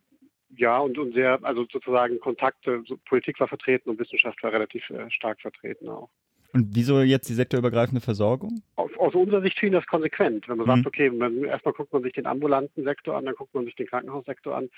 ja 0.57 0.79
und, 0.79 0.99
und 0.99 1.15
sehr, 1.15 1.39
also 1.43 1.67
sozusagen 1.71 2.19
Kontakte, 2.21 2.83
so 2.87 2.97
Politik 3.09 3.39
war 3.41 3.49
vertreten 3.49 3.91
und 3.91 3.99
Wissenschaft 3.99 4.43
war 4.43 4.53
relativ 4.53 4.89
äh, 4.91 5.11
stark 5.11 5.41
vertreten 5.41 5.89
auch. 5.89 6.11
Und 6.53 6.69
wieso 6.75 7.01
jetzt 7.01 7.29
die 7.29 7.35
sektorübergreifende 7.35 8.01
Versorgung? 8.01 8.63
Aus, 8.77 8.91
aus 8.99 9.15
unserer 9.15 9.41
Sicht 9.43 9.59
schien 9.59 9.73
das 9.73 9.87
konsequent. 9.87 10.49
Wenn 10.49 10.59
man 10.59 10.67
Mhm. 10.67 10.83
sagt, 10.83 10.87
okay, 10.87 11.11
man, 11.11 11.45
erstmal 11.45 11.75
guckt 11.75 11.93
man 11.93 12.03
sich 12.03 12.13
den 12.13 12.27
ambulanten 12.27 12.85
Sektor 12.85 13.17
an, 13.17 13.25
dann 13.25 13.35
guckt 13.35 13.55
man 13.55 13.65
sich 13.65 13.77
den 13.77 13.87
Krankenhaussektor 13.87 14.57
an 14.57 14.69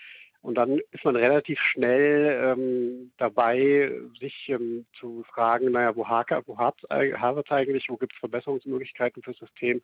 und 0.42 0.56
dann 0.56 0.80
ist 0.90 1.04
man 1.04 1.16
relativ 1.16 1.58
schnell 1.60 2.56
ähm, 2.56 3.12
dabei, 3.16 3.92
sich 4.20 4.48
ähm, 4.48 4.84
zu 4.98 5.24
fragen, 5.32 5.70
naja, 5.70 5.94
wo 5.96 6.06
hakt 6.08 6.32
wo 6.46 6.58
hakt 6.58 6.82
es 6.84 7.50
eigentlich, 7.50 7.86
wo 7.88 7.96
gibt 7.96 8.12
es 8.12 8.18
Verbesserungsmöglichkeiten 8.18 9.22
fürs 9.22 9.38
System, 9.38 9.80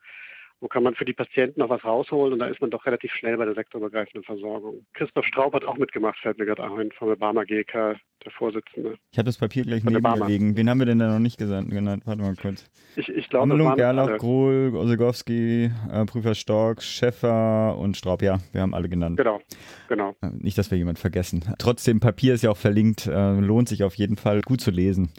wo 0.60 0.68
kann 0.68 0.82
man 0.82 0.94
für 0.94 1.04
die 1.04 1.12
Patienten 1.12 1.60
noch 1.60 1.68
was 1.68 1.84
rausholen 1.84 2.32
und 2.32 2.38
da 2.40 2.46
ist 2.46 2.60
man 2.60 2.70
doch 2.70 2.84
relativ 2.84 3.12
schnell 3.12 3.36
bei 3.36 3.44
der 3.44 3.54
sektorübergreifenden 3.54 4.24
Versorgung. 4.24 4.84
Christoph 4.94 5.24
Straub 5.24 5.54
hat 5.54 5.64
auch 5.64 5.76
mitgemacht, 5.76 6.18
fällt 6.18 6.38
mir 6.38 6.46
gerade 6.46 6.64
ein, 6.64 6.90
vom 6.92 7.08
Obama 7.08 7.44
GK, 7.44 7.96
der 8.24 8.32
Vorsitzende. 8.32 8.96
Ich 9.12 9.18
habe 9.18 9.26
das 9.26 9.38
Papier 9.38 9.62
gleich 9.62 9.84
neben 9.84 10.02
mir 10.02 10.26
liegen. 10.26 10.56
Wen 10.56 10.68
haben 10.68 10.78
wir 10.78 10.86
denn 10.86 10.98
da 10.98 11.08
noch 11.12 11.20
nicht 11.20 11.38
gesandt, 11.38 11.70
genannt? 11.70 12.02
Warte 12.06 12.22
mal 12.22 12.34
kurz. 12.34 12.68
Ich, 12.96 13.08
ich 13.08 13.28
glaube, 13.28 13.44
Amelung, 13.44 13.76
Gerlach. 13.76 14.18
Grohl, 14.18 14.72
Osegowski, 14.74 15.70
äh, 15.92 16.04
Prüfer 16.06 16.34
Stork, 16.34 16.82
Schäffer 16.82 17.76
und 17.78 17.96
Straub. 17.96 18.22
Ja, 18.22 18.38
wir 18.52 18.62
haben 18.62 18.74
alle 18.74 18.88
genannt. 18.88 19.16
Genau, 19.16 19.40
genau. 19.88 20.16
Äh, 20.22 20.30
Nicht, 20.38 20.58
dass 20.58 20.70
wir 20.70 20.78
jemand 20.78 20.98
vergessen. 20.98 21.44
Trotzdem, 21.58 22.00
Papier 22.00 22.34
ist 22.34 22.42
ja 22.42 22.50
auch 22.50 22.56
verlinkt, 22.56 23.06
äh, 23.06 23.38
lohnt 23.38 23.68
sich 23.68 23.84
auf 23.84 23.94
jeden 23.94 24.16
Fall 24.16 24.40
gut 24.40 24.60
zu 24.60 24.72
lesen. 24.72 25.12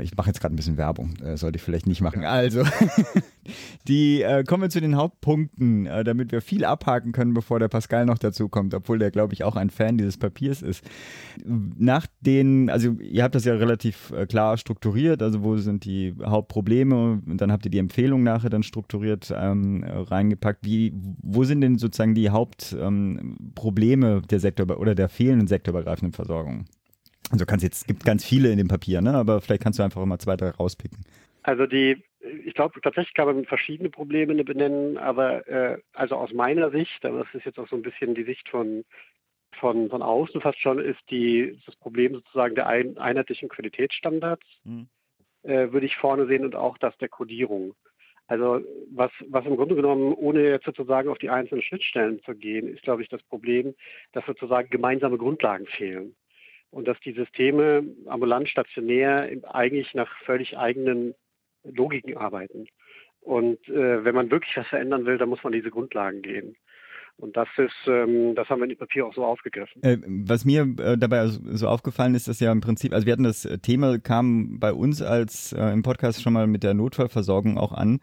Ich 0.00 0.16
mache 0.16 0.28
jetzt 0.28 0.40
gerade 0.40 0.54
ein 0.54 0.56
bisschen 0.56 0.76
Werbung, 0.76 1.14
äh, 1.22 1.36
sollte 1.36 1.56
ich 1.56 1.62
vielleicht 1.62 1.86
nicht 1.86 2.00
machen. 2.00 2.24
Also, 2.24 2.64
die 3.88 4.22
äh, 4.22 4.42
kommen 4.44 4.62
wir 4.62 4.70
zu 4.70 4.80
den 4.80 4.96
Hauptpunkten, 4.96 5.86
äh, 5.86 6.02
damit 6.02 6.32
wir 6.32 6.40
viel 6.40 6.64
abhaken 6.64 7.12
können, 7.12 7.34
bevor 7.34 7.60
der 7.60 7.68
Pascal 7.68 8.04
noch 8.04 8.18
dazu 8.18 8.48
kommt, 8.48 8.74
obwohl 8.74 8.98
der, 8.98 9.10
glaube 9.10 9.34
ich, 9.34 9.44
auch 9.44 9.56
ein 9.56 9.70
Fan 9.70 9.96
dieses 9.96 10.16
Papiers 10.16 10.62
ist. 10.62 10.84
Nach 11.44 12.06
den, 12.20 12.70
also 12.70 12.92
ihr 13.00 13.22
habt 13.22 13.34
das 13.34 13.44
ja 13.44 13.54
relativ 13.54 14.10
äh, 14.10 14.26
klar 14.26 14.56
strukturiert, 14.56 15.22
also 15.22 15.42
wo 15.42 15.56
sind 15.58 15.84
die 15.84 16.14
Hauptprobleme 16.24 17.22
und 17.26 17.40
dann 17.40 17.52
habt 17.52 17.64
ihr 17.64 17.70
die 17.70 17.78
Empfehlung 17.78 18.22
nachher 18.22 18.50
dann 18.50 18.62
strukturiert 18.62 19.32
ähm, 19.36 19.84
äh, 19.84 19.92
reingepackt. 19.92 20.64
Wie, 20.64 20.92
wo 21.22 21.44
sind 21.44 21.60
denn 21.60 21.78
sozusagen 21.78 22.14
die 22.14 22.30
Hauptprobleme 22.30 24.22
der 24.22 24.40
Sektor 24.40 24.78
oder 24.78 24.94
der 24.94 25.08
fehlenden 25.08 25.46
sektorübergreifenden 25.46 26.12
Versorgung? 26.12 26.64
Also 27.30 27.46
kannst 27.46 27.64
jetzt, 27.64 27.82
es 27.82 27.86
gibt 27.86 28.04
ganz 28.04 28.24
viele 28.24 28.50
in 28.50 28.58
dem 28.58 28.68
Papier, 28.68 29.00
ne? 29.00 29.14
aber 29.14 29.40
vielleicht 29.40 29.62
kannst 29.62 29.78
du 29.78 29.82
einfach 29.82 30.02
immer 30.02 30.18
zwei, 30.18 30.36
drei 30.36 30.50
rauspicken. 30.50 30.98
Also 31.42 31.66
die, 31.66 32.02
ich 32.44 32.54
glaube 32.54 32.80
tatsächlich 32.80 33.14
kann 33.14 33.26
man 33.26 33.44
verschiedene 33.44 33.90
Probleme 33.90 34.42
benennen, 34.44 34.98
aber 34.98 35.46
äh, 35.48 35.78
also 35.92 36.16
aus 36.16 36.32
meiner 36.32 36.70
Sicht, 36.70 37.04
aber 37.04 37.18
das 37.24 37.34
ist 37.34 37.44
jetzt 37.44 37.58
auch 37.58 37.68
so 37.68 37.76
ein 37.76 37.82
bisschen 37.82 38.14
die 38.14 38.24
Sicht 38.24 38.48
von 38.48 38.84
von, 39.60 39.88
von 39.88 40.02
außen 40.02 40.40
fast 40.40 40.58
schon, 40.60 40.78
ist 40.78 41.00
die, 41.10 41.58
das 41.66 41.76
Problem 41.76 42.14
sozusagen 42.14 42.54
der 42.54 42.66
ein, 42.66 42.98
einheitlichen 42.98 43.48
Qualitätsstandards, 43.48 44.44
Mhm. 44.64 44.88
äh, 45.42 45.72
würde 45.72 45.86
ich 45.86 45.96
vorne 45.96 46.26
sehen 46.26 46.44
und 46.44 46.54
auch 46.56 46.78
das 46.78 46.96
der 46.98 47.08
Codierung. 47.08 47.74
Also 48.26 48.60
was, 48.90 49.10
was 49.28 49.44
im 49.44 49.56
Grunde 49.56 49.74
genommen, 49.74 50.14
ohne 50.14 50.48
jetzt 50.48 50.64
sozusagen 50.64 51.10
auf 51.10 51.18
die 51.18 51.28
einzelnen 51.28 51.62
Schnittstellen 51.62 52.22
zu 52.24 52.34
gehen, 52.34 52.68
ist, 52.68 52.82
glaube 52.82 53.02
ich, 53.02 53.08
das 53.08 53.22
Problem, 53.24 53.74
dass 54.12 54.24
sozusagen 54.24 54.70
gemeinsame 54.70 55.18
Grundlagen 55.18 55.66
fehlen. 55.66 56.14
Und 56.74 56.88
dass 56.88 56.98
die 57.00 57.12
Systeme 57.12 57.84
ambulant, 58.06 58.48
stationär 58.48 59.30
eigentlich 59.44 59.94
nach 59.94 60.12
völlig 60.24 60.58
eigenen 60.58 61.14
Logiken 61.62 62.16
arbeiten. 62.16 62.66
Und 63.20 63.68
äh, 63.68 64.04
wenn 64.04 64.16
man 64.16 64.32
wirklich 64.32 64.56
was 64.56 64.66
verändern 64.66 65.06
will, 65.06 65.16
dann 65.16 65.28
muss 65.28 65.44
man 65.44 65.52
diese 65.52 65.70
Grundlagen 65.70 66.20
gehen. 66.20 66.56
Und 67.16 67.36
das 67.36 67.48
ist, 67.56 67.70
ähm, 67.86 68.34
das 68.34 68.48
haben 68.48 68.58
wir 68.58 68.64
in 68.64 68.70
dem 68.70 68.78
Papier 68.78 69.06
auch 69.06 69.14
so 69.14 69.24
aufgegriffen. 69.24 69.82
Äh, 69.82 69.98
was 70.06 70.44
mir 70.44 70.62
äh, 70.78 70.98
dabei 70.98 71.26
so 71.28 71.40
so 71.52 71.68
aufgefallen 71.68 72.14
ist, 72.14 72.26
dass 72.26 72.40
ja 72.40 72.50
im 72.50 72.60
Prinzip, 72.60 72.92
also 72.92 73.06
wir 73.06 73.12
hatten 73.12 73.22
das 73.22 73.48
Thema, 73.62 73.98
kam 73.98 74.58
bei 74.58 74.72
uns 74.72 75.00
als 75.00 75.52
äh, 75.52 75.72
im 75.72 75.82
Podcast 75.82 76.22
schon 76.22 76.32
mal 76.32 76.46
mit 76.48 76.64
der 76.64 76.74
Notfallversorgung 76.74 77.56
auch 77.56 77.72
an. 77.72 78.00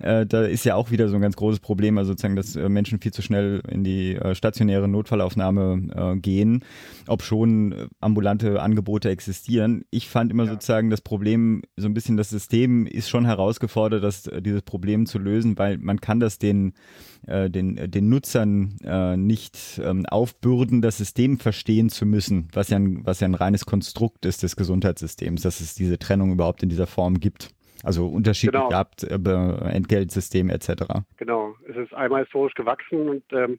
Äh, 0.00 0.24
da 0.26 0.44
ist 0.44 0.64
ja 0.64 0.74
auch 0.76 0.90
wieder 0.90 1.08
so 1.08 1.16
ein 1.16 1.20
ganz 1.20 1.36
großes 1.36 1.60
Problem, 1.60 1.98
also 1.98 2.12
sozusagen, 2.12 2.36
dass 2.36 2.56
äh, 2.56 2.68
Menschen 2.70 3.00
viel 3.00 3.12
zu 3.12 3.20
schnell 3.20 3.60
in 3.68 3.84
die 3.84 4.14
äh, 4.16 4.34
stationäre 4.34 4.88
Notfallaufnahme 4.88 6.14
äh, 6.14 6.18
gehen, 6.20 6.64
ob 7.06 7.22
schon 7.22 7.88
ambulante 8.00 8.62
Angebote 8.62 9.10
existieren. 9.10 9.84
Ich 9.90 10.08
fand 10.08 10.30
immer 10.30 10.44
Ja. 10.44 10.52
sozusagen 10.52 10.88
das 10.90 11.02
Problem, 11.02 11.62
so 11.76 11.86
ein 11.86 11.94
bisschen 11.94 12.16
das 12.16 12.30
System 12.30 12.86
ist 12.86 13.08
schon 13.10 13.26
herausgefordert, 13.26 14.02
das, 14.02 14.22
dieses 14.40 14.62
Problem 14.62 15.04
zu 15.06 15.18
lösen, 15.18 15.58
weil 15.58 15.78
man 15.78 16.00
kann 16.00 16.18
das 16.20 16.38
den 16.38 16.72
äh, 17.26 17.50
den, 17.50 17.76
äh, 17.76 17.88
den 17.88 18.08
Nutzern 18.08 18.76
äh, 18.84 19.16
nicht 19.16 19.80
ähm, 19.82 20.04
aufbürden, 20.06 20.82
das 20.82 20.98
System 20.98 21.38
verstehen 21.38 21.88
zu 21.88 22.06
müssen, 22.06 22.48
was 22.52 22.70
ja, 22.70 22.78
ein, 22.78 23.04
was 23.04 23.20
ja 23.20 23.28
ein 23.28 23.34
reines 23.34 23.66
Konstrukt 23.66 24.26
ist 24.26 24.42
des 24.42 24.56
Gesundheitssystems, 24.56 25.42
dass 25.42 25.60
es 25.60 25.74
diese 25.74 25.98
Trennung 25.98 26.32
überhaupt 26.32 26.62
in 26.62 26.68
dieser 26.68 26.86
Form 26.86 27.20
gibt. 27.20 27.50
Also 27.82 28.06
unterschiedlich 28.06 28.60
Genau. 28.60 28.68
gehabt, 28.68 29.04
äh, 29.04 29.14
Entgeltsystem 29.14 30.48
etc. 30.50 31.02
Genau, 31.16 31.54
es 31.68 31.76
ist 31.76 31.94
einmal 31.94 32.24
historisch 32.24 32.54
gewachsen 32.54 33.08
und 33.08 33.24
ähm, 33.32 33.58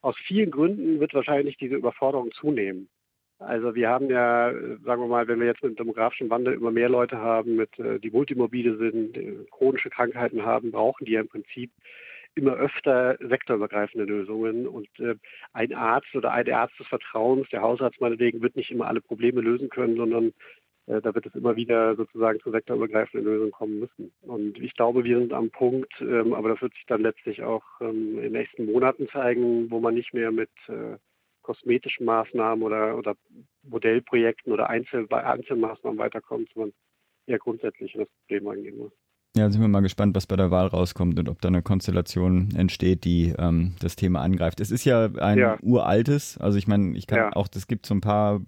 aus 0.00 0.16
vielen 0.26 0.50
Gründen 0.50 1.00
wird 1.00 1.14
wahrscheinlich 1.14 1.56
diese 1.56 1.74
Überforderung 1.74 2.30
zunehmen. 2.32 2.88
Also 3.38 3.74
wir 3.74 3.88
haben 3.88 4.10
ja, 4.10 4.50
äh, 4.50 4.76
sagen 4.84 5.02
wir 5.02 5.08
mal, 5.08 5.26
wenn 5.28 5.40
wir 5.40 5.46
jetzt 5.46 5.62
mit 5.62 5.72
dem 5.72 5.76
demografischen 5.76 6.30
Wandel 6.30 6.54
immer 6.54 6.70
mehr 6.70 6.88
Leute 6.88 7.18
haben, 7.18 7.56
mit, 7.56 7.70
die 7.78 8.10
multimorbide 8.10 8.76
sind, 8.76 9.18
chronische 9.50 9.90
Krankheiten 9.90 10.44
haben, 10.44 10.70
brauchen 10.70 11.04
die 11.04 11.12
ja 11.12 11.20
im 11.20 11.28
Prinzip 11.28 11.70
immer 12.34 12.54
öfter 12.54 13.16
sektorübergreifende 13.20 14.04
Lösungen. 14.04 14.66
Und 14.66 14.88
äh, 14.98 15.16
ein 15.52 15.74
Arzt 15.74 16.14
oder 16.14 16.32
ein 16.32 16.50
Arzt 16.50 16.78
des 16.78 16.86
Vertrauens, 16.86 17.48
der 17.50 17.62
Hausarzt 17.62 18.00
meinetwegen, 18.00 18.42
wird 18.42 18.56
nicht 18.56 18.70
immer 18.70 18.86
alle 18.86 19.00
Probleme 19.00 19.40
lösen 19.40 19.68
können, 19.68 19.96
sondern 19.96 20.32
äh, 20.86 21.00
da 21.00 21.14
wird 21.14 21.26
es 21.26 21.34
immer 21.34 21.56
wieder 21.56 21.96
sozusagen 21.96 22.40
zu 22.40 22.50
sektorübergreifenden 22.50 23.24
Lösungen 23.24 23.52
kommen 23.52 23.80
müssen. 23.80 24.12
Und 24.22 24.58
ich 24.58 24.74
glaube, 24.74 25.04
wir 25.04 25.18
sind 25.18 25.32
am 25.32 25.50
Punkt, 25.50 25.92
ähm, 26.00 26.34
aber 26.34 26.50
das 26.50 26.60
wird 26.60 26.74
sich 26.74 26.84
dann 26.86 27.02
letztlich 27.02 27.42
auch 27.42 27.64
ähm, 27.80 28.16
in 28.16 28.22
den 28.22 28.32
nächsten 28.32 28.66
Monaten 28.66 29.08
zeigen, 29.08 29.70
wo 29.70 29.80
man 29.80 29.94
nicht 29.94 30.12
mehr 30.12 30.30
mit 30.30 30.50
äh, 30.68 30.96
kosmetischen 31.42 32.06
Maßnahmen 32.06 32.62
oder, 32.62 32.96
oder 32.96 33.16
Modellprojekten 33.62 34.52
oder 34.52 34.68
Einzel 34.70 35.06
Einzelmaßnahmen 35.10 35.98
weiterkommt, 35.98 36.50
sondern 36.54 36.72
eher 37.26 37.38
grundsätzlich 37.38 37.92
das 37.92 38.08
Problem 38.08 38.48
angehen 38.48 38.78
muss. 38.78 38.92
Ja, 39.36 39.50
sind 39.50 39.60
wir 39.60 39.66
mal 39.66 39.80
gespannt, 39.80 40.14
was 40.14 40.26
bei 40.28 40.36
der 40.36 40.52
Wahl 40.52 40.68
rauskommt 40.68 41.18
und 41.18 41.28
ob 41.28 41.40
da 41.40 41.48
eine 41.48 41.60
Konstellation 41.60 42.50
entsteht, 42.54 43.02
die 43.02 43.34
ähm, 43.36 43.72
das 43.80 43.96
Thema 43.96 44.20
angreift. 44.20 44.60
Es 44.60 44.70
ist 44.70 44.84
ja 44.84 45.06
ein 45.18 45.38
Ja. 45.38 45.58
uraltes, 45.60 46.38
also 46.38 46.56
ich 46.56 46.68
meine, 46.68 46.96
ich 46.96 47.08
kann 47.08 47.18
Ja. 47.18 47.32
auch, 47.32 47.48
es 47.52 47.66
gibt 47.66 47.84
so 47.84 47.94
ein 47.96 48.00
paar 48.00 48.40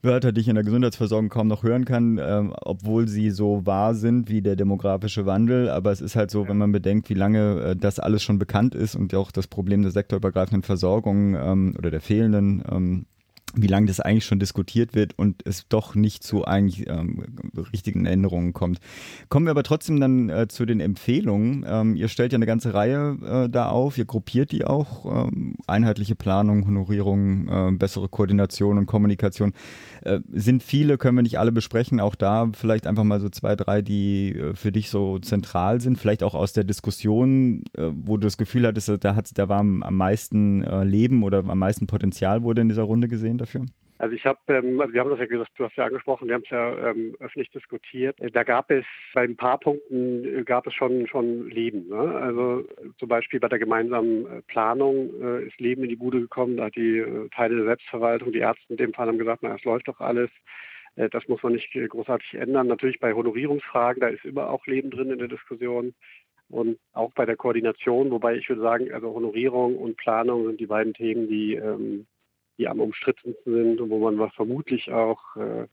Wörter, 0.00 0.30
die 0.30 0.42
ich 0.42 0.48
in 0.48 0.54
der 0.54 0.62
Gesundheitsversorgung 0.62 1.28
kaum 1.28 1.48
noch 1.48 1.64
hören 1.64 1.84
kann, 1.86 2.20
ähm, 2.22 2.54
obwohl 2.62 3.08
sie 3.08 3.30
so 3.30 3.66
wahr 3.66 3.94
sind 3.96 4.28
wie 4.28 4.42
der 4.42 4.54
demografische 4.54 5.26
Wandel. 5.26 5.68
Aber 5.70 5.90
es 5.90 6.00
ist 6.00 6.14
halt 6.14 6.30
so, 6.30 6.46
wenn 6.46 6.58
man 6.58 6.70
bedenkt, 6.70 7.10
wie 7.10 7.14
lange 7.14 7.60
äh, 7.70 7.76
das 7.76 7.98
alles 7.98 8.22
schon 8.22 8.38
bekannt 8.38 8.76
ist 8.76 8.94
und 8.94 9.12
auch 9.14 9.32
das 9.32 9.48
Problem 9.48 9.82
der 9.82 9.90
sektorübergreifenden 9.90 10.62
Versorgung 10.62 11.34
ähm, 11.34 11.74
oder 11.76 11.90
der 11.90 12.00
fehlenden 12.00 12.62
ähm, 12.70 13.06
wie 13.56 13.66
lange 13.66 13.86
das 13.86 14.00
eigentlich 14.00 14.24
schon 14.24 14.38
diskutiert 14.38 14.94
wird 14.94 15.18
und 15.18 15.42
es 15.46 15.68
doch 15.68 15.94
nicht 15.94 16.24
zu 16.24 16.44
eigentlich 16.44 16.88
ähm, 16.88 17.24
richtigen 17.72 18.06
Änderungen 18.06 18.52
kommt. 18.52 18.78
Kommen 19.28 19.46
wir 19.46 19.50
aber 19.50 19.62
trotzdem 19.62 20.00
dann 20.00 20.28
äh, 20.28 20.48
zu 20.48 20.66
den 20.66 20.80
Empfehlungen. 20.80 21.64
Ähm, 21.66 21.96
ihr 21.96 22.08
stellt 22.08 22.32
ja 22.32 22.36
eine 22.36 22.46
ganze 22.46 22.74
Reihe 22.74 23.18
äh, 23.24 23.48
da 23.48 23.68
auf, 23.68 23.98
ihr 23.98 24.04
gruppiert 24.04 24.52
die 24.52 24.64
auch. 24.64 25.26
Ähm, 25.28 25.56
einheitliche 25.66 26.14
Planung, 26.14 26.66
Honorierung, 26.66 27.48
äh, 27.48 27.72
bessere 27.72 28.08
Koordination 28.08 28.78
und 28.78 28.86
Kommunikation. 28.86 29.52
Äh, 30.04 30.20
sind 30.32 30.62
viele, 30.62 30.98
können 30.98 31.16
wir 31.16 31.22
nicht 31.22 31.38
alle 31.38 31.52
besprechen. 31.52 31.98
Auch 31.98 32.14
da 32.14 32.50
vielleicht 32.52 32.86
einfach 32.86 33.04
mal 33.04 33.20
so 33.20 33.30
zwei, 33.30 33.56
drei, 33.56 33.80
die 33.80 34.34
äh, 34.34 34.54
für 34.54 34.70
dich 34.70 34.90
so 34.90 35.18
zentral 35.18 35.80
sind. 35.80 35.98
Vielleicht 35.98 36.22
auch 36.22 36.34
aus 36.34 36.52
der 36.52 36.64
Diskussion, 36.64 37.64
äh, 37.76 37.90
wo 37.92 38.16
du 38.18 38.24
das 38.24 38.36
Gefühl 38.36 38.66
hattest, 38.66 38.92
da, 39.00 39.14
hat, 39.14 39.30
da 39.34 39.48
war 39.48 39.60
am, 39.60 39.82
am 39.82 39.96
meisten 39.96 40.62
äh, 40.62 40.84
Leben 40.84 41.22
oder 41.22 41.38
am 41.38 41.58
meisten 41.58 41.86
Potenzial 41.86 42.42
wurde 42.42 42.60
in 42.60 42.68
dieser 42.68 42.82
Runde 42.82 43.08
gesehen 43.08 43.38
dafür. 43.38 43.64
Also 44.04 44.16
ich 44.16 44.26
habe, 44.26 44.38
ähm, 44.48 44.78
also 44.82 44.92
wir 44.92 45.00
haben 45.00 45.08
das 45.08 45.18
ja 45.18 45.24
gesagt, 45.24 45.52
du 45.56 45.64
hast 45.64 45.76
ja 45.76 45.86
angesprochen, 45.86 46.28
wir 46.28 46.34
haben 46.34 46.42
es 46.42 46.50
ja 46.50 46.90
ähm, 46.90 47.16
öffentlich 47.20 47.50
diskutiert. 47.52 48.18
Da 48.34 48.42
gab 48.42 48.70
es 48.70 48.84
bei 49.14 49.22
ein 49.22 49.34
paar 49.34 49.58
Punkten 49.58 50.40
äh, 50.40 50.44
gab 50.44 50.66
es 50.66 50.74
schon 50.74 51.06
schon 51.06 51.48
Leben. 51.48 51.88
Ne? 51.88 51.96
Also 51.96 52.66
zum 52.98 53.08
Beispiel 53.08 53.40
bei 53.40 53.48
der 53.48 53.58
gemeinsamen 53.58 54.26
äh, 54.26 54.42
Planung 54.42 55.08
äh, 55.22 55.46
ist 55.46 55.58
Leben 55.58 55.84
in 55.84 55.88
die 55.88 55.96
Bude 55.96 56.20
gekommen. 56.20 56.58
Da 56.58 56.64
hat 56.66 56.76
die 56.76 56.98
äh, 56.98 57.30
Teile 57.30 57.56
der 57.56 57.64
Selbstverwaltung, 57.64 58.30
die 58.32 58.40
Ärzte 58.40 58.66
in 58.68 58.76
dem 58.76 58.92
Fall 58.92 59.08
haben 59.08 59.16
gesagt, 59.16 59.42
na, 59.42 59.54
es 59.54 59.64
läuft 59.64 59.88
doch 59.88 60.00
alles. 60.00 60.28
Äh, 60.96 61.08
das 61.08 61.26
muss 61.28 61.42
man 61.42 61.54
nicht 61.54 61.72
großartig 61.72 62.34
ändern. 62.34 62.66
Natürlich 62.66 63.00
bei 63.00 63.14
Honorierungsfragen, 63.14 64.02
da 64.02 64.08
ist 64.08 64.26
immer 64.26 64.50
auch 64.50 64.66
Leben 64.66 64.90
drin 64.90 65.12
in 65.12 65.18
der 65.18 65.28
Diskussion 65.28 65.94
und 66.50 66.78
auch 66.92 67.14
bei 67.14 67.24
der 67.24 67.36
Koordination, 67.36 68.10
wobei 68.10 68.36
ich 68.36 68.50
würde 68.50 68.60
sagen, 68.60 68.92
also 68.92 69.14
Honorierung 69.14 69.78
und 69.78 69.96
Planung 69.96 70.44
sind 70.44 70.60
die 70.60 70.66
beiden 70.66 70.92
Themen, 70.92 71.26
die 71.26 71.54
ähm, 71.54 72.06
die 72.58 72.68
am 72.68 72.80
umstrittensten 72.80 73.52
sind 73.52 73.80
und 73.80 73.90
wo 73.90 73.98
man 74.10 74.30
vermutlich 74.30 74.92
auch, 74.92 75.36
äh, 75.36 75.66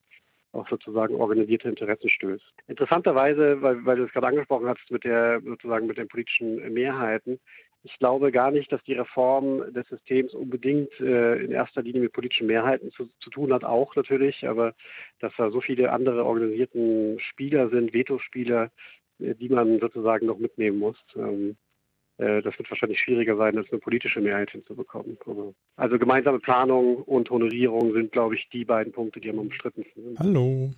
auch 0.52 0.68
sozusagen 0.70 1.16
organisierte 1.16 1.70
Interessen 1.70 2.10
stößt. 2.10 2.54
Interessanterweise, 2.68 3.62
weil, 3.62 3.86
weil 3.86 3.98
du 3.98 4.04
es 4.04 4.12
gerade 4.12 4.28
angesprochen 4.28 4.68
hast 4.68 4.90
mit 4.90 5.04
der 5.04 5.42
sozusagen 5.42 5.88
mit 5.88 5.98
den 5.98 6.08
politischen 6.08 6.74
Mehrheiten, 6.74 7.40
ich 7.84 7.98
glaube 7.98 8.32
gar 8.32 8.52
nicht, 8.52 8.72
dass 8.72 8.84
die 8.84 8.94
Reform 8.94 9.74
des 9.74 9.88
Systems 9.88 10.34
unbedingt 10.34 10.92
äh, 11.00 11.44
in 11.44 11.52
erster 11.52 11.82
Linie 11.82 12.02
mit 12.02 12.14
politischen 12.14 12.46
Mehrheiten 12.48 12.92
zu, 12.92 13.10
zu, 13.20 13.30
tun 13.32 13.52
hat, 13.54 13.64
auch 13.64 13.96
natürlich, 13.96 14.48
aber 14.48 14.76
dass 15.20 15.34
da 15.38 15.50
so 15.50 15.62
viele 15.62 15.92
andere 15.92 16.24
organisierten 16.26 17.20
Spieler 17.20 17.70
sind, 17.70 17.94
Vetospieler, 17.94 18.72
äh, 19.20 19.34
die 19.34 19.50
man 19.50 19.80
sozusagen 19.80 20.28
noch 20.28 20.38
mitnehmen 20.38 20.78
muss. 20.78 20.98
Ähm, 21.16 21.52
äh, 21.52 21.71
das 22.22 22.58
wird 22.58 22.70
wahrscheinlich 22.70 23.00
schwieriger 23.00 23.36
sein, 23.36 23.58
als 23.58 23.72
eine 23.72 23.80
politische 23.80 24.22
Mehrheit 24.22 24.52
hinzubekommen. 24.52 25.18
Also, 25.26 25.56
also 25.76 25.98
gemeinsame 25.98 26.40
Planung 26.40 26.98
und 26.98 27.30
Honorierung 27.30 27.94
sind, 27.94 28.12
glaube 28.12 28.36
ich, 28.36 28.48
die 28.54 28.64
beiden 28.64 28.94
Punkte, 28.94 29.20
die 29.20 29.30
am 29.30 29.40
umstrittensten 29.40 30.04
sind. 30.04 30.20
Hallo. 30.20 30.72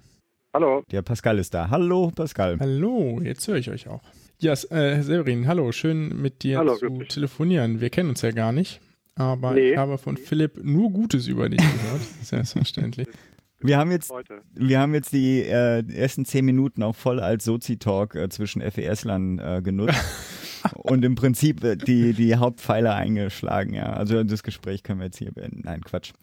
Hallo. 0.54 0.84
Der 0.92 1.02
Pascal 1.02 1.40
ist 1.40 1.54
da. 1.54 1.70
Hallo, 1.70 2.12
Pascal. 2.16 2.58
Hallo, 2.60 3.20
jetzt 3.24 3.48
höre 3.48 3.56
ich 3.56 3.70
euch 3.72 3.88
auch. 3.88 4.04
Ja, 4.40 4.54
äh, 4.54 5.02
Severin, 5.02 5.48
hallo, 5.48 5.72
schön 5.72 6.22
mit 6.22 6.44
dir 6.44 6.60
hallo, 6.60 6.76
zu 6.76 6.90
telefonieren. 7.06 7.82
Wir 7.82 7.90
kennen 7.90 8.10
uns 8.10 8.22
ja 8.22 8.32
gar 8.32 8.52
nicht, 8.52 8.80
aber 9.16 9.54
nee. 9.54 9.72
ich 9.72 9.78
habe 9.78 9.98
von 9.98 10.16
Philipp 10.16 10.64
nur 10.64 10.92
Gutes 10.92 11.28
über 11.28 11.50
dich 11.50 11.60
gehört, 11.60 12.02
selbstverständlich. 12.22 13.08
Wir 13.66 13.78
haben 13.78 13.92
jetzt, 13.92 14.12
wir 14.56 14.80
haben 14.82 14.94
jetzt 14.94 15.14
die 15.14 15.40
äh, 15.40 15.86
ersten 15.90 16.26
zehn 16.26 16.44
Minuten 16.44 16.84
auch 16.84 16.96
voll 16.96 17.22
als 17.22 17.46
Sozi-Talk 17.46 18.14
äh, 18.16 18.28
zwischen 18.28 18.62
FES-Lern 18.62 19.40
äh, 19.40 19.62
genutzt. 19.64 19.96
und 20.76 21.04
im 21.04 21.16
Prinzip 21.16 21.64
äh, 21.64 21.76
die, 21.76 22.14
die 22.14 22.36
Hauptpfeiler 22.36 22.96
eingeschlagen, 22.96 23.74
ja. 23.74 23.94
Also 23.94 24.24
das 24.24 24.44
Gespräch 24.44 24.84
können 24.84 25.00
wir 25.00 25.06
jetzt 25.06 25.18
hier 25.18 25.32
beenden. 25.32 25.62
Nein, 25.64 25.82
Quatsch. 25.82 26.14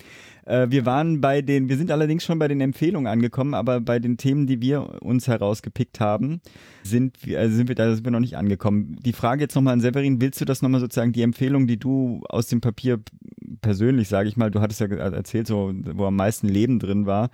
Äh, 0.46 0.68
wir 0.70 0.86
waren 0.86 1.20
bei 1.20 1.42
den, 1.42 1.68
wir 1.68 1.76
sind 1.76 1.90
allerdings 1.90 2.24
schon 2.24 2.38
bei 2.38 2.48
den 2.48 2.60
Empfehlungen 2.60 3.06
angekommen, 3.06 3.54
aber 3.54 3.80
bei 3.80 3.98
den 3.98 4.16
Themen, 4.16 4.46
die 4.46 4.60
wir 4.60 5.02
uns 5.02 5.28
herausgepickt 5.28 6.00
haben, 6.00 6.40
sind, 6.82 7.18
also 7.36 7.56
sind 7.56 7.68
wir 7.68 7.74
da 7.74 7.94
sind 7.94 8.04
wir 8.04 8.10
noch 8.10 8.20
nicht 8.20 8.36
angekommen. 8.36 8.96
Die 9.04 9.12
Frage 9.12 9.42
jetzt 9.42 9.54
nochmal 9.54 9.74
an 9.74 9.80
Severin, 9.80 10.20
willst 10.20 10.40
du 10.40 10.44
das 10.44 10.62
nochmal 10.62 10.80
sozusagen, 10.80 11.12
die 11.12 11.22
Empfehlung, 11.22 11.66
die 11.66 11.78
du 11.78 12.22
aus 12.28 12.46
dem 12.46 12.60
Papier 12.60 13.00
persönlich, 13.60 14.08
sage 14.08 14.28
ich 14.28 14.36
mal, 14.36 14.50
du 14.50 14.60
hattest 14.60 14.80
ja 14.80 14.86
erzählt, 14.88 15.46
so, 15.46 15.72
wo 15.74 16.06
am 16.06 16.16
meisten 16.16 16.48
Leben 16.48 16.78
drin 16.78 17.06
war, 17.06 17.30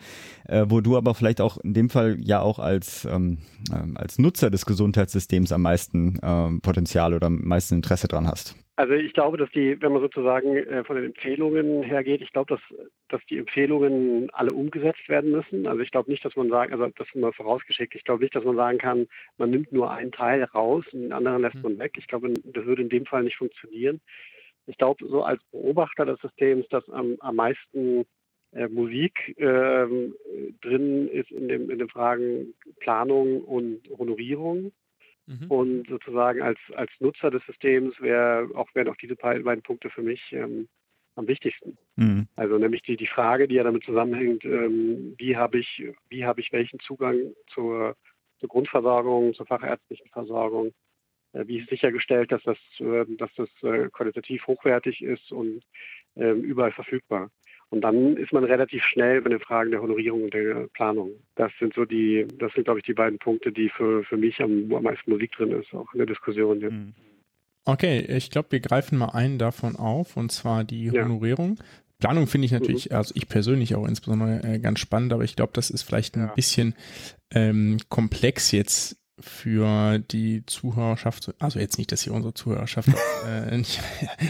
äh, 0.46 0.66
wo 0.68 0.80
du 0.80 0.96
aber 0.96 1.14
vielleicht 1.14 1.40
auch 1.40 1.58
in 1.58 1.74
dem 1.74 1.90
Fall 1.90 2.16
ja 2.20 2.40
auch 2.40 2.58
als, 2.58 3.04
ähm, 3.04 3.38
ähm 3.72 3.96
als 3.96 4.18
Nutzer 4.18 4.50
des 4.50 4.66
Gesundheitssystems 4.66 5.52
am 5.52 5.62
meisten 5.62 6.18
ähm, 6.22 6.60
Potenzial 6.60 7.14
oder 7.14 7.26
am 7.28 7.40
meisten 7.42 7.76
Interesse 7.76 8.08
dran 8.08 8.26
hast. 8.26 8.56
Also 8.78 8.92
ich 8.92 9.14
glaube, 9.14 9.38
dass 9.38 9.50
die, 9.52 9.80
wenn 9.80 9.92
man 9.92 10.02
sozusagen 10.02 10.54
äh, 10.54 10.84
von 10.84 10.96
den 10.96 11.06
Empfehlungen 11.06 11.82
hergeht, 11.82 12.20
ich 12.20 12.30
glaube, 12.30 12.54
dass, 12.54 12.78
dass 13.08 13.24
die 13.30 13.38
Empfehlungen 13.38 14.28
alle 14.34 14.52
umgesetzt 14.52 15.08
werden 15.08 15.32
müssen. 15.32 15.66
Also 15.66 15.80
ich 15.80 15.90
glaube 15.90 16.10
nicht, 16.10 16.22
dass 16.26 16.36
man 16.36 16.50
sagen, 16.50 16.74
also 16.74 16.86
das 16.94 17.06
ist 17.06 17.16
mal 17.16 17.32
vorausgeschickt, 17.32 17.94
ich 17.94 18.04
glaube 18.04 18.22
nicht, 18.22 18.36
dass 18.36 18.44
man 18.44 18.56
sagen 18.56 18.76
kann, 18.76 19.06
man 19.38 19.48
nimmt 19.48 19.72
nur 19.72 19.90
einen 19.90 20.12
Teil 20.12 20.44
raus 20.44 20.84
und 20.92 21.00
den 21.00 21.14
anderen 21.14 21.40
lässt 21.40 21.54
hm. 21.54 21.62
man 21.62 21.78
weg. 21.78 21.94
Ich 21.96 22.06
glaube, 22.06 22.34
das 22.44 22.66
würde 22.66 22.82
in 22.82 22.90
dem 22.90 23.06
Fall 23.06 23.22
nicht 23.22 23.38
funktionieren. 23.38 24.02
Ich 24.66 24.76
glaube, 24.78 25.06
so 25.08 25.22
als 25.22 25.42
Beobachter 25.52 26.04
des 26.04 26.20
Systems, 26.20 26.66
dass 26.68 26.88
am, 26.90 27.16
am 27.20 27.36
meisten 27.36 28.04
äh, 28.52 28.68
Musik 28.68 29.34
ähm, 29.38 30.14
drin 30.62 31.08
ist 31.08 31.30
in, 31.30 31.48
dem, 31.48 31.70
in 31.70 31.78
den 31.78 31.88
Fragen 31.88 32.54
Planung 32.80 33.42
und 33.42 33.82
Honorierung. 33.98 34.72
Mhm. 35.26 35.50
Und 35.50 35.88
sozusagen 35.88 36.42
als, 36.42 36.58
als 36.74 36.90
Nutzer 37.00 37.30
des 37.30 37.44
Systems 37.46 38.00
wär, 38.00 38.48
auch, 38.54 38.68
wären 38.74 38.88
auch 38.88 38.96
diese 38.96 39.16
beiden 39.16 39.62
Punkte 39.62 39.90
für 39.90 40.02
mich 40.02 40.32
ähm, 40.32 40.68
am 41.16 41.26
wichtigsten. 41.26 41.76
Mhm. 41.96 42.28
Also 42.36 42.58
nämlich 42.58 42.82
die, 42.82 42.96
die 42.96 43.06
Frage, 43.06 43.48
die 43.48 43.56
ja 43.56 43.64
damit 43.64 43.84
zusammenhängt, 43.84 44.44
ähm, 44.44 45.14
wie 45.18 45.36
habe 45.36 45.58
ich, 45.58 45.84
wie 46.08 46.24
habe 46.24 46.40
ich 46.40 46.52
welchen 46.52 46.78
Zugang 46.80 47.34
zur, 47.48 47.96
zur 48.38 48.48
Grundversorgung, 48.48 49.34
zur 49.34 49.46
fachärztlichen 49.46 50.08
Versorgung, 50.10 50.68
äh, 50.68 50.72
wie 51.46 51.58
ist 51.58 51.68
sichergestellt, 51.68 52.32
dass 52.32 52.42
das, 52.42 52.58
äh, 52.80 53.04
dass 53.16 53.30
das 53.36 53.48
äh, 53.62 53.88
qualitativ 53.90 54.46
hochwertig 54.46 55.02
ist 55.02 55.32
und 55.32 55.62
ähm, 56.16 56.42
überall 56.42 56.72
verfügbar. 56.72 57.30
Und 57.68 57.80
dann 57.80 58.16
ist 58.16 58.32
man 58.32 58.44
relativ 58.44 58.84
schnell 58.84 59.20
bei 59.22 59.30
den 59.30 59.40
Fragen 59.40 59.72
der 59.72 59.82
Honorierung 59.82 60.24
und 60.24 60.34
der 60.34 60.68
Planung. 60.72 61.10
Das 61.34 61.50
sind 61.58 61.74
so 61.74 61.84
die, 61.84 62.26
das 62.38 62.52
sind, 62.52 62.64
glaube 62.64 62.78
ich, 62.78 62.86
die 62.86 62.94
beiden 62.94 63.18
Punkte, 63.18 63.50
die 63.50 63.68
für, 63.68 64.04
für 64.04 64.16
mich 64.16 64.40
am, 64.40 64.72
am 64.72 64.84
meisten 64.84 65.10
Musik 65.10 65.32
drin 65.32 65.50
ist, 65.50 65.74
auch 65.74 65.92
in 65.92 65.98
der 65.98 66.06
Diskussion 66.06 66.60
jetzt. 66.60 66.72
Mhm. 66.72 66.94
Okay, 67.64 67.98
ich 68.08 68.30
glaube, 68.30 68.52
wir 68.52 68.60
greifen 68.60 68.96
mal 68.96 69.08
einen 69.08 69.38
davon 69.38 69.74
auf, 69.74 70.16
und 70.16 70.30
zwar 70.30 70.62
die 70.62 70.92
Honorierung. 70.92 71.56
Ja. 71.56 71.64
Planung 71.98 72.28
finde 72.28 72.46
ich 72.46 72.52
natürlich, 72.52 72.90
mhm. 72.90 72.96
also 72.96 73.12
ich 73.16 73.28
persönlich 73.28 73.74
auch 73.74 73.88
insbesondere 73.88 74.40
äh, 74.44 74.58
ganz 74.60 74.78
spannend, 74.78 75.12
aber 75.12 75.24
ich 75.24 75.34
glaube, 75.34 75.52
das 75.54 75.70
ist 75.70 75.82
vielleicht 75.82 76.16
ein 76.16 76.26
ja. 76.26 76.34
bisschen 76.34 76.76
ähm, 77.32 77.78
komplex 77.88 78.52
jetzt 78.52 78.96
für 79.18 79.98
die 79.98 80.44
Zuhörerschaft, 80.46 81.34
also 81.38 81.58
jetzt 81.58 81.78
nicht, 81.78 81.90
dass 81.90 82.02
hier 82.02 82.12
unsere 82.12 82.34
Zuhörerschaft 82.34 82.88
äh, 83.26 83.56
nicht, 83.56 83.80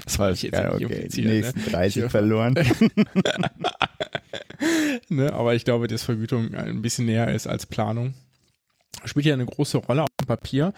das 0.05 0.19
war 0.19 0.31
ich 0.31 0.43
jetzt 0.43 0.55
ja, 0.55 0.73
okay. 0.73 1.09
die 1.09 1.25
nächsten 1.25 1.61
ne? 1.61 1.71
30 1.71 2.05
ich, 2.05 2.11
verloren. 2.11 2.55
ne, 5.09 5.33
aber 5.33 5.55
ich 5.55 5.65
glaube, 5.65 5.89
dass 5.89 6.03
Vergütung 6.05 6.55
ein 6.55 6.83
bisschen 6.83 7.07
näher 7.07 7.35
ist 7.35 7.47
als 7.47 7.67
Planung. 7.67 8.15
Spielt 9.05 9.27
ja 9.27 9.35
eine 9.35 9.47
große 9.47 9.79
Rolle 9.79 10.03
auf 10.03 10.09
dem 10.21 10.27
Papier, 10.27 10.73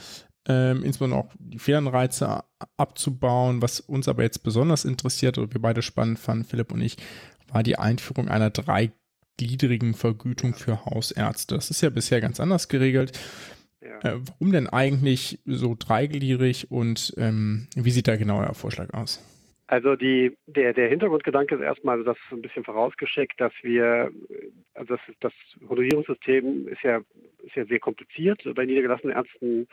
ähm, 0.49 0.83
insbesondere 0.83 1.21
auch 1.21 1.31
die 1.39 1.59
Fehlanreize 1.59 2.45
abzubauen. 2.77 3.61
Was 3.63 3.81
uns 3.81 4.09
aber 4.09 4.23
jetzt 4.23 4.43
besonders 4.43 4.85
interessiert 4.85 5.39
oder 5.39 5.53
wir 5.53 5.61
beide 5.61 5.83
spannend 5.83 6.19
fanden, 6.19 6.45
Philipp 6.45 6.73
und 6.73 6.81
ich, 6.81 6.97
war 7.49 7.63
die 7.63 7.79
Einführung 7.79 8.29
einer 8.29 8.51
dreigliedrigen 8.51 9.95
Vergütung 9.95 10.55
für 10.55 10.85
Hausärzte. 10.87 11.55
Das 11.55 11.71
ist 11.71 11.83
ja 11.83 11.91
bisher 11.91 12.21
ganz 12.21 12.41
anders 12.41 12.69
geregelt. 12.69 13.19
Ja. 13.81 13.99
Äh, 14.01 14.21
warum 14.27 14.53
denn 14.53 14.69
eigentlich 14.69 15.39
so 15.45 15.77
dreigliedrig 15.79 16.71
und 16.71 17.15
ähm, 17.17 17.69
wie 17.77 17.91
sieht 17.91 18.09
da 18.09 18.17
genau 18.17 18.41
euer 18.41 18.55
Vorschlag 18.55 18.93
aus? 18.93 19.25
Also 19.69 19.97
die, 19.97 20.35
der, 20.47 20.73
der 20.73 20.89
Hintergrundgedanke 20.89 21.55
ist 21.55 21.61
erstmal 21.61 22.03
das 22.03 22.17
ein 22.31 22.41
bisschen 22.41 22.65
vorausgeschickt, 22.65 23.39
dass 23.39 23.53
wir, 23.63 24.11
also 24.73 24.97
das, 24.97 25.01
das 25.21 25.33
Honorierungssystem 25.69 26.69
ist 26.69 26.83
ja, 26.83 27.03
ist 27.43 27.55
ja 27.55 27.67
sehr 27.67 27.79
kompliziert 27.79 28.43
bei 28.55 28.65
niedergelassenen 28.65 29.15
Ärzten 29.15 29.69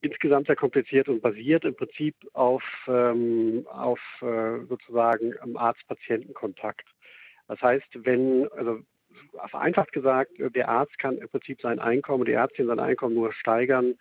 insgesamt 0.00 0.46
sehr 0.48 0.56
kompliziert 0.56 1.08
und 1.08 1.22
basiert 1.22 1.64
im 1.64 1.74
Prinzip 1.74 2.14
auf, 2.34 2.62
ähm, 2.88 3.66
auf 3.70 4.00
äh, 4.20 4.64
sozusagen 4.68 5.34
Arzt-Patienten-Kontakt. 5.56 6.86
Das 7.48 7.60
heißt, 7.62 7.86
wenn, 7.94 8.48
also 8.52 8.80
vereinfacht 9.48 9.92
gesagt, 9.92 10.32
der 10.38 10.68
Arzt 10.68 10.98
kann 10.98 11.18
im 11.18 11.28
Prinzip 11.28 11.60
sein 11.60 11.78
Einkommen, 11.78 12.24
die 12.24 12.32
Ärztin 12.32 12.66
sein 12.66 12.80
Einkommen 12.80 13.14
nur 13.14 13.32
steigern, 13.32 13.94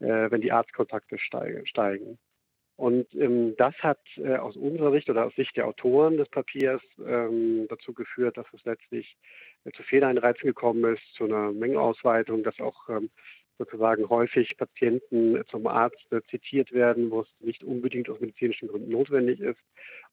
äh, 0.00 0.30
wenn 0.30 0.40
die 0.40 0.52
Arztkontakte 0.52 1.18
steigen. 1.18 2.18
Und 2.80 3.14
ähm, 3.14 3.54
das 3.58 3.74
hat 3.80 4.00
äh, 4.16 4.36
aus 4.36 4.56
unserer 4.56 4.90
Sicht 4.92 5.10
oder 5.10 5.26
aus 5.26 5.34
Sicht 5.34 5.54
der 5.54 5.66
Autoren 5.66 6.16
des 6.16 6.30
Papiers 6.30 6.80
ähm, 7.06 7.66
dazu 7.68 7.92
geführt, 7.92 8.38
dass 8.38 8.46
es 8.54 8.64
letztlich 8.64 9.18
äh, 9.64 9.70
zu 9.72 9.82
Fehleinreizen 9.82 10.46
gekommen 10.46 10.94
ist, 10.94 11.02
zu 11.14 11.24
einer 11.24 11.52
Mengenausweitung, 11.52 12.42
dass 12.42 12.58
auch 12.58 12.88
ähm, 12.88 13.10
sozusagen 13.60 14.08
häufig 14.08 14.56
Patienten 14.56 15.42
zum 15.50 15.66
Arzt 15.66 15.98
zitiert 16.30 16.72
werden, 16.72 17.10
wo 17.10 17.20
es 17.20 17.28
nicht 17.40 17.62
unbedingt 17.62 18.08
aus 18.08 18.18
medizinischen 18.18 18.68
Gründen 18.68 18.90
notwendig 18.90 19.38
ist. 19.38 19.60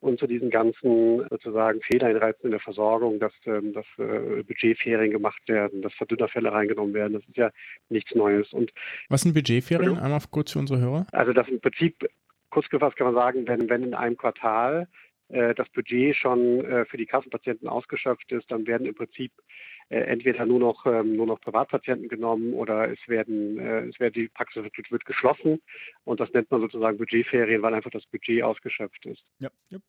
Und 0.01 0.19
zu 0.19 0.27
diesen 0.27 0.49
ganzen 0.49 1.25
sozusagen 1.29 1.81
Fehleinreizen 1.81 2.45
in 2.45 2.51
der 2.51 2.59
Versorgung, 2.59 3.19
dass, 3.19 3.31
ähm, 3.45 3.71
dass 3.71 3.85
äh, 3.97 4.43
Budgetferien 4.43 5.11
gemacht 5.11 5.41
werden, 5.47 5.81
dass 5.81 5.93
Verdünnerfälle 5.93 6.51
reingenommen 6.51 6.93
werden, 6.93 7.13
das 7.13 7.23
ist 7.23 7.37
ja 7.37 7.49
nichts 7.89 8.13
Neues. 8.13 8.51
Und 8.51 8.71
Was 9.09 9.21
sind 9.21 9.33
Budgetferien? 9.33 9.97
Einmal 9.97 10.21
kurz 10.29 10.51
für 10.51 10.59
unsere 10.59 10.79
Hörer. 10.81 11.07
Also 11.13 11.31
das 11.31 11.47
im 11.47 11.61
Prinzip, 11.61 12.05
kurz 12.49 12.67
gefasst 12.69 12.97
kann 12.97 13.07
man 13.07 13.15
sagen, 13.15 13.47
wenn, 13.47 13.69
wenn 13.69 13.83
in 13.83 13.93
einem 13.93 14.17
Quartal 14.17 14.87
äh, 15.29 15.55
das 15.55 15.69
Budget 15.69 16.15
schon 16.17 16.65
äh, 16.65 16.85
für 16.85 16.97
die 16.97 17.05
Kassenpatienten 17.05 17.69
ausgeschöpft 17.69 18.29
ist, 18.33 18.51
dann 18.51 18.67
werden 18.67 18.85
im 18.85 18.95
Prinzip 18.95 19.31
äh, 19.37 19.41
entweder 19.89 20.45
nur 20.45 20.59
noch 20.59 20.85
ähm, 20.85 21.15
nur 21.15 21.25
noch 21.27 21.39
Privatpatienten 21.39 22.09
genommen 22.09 22.53
oder 22.53 22.91
es 22.91 22.99
werden 23.07 23.59
es 23.59 23.99
wird 23.99 24.15
die 24.15 24.27
Praxis 24.27 24.63
wird, 24.89 25.05
geschlossen 25.05 25.61
und 26.03 26.19
das 26.19 26.31
nennt 26.33 26.51
man 26.51 26.61
sozusagen 26.61 26.97
Budgetferien, 26.97 27.61
weil 27.61 27.73
einfach 27.73 27.91
das 27.91 28.05
Budget 28.07 28.43
ausgeschöpft 28.43 29.05
ist. 29.05 29.23
Ja, 29.39 29.49
ja. 29.69 29.79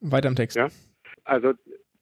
Weiter 0.00 0.28
im 0.28 0.36
Text. 0.36 0.56
Ja? 0.56 0.68
Also 1.24 1.54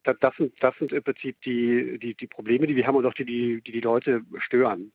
das, 0.04 0.16
das, 0.20 0.36
sind, 0.36 0.54
das 0.60 0.74
sind 0.78 0.92
im 0.92 1.02
Prinzip 1.02 1.40
die, 1.42 1.98
die, 1.98 2.14
die 2.14 2.26
Probleme, 2.26 2.66
die 2.66 2.76
wir 2.76 2.86
haben 2.86 2.96
und 2.96 3.06
auch 3.06 3.14
die, 3.14 3.24
die, 3.24 3.62
die, 3.62 3.72
die 3.72 3.80
Leute 3.80 4.22
stören. 4.38 4.92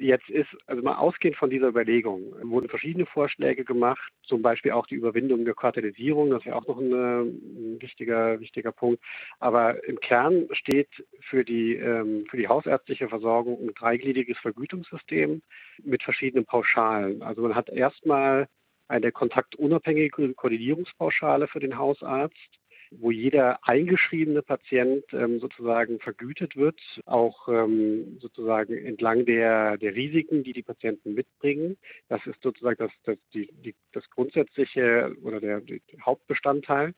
Jetzt 0.00 0.30
ist, 0.30 0.48
also 0.66 0.80
mal 0.80 0.94
ausgehend 0.94 1.36
von 1.36 1.50
dieser 1.50 1.66
Überlegung, 1.66 2.32
wurden 2.42 2.68
verschiedene 2.68 3.04
Vorschläge 3.04 3.64
gemacht, 3.64 4.12
zum 4.22 4.42
Beispiel 4.42 4.70
auch 4.70 4.86
die 4.86 4.94
Überwindung 4.94 5.44
der 5.44 5.54
Quartalisierung, 5.54 6.30
das 6.30 6.38
ist 6.40 6.46
ja 6.46 6.54
auch 6.54 6.68
noch 6.68 6.78
ein, 6.78 6.92
ein 6.92 7.82
wichtiger, 7.82 8.38
wichtiger 8.38 8.70
Punkt. 8.70 9.02
Aber 9.40 9.82
im 9.84 9.98
Kern 9.98 10.46
steht 10.52 10.88
für 11.20 11.44
die, 11.44 11.74
ähm, 11.74 12.26
für 12.30 12.36
die 12.36 12.46
hausärztliche 12.46 13.08
Versorgung 13.08 13.58
ein 13.60 13.74
dreigliedriges 13.74 14.38
Vergütungssystem 14.38 15.42
mit 15.82 16.04
verschiedenen 16.04 16.44
Pauschalen. 16.44 17.20
Also 17.22 17.42
man 17.42 17.56
hat 17.56 17.68
erstmal 17.68 18.46
eine 18.86 19.10
kontaktunabhängige 19.10 20.32
Koordinierungspauschale 20.34 21.48
für 21.48 21.60
den 21.60 21.76
Hausarzt 21.76 22.57
wo 22.90 23.10
jeder 23.10 23.58
eingeschriebene 23.66 24.42
Patient 24.42 25.04
ähm, 25.12 25.40
sozusagen 25.40 25.98
vergütet 26.00 26.56
wird, 26.56 26.80
auch 27.06 27.48
ähm, 27.48 28.18
sozusagen 28.20 28.76
entlang 28.76 29.24
der, 29.26 29.76
der 29.78 29.94
Risiken, 29.94 30.42
die 30.42 30.52
die 30.52 30.62
Patienten 30.62 31.14
mitbringen. 31.14 31.76
Das 32.08 32.24
ist 32.26 32.42
sozusagen 32.42 32.78
das, 32.78 32.92
das, 33.04 33.18
die, 33.34 33.50
die, 33.52 33.74
das 33.92 34.08
grundsätzliche 34.10 35.14
oder 35.22 35.40
der, 35.40 35.60
der 35.60 35.80
Hauptbestandteil. 36.04 36.94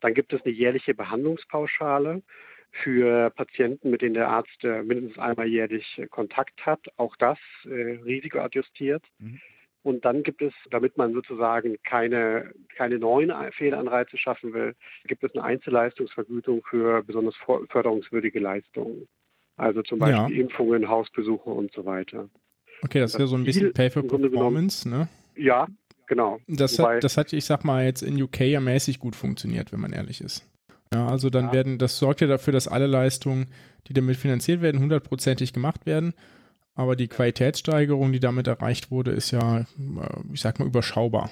Dann 0.00 0.14
gibt 0.14 0.32
es 0.32 0.42
eine 0.44 0.54
jährliche 0.54 0.94
Behandlungspauschale 0.94 2.22
für 2.82 3.30
Patienten, 3.30 3.90
mit 3.90 4.02
denen 4.02 4.14
der 4.14 4.28
Arzt 4.28 4.62
äh, 4.64 4.82
mindestens 4.82 5.18
einmal 5.18 5.46
jährlich 5.46 6.02
Kontakt 6.10 6.64
hat. 6.66 6.80
Auch 6.96 7.16
das 7.16 7.38
äh, 7.64 7.98
risikoadjustiert. 8.04 9.04
Mhm. 9.18 9.40
Und 9.86 10.04
dann 10.04 10.24
gibt 10.24 10.42
es, 10.42 10.52
damit 10.72 10.96
man 10.96 11.12
sozusagen 11.12 11.76
keine, 11.84 12.50
keine 12.76 12.98
neuen 12.98 13.32
Fehlanreize 13.52 14.18
schaffen 14.18 14.52
will, 14.52 14.74
gibt 15.06 15.22
es 15.22 15.32
eine 15.32 15.44
Einzelleistungsvergütung 15.44 16.64
für 16.68 17.04
besonders 17.04 17.36
förderungswürdige 17.68 18.40
Leistungen. 18.40 19.06
Also 19.56 19.82
zum 19.82 20.00
Beispiel 20.00 20.36
ja. 20.36 20.42
Impfungen, 20.42 20.88
Hausbesuche 20.88 21.50
und 21.50 21.72
so 21.72 21.84
weiter. 21.84 22.28
Okay, 22.82 22.98
das, 22.98 23.12
das 23.12 23.14
ist 23.14 23.20
ja 23.20 23.26
so 23.28 23.36
ein 23.36 23.44
bisschen 23.44 23.72
Pay 23.72 23.90
for 23.90 24.02
Performance, 24.02 24.88
ne? 24.88 25.06
Ja, 25.36 25.68
genau. 26.08 26.40
Das, 26.48 26.80
Wobei, 26.80 26.96
hat, 26.96 27.04
das 27.04 27.16
hat, 27.16 27.32
ich 27.32 27.44
sag 27.44 27.64
mal, 27.64 27.84
jetzt 27.84 28.02
in 28.02 28.20
UK 28.20 28.40
ja 28.40 28.58
mäßig 28.58 28.98
gut 28.98 29.14
funktioniert, 29.14 29.72
wenn 29.72 29.78
man 29.78 29.92
ehrlich 29.92 30.20
ist. 30.20 30.50
Ja, 30.92 31.06
also 31.06 31.30
dann 31.30 31.46
ja. 31.46 31.52
werden, 31.52 31.78
das 31.78 31.96
sorgt 31.98 32.22
ja 32.22 32.26
dafür, 32.26 32.52
dass 32.52 32.66
alle 32.66 32.88
Leistungen, 32.88 33.46
die 33.86 33.92
damit 33.92 34.16
finanziert 34.16 34.62
werden, 34.62 34.80
hundertprozentig 34.80 35.52
gemacht 35.52 35.86
werden. 35.86 36.12
Aber 36.76 36.94
die 36.94 37.08
Qualitätssteigerung, 37.08 38.12
die 38.12 38.20
damit 38.20 38.46
erreicht 38.46 38.90
wurde, 38.90 39.10
ist 39.10 39.30
ja, 39.30 39.60
äh, 39.60 39.64
ich 40.32 40.40
sag 40.40 40.58
mal, 40.58 40.68
überschaubar. 40.68 41.30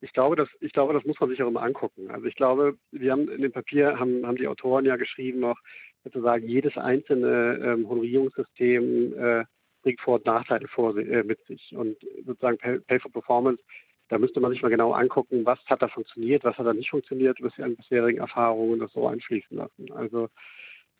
Ich 0.00 0.12
glaube, 0.12 0.36
das, 0.36 0.48
ich 0.60 0.72
glaube, 0.72 0.94
das 0.94 1.04
muss 1.04 1.20
man 1.20 1.28
sich 1.28 1.42
auch 1.42 1.48
immer 1.48 1.62
angucken. 1.62 2.10
Also 2.10 2.26
ich 2.26 2.34
glaube, 2.34 2.76
wir 2.90 3.12
haben 3.12 3.28
in 3.28 3.42
dem 3.42 3.52
Papier, 3.52 3.98
haben, 3.98 4.26
haben 4.26 4.36
die 4.36 4.48
Autoren 4.48 4.86
ja 4.86 4.96
geschrieben 4.96 5.40
noch, 5.40 5.58
sozusagen 6.04 6.48
jedes 6.48 6.76
einzelne 6.78 7.60
ähm, 7.62 7.88
Honorierungssystem 7.88 9.12
äh, 9.18 9.44
bringt 9.82 10.00
Vor- 10.00 10.16
und 10.16 10.26
Nachteile 10.26 10.68
vor, 10.68 10.96
äh, 10.96 11.22
mit 11.22 11.44
sich. 11.46 11.74
Und 11.76 11.96
sozusagen 12.24 12.56
Pay, 12.58 12.80
Pay, 12.80 13.00
for 13.00 13.12
Performance, 13.12 13.62
da 14.08 14.18
müsste 14.18 14.40
man 14.40 14.50
sich 14.50 14.62
mal 14.62 14.70
genau 14.70 14.92
angucken, 14.92 15.44
was 15.44 15.58
hat 15.66 15.82
da 15.82 15.88
funktioniert, 15.88 16.42
was 16.44 16.56
hat 16.56 16.66
da 16.66 16.72
nicht 16.72 16.90
funktioniert, 16.90 17.38
was 17.40 17.52
an 17.58 17.76
bisherigen 17.76 18.18
Erfahrungen 18.18 18.80
das 18.80 18.92
so 18.92 19.06
einfließen 19.06 19.56
lassen. 19.56 19.92
Also 19.92 20.28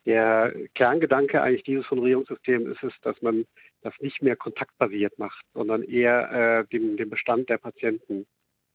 der 0.06 0.54
Kerngedanke 0.74 1.42
eigentlich 1.42 1.64
dieses 1.64 1.90
Honorierungssystems 1.90 2.68
ist 2.68 2.82
es, 2.82 2.92
dass 3.02 3.20
man 3.20 3.46
das 3.82 3.94
nicht 4.00 4.22
mehr 4.22 4.36
kontaktbasiert 4.36 5.18
macht, 5.18 5.44
sondern 5.54 5.82
eher 5.82 6.30
äh, 6.60 6.66
den, 6.68 6.96
den 6.96 7.10
Bestand 7.10 7.48
der 7.48 7.58
Patienten 7.58 8.26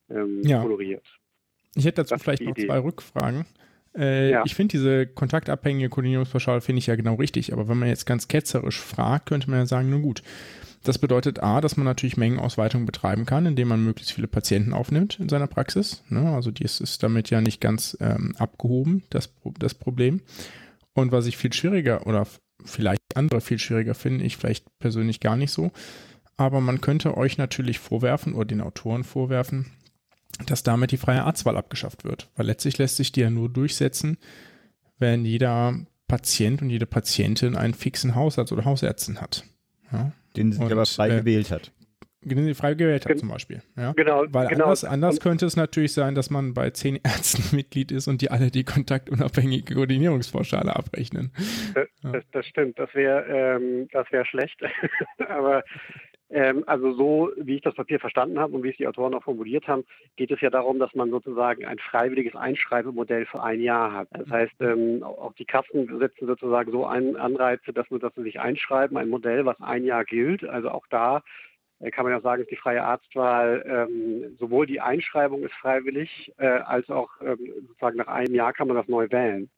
ähm, 0.10 0.42
ja. 0.44 0.62
honoriert. 0.62 1.06
Ich 1.76 1.86
hätte 1.86 2.02
dazu 2.02 2.16
das 2.16 2.24
vielleicht 2.24 2.44
noch 2.44 2.52
Idee. 2.52 2.68
zwei 2.68 2.80
Rückfragen. 2.80 3.46
Äh, 3.96 4.32
ja. 4.32 4.44
Ich 4.46 4.56
finde 4.56 4.74
diese 4.74 5.08
kontaktabhängige 5.08 5.90
Koordinierungspauschale 5.90 6.62
finde 6.62 6.80
ich 6.80 6.88
ja 6.88 6.96
genau 6.96 7.16
richtig, 7.16 7.54
aber 7.54 7.68
wenn 7.68 7.78
man 7.78 7.90
jetzt 7.90 8.06
ganz 8.06 8.28
ketzerisch 8.28 8.80
fragt, 8.80 9.28
könnte 9.28 9.50
man 9.50 9.60
ja 9.60 9.66
sagen, 9.66 9.90
nun 9.90 10.02
gut, 10.02 10.22
das 10.84 11.00
bedeutet 11.00 11.42
A, 11.42 11.62
dass 11.62 11.78
man 11.78 11.86
natürlich 11.86 12.18
Mengenausweitung 12.18 12.86
betreiben 12.86 13.26
kann, 13.26 13.46
indem 13.46 13.70
man 13.70 13.84
möglichst 13.84 14.14
viele 14.14 14.28
Patienten 14.28 14.74
aufnimmt 14.74 15.20
in 15.20 15.30
seiner 15.30 15.48
Praxis. 15.48 16.04
Ne? 16.10 16.30
Also 16.30 16.52
dies 16.52 16.80
ist 16.80 17.02
damit 17.02 17.30
ja 17.30 17.42
nicht 17.42 17.60
ganz 17.60 17.98
ähm, 18.02 18.36
abgehoben, 18.38 19.04
das, 19.10 19.34
das 19.58 19.74
Problem. 19.74 20.22
Und 20.94 21.12
was 21.12 21.26
ich 21.26 21.38
viel 21.38 21.54
schwieriger 21.54 22.06
oder 22.06 22.28
vielleicht 22.64 23.02
andere 23.16 23.42
viel 23.42 23.60
schwieriger 23.60 23.96
finden, 23.96 24.24
ich 24.24 24.38
vielleicht 24.38 24.66
persönlich 24.80 25.20
gar 25.20 25.36
nicht 25.36 25.52
so, 25.52 25.72
aber 26.38 26.62
man 26.62 26.82
könnte 26.82 27.18
euch 27.18 27.38
natürlich 27.38 27.80
vorwerfen 27.80 28.34
oder 28.34 28.46
den 28.46 28.62
Autoren 28.62 29.04
vorwerfen, 29.04 29.68
dass 30.46 30.64
damit 30.64 30.92
die 30.92 30.98
freie 30.98 31.24
Arztwahl 31.24 31.58
abgeschafft 31.58 32.04
wird. 32.04 32.30
Weil 32.36 32.48
letztlich 32.48 32.78
lässt 32.78 32.98
sich 32.98 33.12
die 33.12 33.22
ja 33.22 33.30
nur 33.30 33.50
durchsetzen, 33.50 34.18
wenn 35.00 35.26
jeder 35.26 35.80
Patient 36.08 36.62
und 36.62 36.70
jede 36.70 36.86
Patientin 36.86 37.56
einen 37.56 37.74
fixen 37.74 38.16
Hausarzt 38.16 38.52
oder 38.52 38.66
Hausärztin 38.66 39.22
hat. 39.22 39.44
Ja? 39.92 40.12
Den 40.36 40.52
sie 40.52 40.62
aber 40.62 40.86
frei 40.86 41.10
äh, 41.10 41.20
gewählt 41.20 41.52
hat 41.52 41.72
frei 42.56 42.74
gewählt 42.74 43.06
hat 43.06 43.18
zum 43.18 43.30
Beispiel. 43.30 43.62
Ja? 43.76 43.94
Genau. 43.94 44.26
Weil 44.30 44.48
genau. 44.48 44.66
anders, 44.66 44.84
anders 44.84 45.20
könnte 45.20 45.46
es 45.46 45.56
natürlich 45.56 45.94
sein, 45.94 46.16
dass 46.16 46.30
man 46.30 46.54
bei 46.54 46.70
zehn 46.72 46.96
Ärzten 47.04 47.56
Mitglied 47.56 47.92
ist 47.92 48.08
und 48.08 48.22
die 48.22 48.32
alle 48.32 48.52
die 48.52 48.64
kontaktunabhängige 48.64 49.76
Koordinierungspauschale 49.76 50.76
abrechnen. 50.76 51.32
Das, 51.74 51.88
ja. 52.04 52.12
das, 52.12 52.24
das 52.32 52.46
stimmt, 52.46 52.80
das 52.80 52.94
wäre 52.94 53.26
ähm, 53.28 53.88
das 53.92 54.08
schlecht. 54.28 54.60
Aber 55.30 55.64
ähm, 56.30 56.64
also 56.66 56.94
so, 56.94 57.32
wie 57.38 57.58
ich 57.58 57.62
das 57.62 57.76
Papier 57.76 58.00
verstanden 58.00 58.40
habe 58.40 58.54
und 58.56 58.64
wie 58.64 58.70
es 58.70 58.78
die 58.78 58.88
Autoren 58.88 59.14
auch 59.14 59.24
formuliert 59.24 59.68
haben, 59.68 59.86
geht 60.16 60.32
es 60.32 60.42
ja 60.42 60.50
darum, 60.50 60.80
dass 60.80 60.94
man 60.96 61.12
sozusagen 61.12 61.66
ein 61.66 61.78
freiwilliges 61.78 62.36
Einschreibemodell 62.36 63.26
für 63.28 63.44
ein 63.44 63.62
Jahr 63.62 63.94
hat. 63.94 64.08
Das 64.12 64.30
heißt, 64.30 64.56
ähm, 64.60 65.04
auch 65.04 65.34
die 65.34 65.46
Kassen 65.46 66.00
setzen 66.00 66.26
sozusagen 66.26 66.72
so 66.72 66.86
einen 66.88 67.16
Anreize, 67.16 67.74
dass, 67.74 67.90
man, 67.92 68.00
dass 68.00 68.14
sie 68.16 68.24
sich 68.24 68.40
einschreiben, 68.40 68.98
ein 68.98 69.10
Modell, 69.10 69.46
was 69.46 69.62
ein 69.62 69.86
Jahr 69.86 70.04
gilt. 70.04 70.44
Also 70.44 70.72
auch 70.72 70.88
da 70.90 71.22
kann 71.92 72.06
man 72.06 72.14
ja 72.14 72.22
sagen, 72.22 72.42
ist 72.42 72.52
die 72.52 72.56
freie 72.56 72.84
Arztwahl 72.84 73.64
ähm, 73.68 74.36
sowohl 74.40 74.66
die 74.66 74.82
Einschreibung 74.82 75.44
ist 75.44 75.54
freiwillig, 75.54 76.34
äh, 76.38 76.46
als 76.46 76.90
auch 76.90 77.10
ähm, 77.22 77.38
sozusagen 77.68 77.98
nach 77.98 78.08
einem 78.08 78.34
Jahr 78.34 78.54
kann 78.54 78.68
man 78.68 78.78
das 78.78 78.88
neu 78.88 79.08
wählen. 79.10 79.50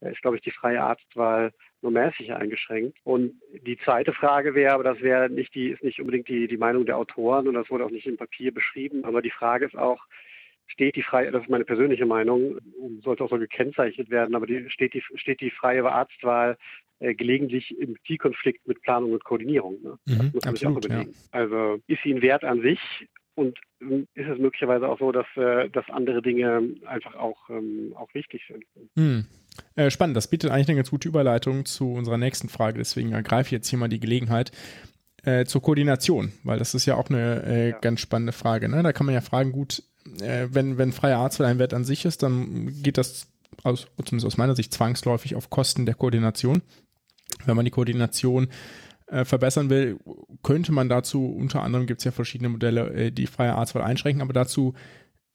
Da 0.00 0.10
ist, 0.10 0.22
glaube 0.22 0.36
ich, 0.36 0.42
die 0.42 0.50
freie 0.50 0.82
Arztwahl 0.82 1.52
nur 1.82 1.92
mäßig 1.92 2.32
eingeschränkt. 2.32 2.98
Und 3.04 3.40
die 3.66 3.78
zweite 3.78 4.12
Frage 4.12 4.54
wäre, 4.54 4.74
aber 4.74 4.84
das 4.84 5.00
wäre 5.00 5.30
nicht 5.30 5.54
die, 5.54 5.68
ist 5.68 5.82
nicht 5.82 6.00
unbedingt 6.00 6.28
die, 6.28 6.48
die 6.48 6.56
Meinung 6.56 6.86
der 6.86 6.96
Autoren 6.96 7.48
und 7.48 7.54
das 7.54 7.70
wurde 7.70 7.84
auch 7.84 7.90
nicht 7.90 8.06
im 8.06 8.16
Papier 8.16 8.52
beschrieben, 8.52 9.04
aber 9.04 9.22
die 9.22 9.30
Frage 9.30 9.66
ist 9.66 9.76
auch, 9.76 10.04
steht 10.66 10.96
die 10.96 11.02
freie, 11.02 11.30
das 11.30 11.42
ist 11.42 11.50
meine 11.50 11.64
persönliche 11.64 12.06
Meinung, 12.06 12.58
sollte 13.02 13.24
auch 13.24 13.30
so 13.30 13.38
gekennzeichnet 13.38 14.10
werden, 14.10 14.34
aber 14.34 14.46
die, 14.46 14.68
steht, 14.70 14.94
die, 14.94 15.02
steht 15.14 15.40
die 15.40 15.50
freie 15.50 15.84
Arztwahl 15.84 16.56
äh, 17.00 17.14
gelegentlich 17.14 17.76
im 17.78 17.96
Zielkonflikt 18.06 18.66
mit 18.66 18.82
Planung 18.82 19.12
und 19.12 19.24
Koordinierung. 19.24 19.82
Ne? 19.82 19.98
Das 20.06 20.18
mhm, 20.18 20.30
muss 20.32 20.44
man 20.44 20.56
sich 20.56 20.66
auch 20.66 20.76
überlegen. 20.76 21.10
Ja. 21.10 21.28
Also 21.32 21.78
ist 21.86 22.02
sie 22.02 22.14
ein 22.14 22.22
Wert 22.22 22.44
an 22.44 22.62
sich 22.62 22.80
und 23.34 23.58
ähm, 23.80 24.06
ist 24.14 24.28
es 24.28 24.38
möglicherweise 24.38 24.88
auch 24.88 24.98
so, 24.98 25.12
dass, 25.12 25.26
äh, 25.36 25.68
dass 25.70 25.88
andere 25.90 26.22
Dinge 26.22 26.62
einfach 26.86 27.14
auch, 27.14 27.50
ähm, 27.50 27.92
auch 27.96 28.12
wichtig 28.14 28.42
sind. 28.48 28.64
Mhm. 28.94 29.26
Äh, 29.76 29.90
spannend, 29.90 30.16
das 30.16 30.28
bietet 30.28 30.50
eigentlich 30.50 30.68
eine 30.68 30.76
ganz 30.76 30.90
gute 30.90 31.08
Überleitung 31.08 31.64
zu 31.64 31.92
unserer 31.92 32.18
nächsten 32.18 32.48
Frage, 32.48 32.78
deswegen 32.78 33.12
ergreife 33.12 33.48
ich 33.48 33.52
jetzt 33.52 33.68
hier 33.68 33.78
mal 33.78 33.88
die 33.88 34.00
Gelegenheit. 34.00 34.52
Äh, 35.24 35.46
zur 35.46 35.62
Koordination, 35.62 36.32
weil 36.42 36.58
das 36.58 36.74
ist 36.74 36.84
ja 36.84 36.96
auch 36.96 37.08
eine 37.08 37.42
äh, 37.44 37.70
ja. 37.70 37.78
ganz 37.78 38.00
spannende 38.00 38.32
Frage. 38.32 38.68
Ne? 38.68 38.82
Da 38.82 38.92
kann 38.92 39.06
man 39.06 39.14
ja 39.14 39.22
fragen, 39.22 39.52
gut, 39.52 39.82
äh, 40.20 40.48
wenn, 40.50 40.76
wenn 40.76 40.92
freier 40.92 41.18
Arzt 41.18 41.40
ein 41.40 41.58
Wert 41.58 41.72
an 41.72 41.84
sich 41.84 42.04
ist, 42.04 42.22
dann 42.22 42.82
geht 42.82 42.98
das 42.98 43.28
aus, 43.62 43.86
zumindest 44.04 44.26
aus 44.26 44.36
meiner 44.36 44.54
Sicht 44.54 44.74
zwangsläufig 44.74 45.34
auf 45.34 45.48
Kosten 45.48 45.86
der 45.86 45.94
Koordination. 45.94 46.60
Wenn 47.46 47.56
man 47.56 47.64
die 47.64 47.70
Koordination 47.70 48.48
äh, 49.06 49.24
verbessern 49.24 49.70
will, 49.70 49.98
könnte 50.42 50.72
man 50.72 50.90
dazu, 50.90 51.26
unter 51.26 51.62
anderem 51.62 51.86
gibt 51.86 52.00
es 52.00 52.04
ja 52.04 52.10
verschiedene 52.10 52.50
Modelle, 52.50 52.92
äh, 52.92 53.10
die 53.10 53.26
freie 53.26 53.54
Arztwahl 53.54 53.82
einschränken, 53.82 54.20
aber 54.20 54.34
dazu 54.34 54.74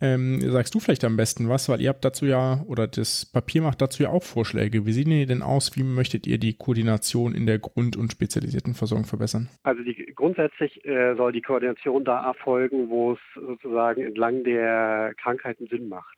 ähm, 0.01 0.39
sagst 0.41 0.73
du 0.73 0.79
vielleicht 0.79 1.03
am 1.03 1.17
besten 1.17 1.49
was, 1.49 1.67
weil 1.69 1.81
ihr 1.81 1.89
habt 1.89 2.05
dazu 2.05 2.25
ja, 2.25 2.63
oder 2.67 2.88
das 2.88 3.25
Papier 3.25 3.62
macht 3.62 3.81
dazu 3.81 4.03
ja 4.03 4.09
auch 4.09 4.23
Vorschläge. 4.23 4.85
Wie 4.85 4.93
sehen 4.93 5.09
die 5.09 5.25
denn 5.25 5.41
aus? 5.41 5.75
Wie 5.75 5.83
möchtet 5.83 6.25
ihr 6.25 6.38
die 6.38 6.53
Koordination 6.53 7.35
in 7.35 7.45
der 7.45 7.59
Grund- 7.59 7.97
und 7.97 8.12
spezialisierten 8.12 8.73
Versorgung 8.73 9.05
verbessern? 9.05 9.49
Also 9.63 9.83
die, 9.83 10.13
grundsätzlich 10.15 10.85
äh, 10.85 11.15
soll 11.15 11.33
die 11.33 11.41
Koordination 11.41 12.05
da 12.05 12.25
erfolgen, 12.25 12.89
wo 12.89 13.13
es 13.13 13.19
sozusagen 13.35 14.01
entlang 14.01 14.43
der 14.43 15.13
Krankheiten 15.21 15.67
Sinn 15.67 15.89
macht. 15.89 16.15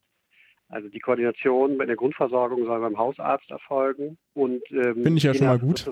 Also 0.69 0.87
die 0.87 0.99
Koordination 0.99 1.77
bei 1.77 1.85
der 1.85 1.97
Grundversorgung 1.97 2.65
soll 2.65 2.79
beim 2.79 2.97
Hausarzt 2.97 3.49
erfolgen. 3.51 4.17
Und 4.33 4.61
ähm, 4.71 5.03
Finde 5.03 5.17
ich 5.17 5.23
ja 5.23 5.33
schon 5.33 5.47
mal 5.47 5.59
gut. 5.59 5.85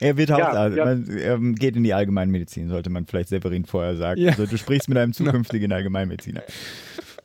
Er 0.00 0.16
wird 0.16 0.30
Hausarzt, 0.30 0.76
ja, 0.76 0.84
ja. 0.84 0.96
Man, 0.96 1.18
er 1.18 1.38
geht 1.54 1.76
in 1.76 1.84
die 1.84 1.92
Allgemeinmedizin, 1.92 2.68
sollte 2.68 2.90
man 2.90 3.06
vielleicht 3.06 3.28
Severin 3.28 3.66
vorher 3.66 3.96
sagen. 3.96 4.20
Ja. 4.20 4.30
Also 4.30 4.46
du 4.46 4.56
sprichst 4.56 4.88
mit 4.88 4.96
einem 4.96 5.12
zukünftigen 5.12 5.72
Allgemeinmediziner. 5.72 6.42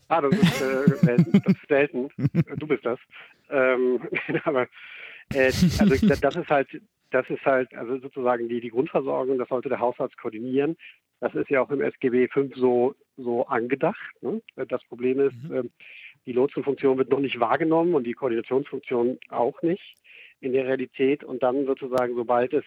Ah, 0.10 0.22
das 0.22 0.34
ist 0.34 0.62
äh, 0.62 0.96
selten. 1.06 1.32
Das 1.32 1.56
ist 1.56 1.68
selten. 1.68 2.10
Du 2.58 2.68
bist 2.68 2.86
das. 2.86 3.00
Ähm, 3.50 4.02
aber 4.44 4.68
äh, 5.34 5.46
also 5.80 5.86
das 5.86 6.36
ist 6.36 6.50
halt, 6.50 6.68
das 7.12 7.30
ist 7.30 7.46
halt, 7.46 7.74
also 7.76 7.98
sozusagen 8.00 8.50
die, 8.50 8.60
die 8.60 8.70
Grundversorgung, 8.70 9.38
das 9.38 9.50
sollte 9.50 9.70
der 9.70 9.80
Hausarzt 9.80 10.18
koordinieren. 10.18 10.76
Das 11.22 11.34
ist 11.34 11.50
ja 11.50 11.62
auch 11.62 11.72
im 11.72 11.82
SGB 11.82 12.28
V 12.28 12.50
so, 12.56 12.96
so 13.16 13.48
angedacht. 13.48 14.22
Ne? 14.22 14.42
Das 14.68 14.84
Problem 14.84 15.22
ist, 15.22 15.36
mhm. 15.44 15.56
äh, 15.56 15.64
Die 16.28 16.34
Lotsenfunktion 16.34 16.98
wird 16.98 17.10
noch 17.10 17.20
nicht 17.20 17.40
wahrgenommen 17.40 17.96
und 17.96 18.04
die 18.04 18.14
Koordinationsfunktion 18.14 19.18
auch 19.30 19.62
nicht 19.62 19.96
in 20.40 20.54
der 20.54 20.66
Realität. 20.66 21.24
Und 21.24 21.44
dann 21.44 21.66
sozusagen, 21.66 22.16
sobald 22.16 22.54
es 22.54 22.64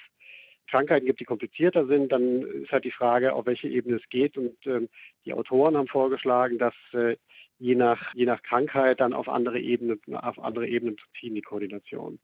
Krankheiten 0.68 1.06
gibt, 1.06 1.20
die 1.20 1.24
komplizierter 1.24 1.86
sind, 1.86 2.12
dann 2.12 2.42
ist 2.42 2.72
halt 2.72 2.84
die 2.84 2.90
Frage, 2.90 3.32
auf 3.32 3.46
welche 3.46 3.68
Ebene 3.68 3.96
es 3.96 4.08
geht. 4.10 4.36
Und 4.36 4.54
ähm, 4.66 4.88
die 5.24 5.32
Autoren 5.32 5.76
haben 5.76 5.88
vorgeschlagen, 5.88 6.58
dass 6.58 6.74
äh, 6.92 7.16
je 7.58 7.74
nach 7.74 8.14
je 8.14 8.26
nach 8.26 8.42
Krankheit 8.42 9.00
dann 9.00 9.12
auf 9.12 9.28
andere 9.28 9.58
Ebenen 9.58 10.00
auf 10.14 10.38
andere 10.38 10.68
Ebenen 10.68 10.96
zu 10.96 11.04
ziehen 11.18 11.34
die 11.34 11.42
Koordination. 11.42 12.18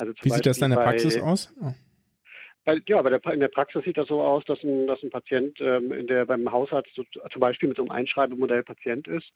Also 0.00 0.14
Wie 0.22 0.30
sieht 0.30 0.46
das 0.46 0.58
in 0.58 0.70
der 0.70 0.78
Praxis 0.78 1.20
aus? 1.20 1.52
Oh. 1.60 1.72
Bei, 2.64 2.80
ja, 2.86 3.02
der, 3.02 3.32
in 3.32 3.40
der 3.40 3.48
Praxis 3.48 3.84
sieht 3.84 3.96
das 3.96 4.08
so 4.08 4.22
aus, 4.22 4.44
dass 4.44 4.62
ein, 4.62 4.86
dass 4.86 5.02
ein 5.02 5.10
Patient 5.10 5.60
ähm, 5.60 6.06
der, 6.06 6.26
beim 6.26 6.50
Hausarzt 6.50 6.90
so, 6.94 7.04
zum 7.30 7.40
Beispiel 7.40 7.68
mit 7.68 7.76
so 7.76 7.82
einem 7.82 7.90
Einschreibemodell 7.90 8.62
Patient 8.62 9.08
ist 9.08 9.32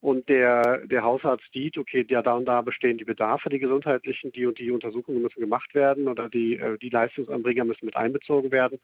und 0.00 0.28
der, 0.28 0.86
der 0.86 1.04
Hausarzt 1.04 1.44
sieht, 1.52 1.78
okay, 1.78 2.04
ja, 2.08 2.20
da 2.20 2.34
und 2.34 2.46
da 2.46 2.62
bestehen 2.62 2.98
die 2.98 3.04
Bedarfe, 3.04 3.48
die 3.48 3.60
gesundheitlichen, 3.60 4.32
die 4.32 4.46
und 4.46 4.58
die 4.58 4.72
Untersuchungen 4.72 5.22
müssen 5.22 5.40
gemacht 5.40 5.74
werden 5.74 6.08
oder 6.08 6.28
die, 6.28 6.56
äh, 6.56 6.76
die 6.78 6.90
Leistungsanbringer 6.90 7.64
müssen 7.64 7.86
mit 7.86 7.96
einbezogen 7.96 8.50
werden 8.50 8.80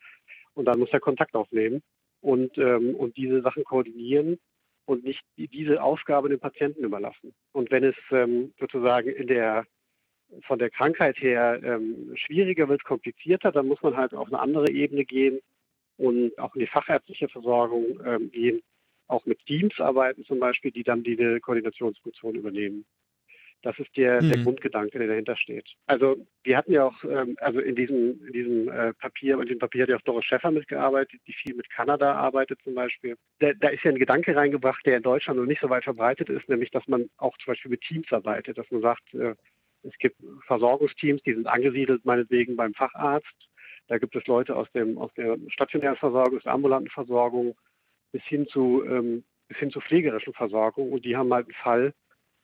und 0.55 0.67
dann 0.67 0.79
muss 0.79 0.93
er 0.93 1.01
Kontakt 1.01 1.35
aufnehmen 1.35 1.83
und, 2.21 2.57
ähm, 2.59 2.95
und 2.95 3.17
diese 3.17 3.43
Sachen 3.43 3.65
koordinieren 3.65 4.39
und 4.87 5.05
nicht 5.05 5.23
diese 5.37 5.83
Aufgabe 5.83 6.29
dem 6.29 6.41
Patienten 6.41 6.85
überlassen. 6.85 7.35
Und 7.53 7.71
wenn 7.71 7.85
es 7.85 7.97
ähm, 8.11 8.53
sozusagen 8.59 9.09
in 9.09 9.27
der 9.27 9.67
von 10.47 10.59
der 10.59 10.71
Krankheit 10.71 11.19
her 11.21 11.61
ähm, 11.63 12.13
schwieriger 12.15 12.69
wird, 12.69 12.85
komplizierter, 12.85 13.53
dann 13.53 13.67
muss 13.67 13.83
man 13.83 13.97
halt 13.97 14.15
auf 14.15 14.29
eine 14.29 14.41
andere 14.41 14.71
Ebene 14.71 15.05
gehen 15.05 15.41
und 15.97 16.39
auch 16.39 16.55
in 16.55 16.61
die 16.61 16.67
fachärztliche 16.67 17.29
Versorgung 17.29 18.01
ähm, 18.05 18.31
gehen, 18.31 18.63
auch 19.07 19.27
mit 19.27 19.45
Teams 19.47 19.79
arbeiten 19.81 20.25
zum 20.25 20.39
Beispiel, 20.39 20.71
die 20.71 20.85
dann 20.85 21.03
diese 21.03 21.41
Koordinationsfunktion 21.41 22.37
übernehmen. 22.37 22.85
Das 23.63 23.79
ist 23.79 23.95
der, 23.97 24.23
mhm. 24.23 24.31
der 24.31 24.43
Grundgedanke, 24.43 24.99
der 24.99 25.09
dahinter 25.09 25.37
steht. 25.37 25.69
Also 25.87 26.27
wir 26.45 26.57
hatten 26.57 26.73
ja 26.73 26.87
auch, 26.87 27.05
ähm, 27.05 27.37
also 27.41 27.61
in 27.61 27.77
diesem, 27.77 28.27
in 28.27 28.33
diesem 28.33 28.69
äh, 28.71 28.95
Papier, 28.95 29.39
in 29.39 29.47
diesem 29.47 29.59
Papier 29.59 29.83
hat 29.83 29.91
ja 29.91 29.97
auch 29.97 30.03
Doris 30.03 30.25
Schäffer 30.25 30.51
mitgearbeitet, 30.51 31.21
die 31.27 31.35
viel 31.35 31.55
mit 31.55 31.69
Kanada 31.69 32.15
arbeitet 32.15 32.61
zum 32.63 32.75
Beispiel. 32.75 33.17
Da, 33.41 33.53
da 33.53 33.69
ist 33.69 33.85
ja 33.85 33.91
ein 33.91 33.99
Gedanke 33.99 34.35
reingebracht, 34.35 34.85
der 34.87 34.97
in 34.97 35.03
Deutschland 35.03 35.39
noch 35.39 35.47
nicht 35.47 35.61
so 35.61 35.69
weit 35.69 35.85
verbreitet 35.85 36.31
ist, 36.31 36.49
nämlich 36.49 36.71
dass 36.71 36.87
man 36.89 37.11
auch 37.19 37.37
zum 37.39 37.53
Beispiel 37.53 37.73
mit 37.73 37.83
Teams 37.83 38.11
arbeitet, 38.11 38.57
dass 38.57 38.71
man 38.71 38.81
sagt, 38.81 39.13
äh, 39.13 39.35
es 39.83 39.97
gibt 39.99 40.17
Versorgungsteams, 40.47 41.23
die 41.23 41.35
sind 41.35 41.47
angesiedelt 41.47 42.05
meinetwegen 42.05 42.57
beim 42.57 42.75
Facharzt. 42.75 43.27
Da 43.89 43.99
gibt 43.99 44.15
es 44.15 44.27
Leute 44.27 44.55
aus, 44.55 44.71
dem, 44.73 44.99
aus 44.99 45.13
der 45.17 45.37
stationären 45.49 45.97
Versorgung, 45.97 46.37
aus 46.37 46.45
der 46.45 46.53
ambulanten 46.53 46.91
Versorgung 46.91 47.57
bis 48.13 48.23
hin 48.25 48.47
zu, 48.49 48.85
ähm, 48.85 49.25
bis 49.49 49.59
hin 49.59 49.71
zur 49.71 49.83
pflegerischen 49.83 50.33
Versorgung. 50.33 50.93
Und 50.93 51.05
die 51.05 51.17
haben 51.17 51.33
halt 51.33 51.47
einen 51.47 51.55
Fall, 51.55 51.95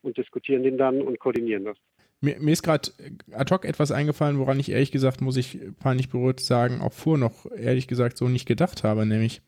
und 0.07 0.17
diskutieren 0.17 0.63
den 0.63 0.79
dann 0.79 1.03
und 1.03 1.19
koordinieren 1.19 1.65
das. 1.65 1.77
Mir, 2.23 2.41
mir 2.41 2.53
ist 2.53 2.63
gerade 2.63 2.91
ad 3.33 3.53
hoc 3.53 3.67
etwas 3.67 3.91
eingefallen, 3.91 4.39
woran 4.39 4.59
ich 4.59 4.71
ehrlich 4.71 4.91
gesagt, 4.91 5.21
muss 5.21 5.37
ich 5.37 5.59
peinlich 5.81 6.09
berührt 6.09 6.41
sagen, 6.41 6.81
auch 6.81 6.93
vor 6.93 7.19
noch 7.19 7.45
ehrlich 7.55 7.89
gesagt 7.89 8.17
so 8.17 8.29
nicht 8.29 8.47
gedacht 8.47 8.85
habe, 8.85 9.05
nämlich, 9.05 9.43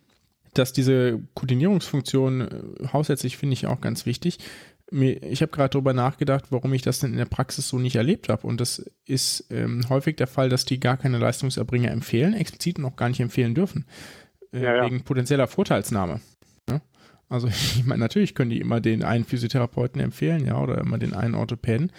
dass 0.53 0.73
diese 0.73 1.23
Koordinierungsfunktion 1.35 2.41
äh, 2.43 2.89
hausärztlich 2.93 3.39
finde 3.39 3.55
ich 3.55 3.67
auch 3.67 3.81
ganz 3.81 4.05
wichtig. 4.05 4.39
Ich 4.91 5.43
habe 5.43 5.53
gerade 5.53 5.71
darüber 5.71 5.93
nachgedacht, 5.93 6.47
warum 6.51 6.73
ich 6.73 6.83
das 6.83 7.01
denn 7.01 7.13
in 7.13 7.19
der 7.19 7.27
Praxis 7.27 7.69
so 7.69 7.79
nicht 7.79 7.97
erlebt 7.97 8.29
habe. 8.31 8.47
Und 8.47 8.61
das 8.61 8.91
ist 9.05 9.47
ähm, 9.51 9.83
häufig 9.91 10.17
der 10.17 10.27
Fall, 10.27 10.49
dass 10.49 10.65
die 10.65 10.81
gar 10.81 10.97
keine 10.97 11.19
Leistungserbringer 11.19 11.91
empfehlen, 11.91 12.33
explizit 12.33 12.79
noch 12.79 12.97
gar 12.97 13.09
nicht 13.09 13.21
empfehlen 13.21 13.55
dürfen, 13.55 13.85
äh, 14.53 14.63
ja, 14.63 14.77
ja. 14.77 14.85
wegen 14.85 15.03
potenzieller 15.03 15.47
Vorteilsnahme. 15.47 16.21
Also 17.29 17.49
ich 17.77 17.85
meine, 17.85 18.01
natürlich 18.01 18.35
können 18.35 18.51
die 18.51 18.61
immer 18.61 18.81
den 18.81 19.05
einen 19.05 19.25
Physiotherapeuten 19.25 20.01
empfehlen, 20.01 20.47
ja, 20.47 20.61
oder 20.61 20.79
immer 20.79 20.99
den 20.99 21.15
einen 21.15 21.35
Orthopäden. 21.35 21.93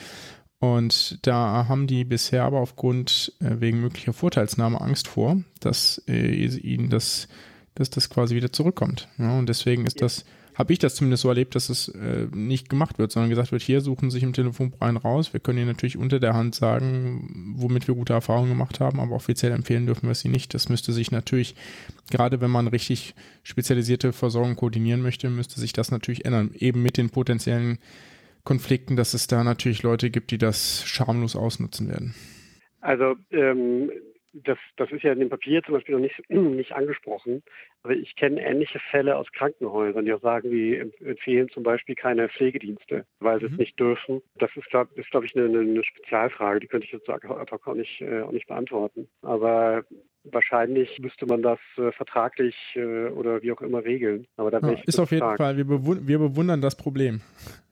Und 0.59 1.25
da 1.25 1.67
haben 1.69 1.87
die 1.87 2.03
bisher 2.03 2.43
aber 2.43 2.59
aufgrund 2.59 3.33
äh, 3.39 3.61
wegen 3.61 3.79
möglicher 3.79 4.11
Vorteilsnahme 4.11 4.81
Angst 4.81 5.07
vor, 5.07 5.41
dass 5.61 6.03
äh, 6.07 6.45
ihnen 6.45 6.89
das, 6.89 7.29
dass 7.75 7.89
das 7.89 8.09
quasi 8.09 8.35
wieder 8.35 8.51
zurückkommt. 8.51 9.07
Ja, 9.17 9.37
und 9.39 9.47
deswegen 9.47 9.85
ist 9.85 10.01
das 10.01 10.25
habe 10.59 10.73
ich 10.73 10.79
das 10.79 10.95
zumindest 10.95 11.23
so 11.23 11.29
erlebt, 11.29 11.55
dass 11.55 11.69
es 11.69 11.87
äh, 11.87 12.27
nicht 12.33 12.69
gemacht 12.69 12.99
wird, 12.99 13.13
sondern 13.13 13.29
gesagt 13.29 13.53
wird, 13.53 13.61
hier 13.61 13.79
suchen 13.79 14.11
sich 14.11 14.23
im 14.23 14.33
Telefonbuch 14.33 14.81
einen 14.81 14.97
raus. 14.97 15.31
Wir 15.31 15.39
können 15.39 15.57
Ihnen 15.57 15.67
natürlich 15.67 15.97
unter 15.97 16.19
der 16.19 16.33
Hand 16.33 16.53
sagen, 16.53 17.55
womit 17.55 17.87
wir 17.87 17.95
gute 17.95 18.11
Erfahrungen 18.11 18.49
gemacht 18.49 18.81
haben, 18.81 18.99
aber 18.99 19.15
offiziell 19.15 19.53
empfehlen 19.53 19.85
dürfen 19.85 20.07
wir 20.07 20.15
sie 20.15 20.27
nicht. 20.27 20.53
Das 20.53 20.67
müsste 20.67 20.91
sich 20.91 21.11
natürlich, 21.11 21.55
gerade 22.11 22.41
wenn 22.41 22.51
man 22.51 22.67
richtig 22.67 23.15
spezialisierte 23.43 24.11
Versorgung 24.11 24.57
koordinieren 24.57 25.01
möchte, 25.01 25.29
müsste 25.29 25.61
sich 25.61 25.71
das 25.71 25.91
natürlich 25.91 26.25
ändern. 26.25 26.51
Eben 26.53 26.83
mit 26.83 26.97
den 26.97 27.09
potenziellen 27.09 27.79
Konflikten, 28.43 28.97
dass 28.97 29.13
es 29.13 29.27
da 29.27 29.45
natürlich 29.45 29.81
Leute 29.81 30.09
gibt, 30.09 30.29
die 30.31 30.37
das 30.37 30.83
schamlos 30.85 31.37
ausnutzen 31.37 31.87
werden. 31.87 32.15
Also 32.81 33.15
ähm, 33.31 33.91
das, 34.33 34.57
das 34.77 34.91
ist 34.91 35.03
ja 35.03 35.13
in 35.13 35.19
dem 35.19 35.29
Papier 35.29 35.63
zum 35.63 35.75
Beispiel 35.75 35.95
noch 35.95 36.01
nicht, 36.01 36.21
nicht 36.29 36.73
angesprochen, 36.73 37.43
aber 37.83 37.93
ich 37.93 38.15
kenne 38.15 38.41
ähnliche 38.41 38.79
Fälle 38.91 39.15
aus 39.15 39.31
Krankenhäusern, 39.31 40.05
die 40.05 40.13
auch 40.13 40.21
sagen, 40.21 40.51
die 40.51 40.75
empfehlen 40.75 41.49
zum 41.49 41.63
Beispiel 41.63 41.95
keine 41.95 42.29
Pflegedienste, 42.29 43.05
weil 43.19 43.39
sie 43.39 43.47
mhm. 43.47 43.53
es 43.53 43.57
nicht 43.59 43.79
dürfen. 43.79 44.21
Das 44.35 44.49
ist, 44.55 44.69
glaube 44.69 44.91
glaub 45.09 45.23
ich, 45.23 45.35
eine, 45.35 45.45
eine, 45.45 45.83
Spezialfrage, 45.83 46.59
die 46.59 46.67
könnte 46.67 46.85
ich 46.85 46.91
jetzt 46.91 47.09
auch 47.09 47.73
nicht, 47.73 48.01
äh, 48.01 48.21
auch 48.21 48.31
nicht 48.31 48.47
beantworten. 48.47 49.07
Aber 49.21 49.85
wahrscheinlich 50.23 50.99
müsste 50.99 51.25
man 51.25 51.41
das 51.41 51.59
äh, 51.77 51.91
vertraglich 51.91 52.55
äh, 52.75 53.07
oder 53.07 53.41
wie 53.41 53.51
auch 53.51 53.61
immer 53.61 53.83
regeln. 53.83 54.27
Aber 54.37 54.51
da 54.51 54.59
ja, 54.59 54.77
ist 54.85 54.99
auf 54.99 55.11
jeden 55.11 55.21
stark. 55.21 55.37
Fall, 55.37 55.57
wir, 55.57 55.65
bewund 55.65 56.07
wir 56.07 56.19
bewundern 56.19 56.61
das 56.61 56.75
Problem. 56.75 57.21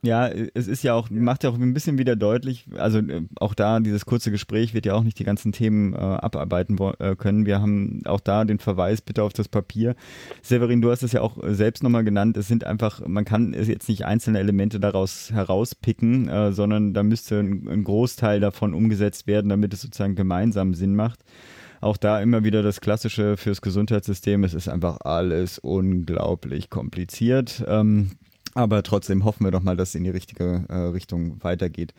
Ja, 0.03 0.30
es 0.30 0.68
ist 0.68 0.84
ja 0.84 0.93
auch, 0.93 1.10
macht 1.10 1.43
ja 1.43 1.49
auch 1.49 1.55
ein 1.55 1.74
bisschen 1.74 1.97
wieder 1.97 2.16
deutlich, 2.16 2.66
also 2.78 2.99
äh, 2.99 3.24
auch 3.39 3.53
da, 3.53 3.80
dieses 3.80 4.05
kurze 4.05 4.32
Gespräch 4.32 4.74
wird 4.74 4.86
ja 4.86 4.93
auch 4.93 5.03
nicht 5.03 5.20
die 5.20 5.24
ganzen 5.24 5.51
Themen 5.51 5.93
äh, 5.93 5.97
abarbeiten 5.97 6.78
äh, 6.99 7.16
können. 7.16 7.45
Wir 7.45 7.62
haben 7.62 8.03
auch 8.05 8.22
da 8.22 8.45
den 8.45 8.60
Verweis 8.60 9.01
bitte 9.01 9.24
auf 9.24 9.34
das 9.34 9.49
Papier. 9.49 9.95
Severin, 10.41 10.82
du 10.82 10.91
hast 10.91 11.04
es 11.04 11.12
ja 11.12 11.22
auch 11.22 11.38
selbst 11.43 11.84
nochmal 11.84 12.04
genannt, 12.04 12.38
es 12.38 12.48
sind 12.48 12.64
einfach, 12.64 13.06
man 13.08 13.26
kann 13.26 13.54
jetzt 13.54 13.89
nicht 13.89 14.06
einzelne 14.06 14.39
Elemente 14.39 14.80
daraus 14.80 15.32
herauspicken, 15.32 16.30
äh, 16.30 16.52
sondern 16.52 16.93
da 16.93 17.04
müsste 17.04 17.39
ein, 17.39 17.68
ein 17.68 17.84
Großteil 17.84 18.39
davon 18.39 18.74
umgesetzt 18.74 19.28
werden, 19.28 19.50
damit 19.50 19.74
es 19.74 19.82
sozusagen 19.82 20.16
gemeinsam 20.16 20.74
Sinn 20.74 20.95
macht. 20.95 21.24
Auch 21.80 21.98
da 21.98 22.20
immer 22.22 22.43
wieder 22.43 22.64
das 22.64 22.82
Klassische 22.82 23.38
fürs 23.38 23.62
Gesundheitssystem. 23.62 24.43
Es 24.43 24.54
ist 24.54 24.68
einfach 24.68 25.00
alles 25.02 25.60
unglaublich 25.60 26.70
kompliziert. 26.70 27.64
Ähm, 27.68 28.12
aber 28.58 28.82
trotzdem 28.82 29.24
hoffen 29.24 29.43
wir 29.43 29.52
doch 29.52 29.62
mal, 29.62 29.78
dass 29.78 29.89
es 29.89 29.95
in 29.95 30.04
die 30.04 30.10
richtige 30.10 30.66
äh, 30.68 30.76
Richtung 30.76 31.43
weitergeht. 31.43 31.93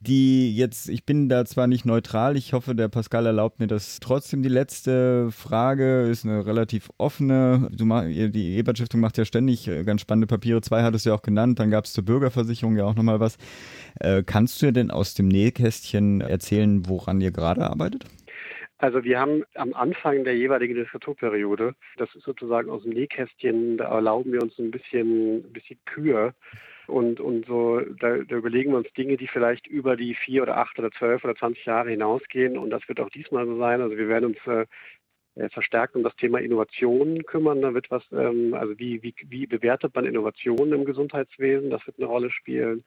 Die 0.00 0.54
jetzt, 0.54 0.88
ich 0.88 1.04
bin 1.04 1.28
da 1.28 1.44
zwar 1.44 1.66
nicht 1.66 1.86
neutral, 1.86 2.36
ich 2.36 2.52
hoffe, 2.52 2.74
der 2.74 2.88
Pascal 2.88 3.26
erlaubt 3.26 3.60
mir 3.60 3.66
das 3.66 3.98
trotzdem. 4.00 4.42
Die 4.42 4.48
letzte 4.48 5.30
Frage 5.30 6.02
ist 6.02 6.24
eine 6.24 6.44
relativ 6.44 6.90
offene. 6.98 7.68
Du 7.72 7.86
mach, 7.86 8.04
die 8.04 8.56
Ebert-Stiftung 8.56 9.00
macht 9.00 9.16
ja 9.16 9.24
ständig 9.24 9.68
äh, 9.68 9.84
ganz 9.84 10.02
spannende 10.02 10.26
Papiere. 10.26 10.60
Zwei 10.60 10.82
hattest 10.82 11.06
du 11.06 11.10
ja 11.10 11.16
auch 11.16 11.22
genannt, 11.22 11.58
dann 11.58 11.70
gab 11.70 11.86
es 11.86 11.92
zur 11.92 12.04
Bürgerversicherung 12.04 12.76
ja 12.76 12.84
auch 12.84 12.94
nochmal 12.94 13.20
was. 13.20 13.38
Äh, 14.00 14.22
kannst 14.22 14.60
du 14.60 14.66
dir 14.66 14.72
denn 14.72 14.90
aus 14.90 15.14
dem 15.14 15.28
Nähkästchen 15.28 16.20
erzählen, 16.20 16.86
woran 16.88 17.20
ihr 17.20 17.30
gerade 17.30 17.62
arbeitet? 17.62 18.04
Also 18.78 19.02
wir 19.04 19.18
haben 19.18 19.44
am 19.54 19.72
Anfang 19.72 20.24
der 20.24 20.36
jeweiligen 20.36 20.74
Legislaturperiode, 20.74 21.74
das 21.96 22.14
ist 22.14 22.24
sozusagen 22.24 22.68
aus 22.68 22.82
dem 22.82 22.92
Nähkästchen, 22.92 23.78
da 23.78 23.86
erlauben 23.86 24.32
wir 24.32 24.42
uns 24.42 24.58
ein 24.58 24.70
bisschen, 24.70 25.36
ein 25.36 25.52
bisschen 25.52 25.78
Kür 25.86 26.34
und, 26.88 27.20
und 27.20 27.46
so, 27.46 27.80
da, 27.80 28.18
da 28.18 28.36
überlegen 28.36 28.72
wir 28.72 28.78
uns 28.78 28.92
Dinge, 28.92 29.16
die 29.16 29.28
vielleicht 29.28 29.66
über 29.66 29.96
die 29.96 30.14
vier 30.14 30.42
oder 30.42 30.56
acht 30.58 30.78
oder 30.78 30.90
zwölf 30.90 31.24
oder 31.24 31.34
zwanzig 31.34 31.64
Jahre 31.66 31.90
hinausgehen 31.90 32.58
und 32.58 32.70
das 32.70 32.86
wird 32.88 33.00
auch 33.00 33.10
diesmal 33.10 33.46
so 33.46 33.58
sein. 33.58 33.80
Also 33.80 33.96
wir 33.96 34.08
werden 34.08 34.26
uns 34.26 34.38
äh, 34.46 34.66
äh 35.36 35.48
verstärkt 35.50 35.96
um 35.96 36.02
das 36.02 36.16
Thema 36.16 36.38
Innovation 36.38 37.24
kümmern. 37.24 37.62
Da 37.62 37.74
wird 37.74 37.90
was, 37.90 38.04
ähm, 38.12 38.54
also 38.54 38.78
wie, 38.78 39.02
wie, 39.02 39.14
wie 39.28 39.46
bewertet 39.46 39.94
man 39.94 40.06
Innovationen 40.06 40.72
im 40.72 40.84
Gesundheitswesen? 40.84 41.70
Das 41.70 41.86
wird 41.86 41.98
eine 41.98 42.06
Rolle 42.06 42.30
spielen. 42.30 42.84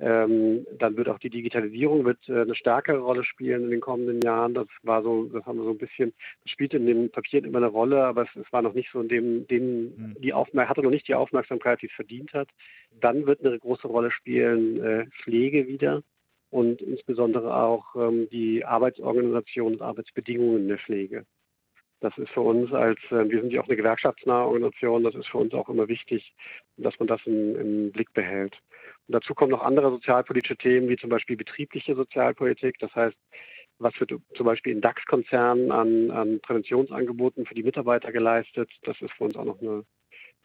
Ähm, 0.00 0.66
dann 0.78 0.96
wird 0.96 1.08
auch 1.08 1.20
die 1.20 1.30
Digitalisierung 1.30 2.04
wird, 2.04 2.28
äh, 2.28 2.40
eine 2.40 2.56
stärkere 2.56 2.98
Rolle 2.98 3.22
spielen 3.22 3.64
in 3.64 3.70
den 3.70 3.80
kommenden 3.80 4.20
Jahren. 4.22 4.52
Das 4.52 4.66
war 4.82 5.02
so, 5.02 5.24
das 5.26 5.46
haben 5.46 5.58
wir 5.58 5.64
so 5.64 5.70
ein 5.70 5.78
bisschen, 5.78 6.12
das 6.42 6.50
spielte 6.50 6.78
in 6.78 6.86
den 6.86 7.10
Papieren 7.10 7.44
immer 7.44 7.58
eine 7.58 7.68
Rolle, 7.68 8.04
aber 8.04 8.22
es, 8.22 8.28
es 8.34 8.52
war 8.52 8.62
noch 8.62 8.74
nicht 8.74 8.90
so 8.92 9.00
in 9.00 9.08
dem, 9.08 9.46
dem 9.46 9.84
mhm. 9.84 10.16
die 10.18 10.32
Aufmerksamkeit, 10.32 10.68
hatte 10.68 10.82
noch 10.82 10.90
nicht 10.90 11.06
die 11.06 11.14
Aufmerksamkeit, 11.14 11.80
die 11.80 11.86
es 11.86 11.92
verdient 11.92 12.32
hat. 12.32 12.48
Dann 13.00 13.26
wird 13.26 13.44
eine 13.44 13.58
große 13.58 13.86
Rolle 13.86 14.10
spielen 14.10 14.82
äh, 14.82 15.06
Pflege 15.22 15.68
wieder 15.68 16.02
und 16.50 16.82
insbesondere 16.82 17.54
auch 17.56 17.94
ähm, 17.94 18.28
die 18.30 18.64
Arbeitsorganisation 18.64 19.74
und 19.74 19.82
Arbeitsbedingungen 19.82 20.66
der 20.66 20.78
Pflege. 20.78 21.24
Das 22.00 22.18
ist 22.18 22.30
für 22.30 22.42
uns 22.42 22.72
als, 22.72 22.98
äh, 23.10 23.30
wir 23.30 23.40
sind 23.40 23.52
ja 23.52 23.60
auch 23.60 23.68
eine 23.68 23.76
gewerkschaftsnahe 23.76 24.46
Organisation, 24.46 25.04
das 25.04 25.14
ist 25.14 25.28
für 25.28 25.38
uns 25.38 25.54
auch 25.54 25.68
immer 25.68 25.88
wichtig, 25.88 26.34
dass 26.76 26.98
man 26.98 27.06
das 27.06 27.20
im, 27.26 27.56
im 27.56 27.92
Blick 27.92 28.12
behält. 28.12 28.58
Und 29.06 29.12
dazu 29.14 29.34
kommen 29.34 29.50
noch 29.50 29.62
andere 29.62 29.90
sozialpolitische 29.90 30.56
Themen, 30.56 30.88
wie 30.88 30.96
zum 30.96 31.10
Beispiel 31.10 31.36
betriebliche 31.36 31.94
Sozialpolitik. 31.94 32.78
Das 32.78 32.94
heißt, 32.94 33.16
was 33.78 33.98
wird 34.00 34.14
zum 34.34 34.46
Beispiel 34.46 34.72
in 34.72 34.80
DAX-Konzernen 34.80 35.70
an, 35.70 36.10
an 36.10 36.40
Präventionsangeboten 36.40 37.44
für 37.44 37.54
die 37.54 37.62
Mitarbeiter 37.62 38.12
geleistet? 38.12 38.70
Das 38.82 39.00
ist 39.00 39.12
für 39.12 39.24
uns 39.24 39.36
auch 39.36 39.44
noch 39.44 39.60
eine, 39.60 39.84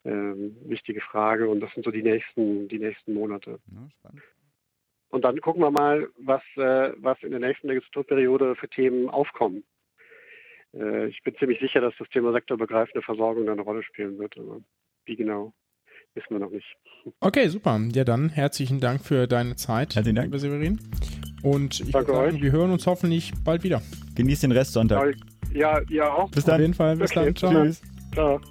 ähm, 0.05 0.57
wichtige 0.64 1.01
Frage 1.01 1.49
und 1.49 1.60
das 1.60 1.74
sind 1.74 1.84
so 1.84 1.91
die 1.91 2.03
nächsten, 2.03 2.68
die 2.68 2.80
nächsten 2.80 3.14
Monate. 3.14 3.60
Ja, 3.72 4.12
und 5.10 5.26
dann 5.26 5.41
gucken 5.41 5.62
wir 5.62 5.72
mal, 5.72 6.07
was, 6.18 6.43
äh, 6.55 6.93
was 6.97 7.22
in 7.24 7.32
der 7.32 7.39
nächsten 7.39 7.68
Legislaturperiode 7.68 8.55
für 8.55 8.70
Themen 8.70 9.10
aufkommen. 9.10 9.64
Äh, 10.74 11.07
ich 11.07 11.22
bin 11.24 11.36
ziemlich 11.36 11.60
sicher, 11.60 11.82
dass 11.82 11.95
das 11.97 12.10
Thema 12.10 12.32
sektorübergreifende 12.32 13.01
Versorgung 13.01 13.49
eine 13.49 13.62
Rolle 13.62 13.84
spielen 13.84 14.20
wird. 14.20 14.38
Aber 14.38 14.62
wie 15.05 15.16
genau, 15.16 15.53
wissen 16.16 16.30
wir 16.32 16.39
noch 16.39 16.51
nicht. 16.51 16.66
Okay, 17.20 17.47
super. 17.49 17.80
Ja, 17.93 18.03
dann 18.03 18.30
herzlichen 18.30 18.80
Dank 18.80 19.03
für 19.03 19.28
deine 19.28 19.55
Zeit, 19.55 19.95
herzlichen 19.95 20.16
Dank. 20.16 20.28
lieber 20.28 20.39
Severin. 20.39 20.80
Und 21.43 21.80
ich 21.80 21.91
Danke 21.91 22.12
sagen, 22.12 22.41
wir 22.41 22.51
hören 22.51 22.72
uns 22.72 22.86
hoffentlich 22.86 23.32
bald 23.43 23.64
wieder. 23.64 23.82
Genießt 24.16 24.43
den 24.43 24.51
Rest 24.51 24.74
Sonntag. 24.74 25.16
Ja, 25.53 25.82
ja 25.89 26.12
auch. 26.12 26.30
Bis 26.32 26.45
dann. 26.45 26.55
Auf 26.55 26.62
jeden 26.62 26.74
Fall. 26.74 26.97
Bis 26.97 27.12
okay. 27.12 27.26
dann. 27.26 27.36
Ciao. 27.36 27.51
Tschüss. 27.51 27.82
Ciao. 28.14 28.41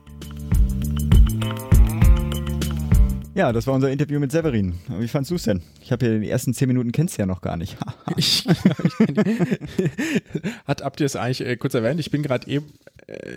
Ja, 3.38 3.52
das 3.52 3.68
war 3.68 3.74
unser 3.74 3.88
Interview 3.88 4.18
mit 4.18 4.32
Severin. 4.32 4.74
Wie 4.88 5.06
fandest 5.06 5.30
du 5.30 5.36
es 5.36 5.44
denn? 5.44 5.62
Ich 5.80 5.92
habe 5.92 6.04
ja 6.04 6.18
die 6.18 6.28
ersten 6.28 6.54
zehn 6.54 6.66
Minuten 6.66 6.90
kennst 6.90 7.16
du 7.16 7.22
ja 7.22 7.26
noch 7.26 7.40
gar 7.40 7.56
nicht. 7.56 7.76
ich, 8.16 8.44
hat 10.66 10.82
Abdi 10.82 11.04
es 11.04 11.14
eigentlich 11.14 11.46
äh, 11.46 11.56
kurz 11.56 11.74
erwähnt? 11.74 12.00
Ich 12.00 12.10
bin 12.10 12.24
gerade 12.24 12.48
eben, 12.50 12.66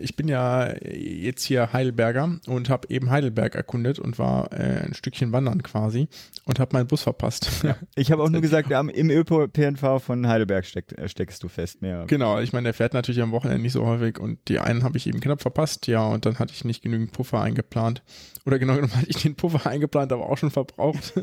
ich 0.02 0.16
bin 0.16 0.28
ja 0.28 0.74
jetzt 0.84 1.44
hier 1.44 1.72
Heidelberger 1.72 2.40
und 2.48 2.70
habe 2.70 2.90
eben 2.90 3.10
Heidelberg 3.10 3.56
erkundet 3.56 4.00
und 4.00 4.20
war 4.20 4.52
äh, 4.52 4.84
ein 4.86 4.94
Stückchen 4.94 5.32
wandern 5.32 5.64
quasi 5.64 6.10
und 6.46 6.60
habe 6.60 6.76
meinen 6.76 6.88
Bus 6.88 7.04
verpasst. 7.04 7.50
Ja. 7.64 7.78
Ich 7.96 8.12
habe 8.12 8.24
auch 8.24 8.30
nur 8.30 8.42
gesagt, 8.42 8.72
im 8.72 9.10
ÖPNV 9.10 10.04
von 10.04 10.28
Heidelberg 10.28 10.66
steck, 10.66 10.98
äh, 10.98 11.08
steckst 11.08 11.44
du 11.44 11.48
fest. 11.48 11.82
Mehr. 11.82 12.06
Genau, 12.08 12.40
ich 12.40 12.54
meine, 12.54 12.66
der 12.66 12.74
fährt 12.74 12.94
natürlich 12.94 13.22
am 13.22 13.32
Wochenende 13.32 13.62
nicht 13.62 13.74
so 13.74 13.86
häufig 13.86 14.20
und 14.20 14.40
die 14.48 14.60
einen 14.60 14.84
habe 14.84 14.98
ich 14.98 15.08
eben 15.08 15.20
knapp 15.20 15.42
verpasst, 15.42 15.88
ja, 15.88 16.06
und 16.06 16.26
dann 16.26 16.40
hatte 16.40 16.54
ich 16.54 16.66
nicht 16.66 16.82
genügend 16.82 17.12
Puffer 17.12 17.42
eingeplant. 17.42 18.04
Oder 18.46 18.60
genau 18.60 18.76
genommen 18.76 18.96
hatte 18.96 19.10
ich 19.10 19.22
den 19.22 19.36
Puffer 19.36 19.70
eingeplant, 19.70 20.12
aber 20.12 20.30
auch 20.30 20.38
schon 20.38 20.52
verbraucht. 20.52 21.14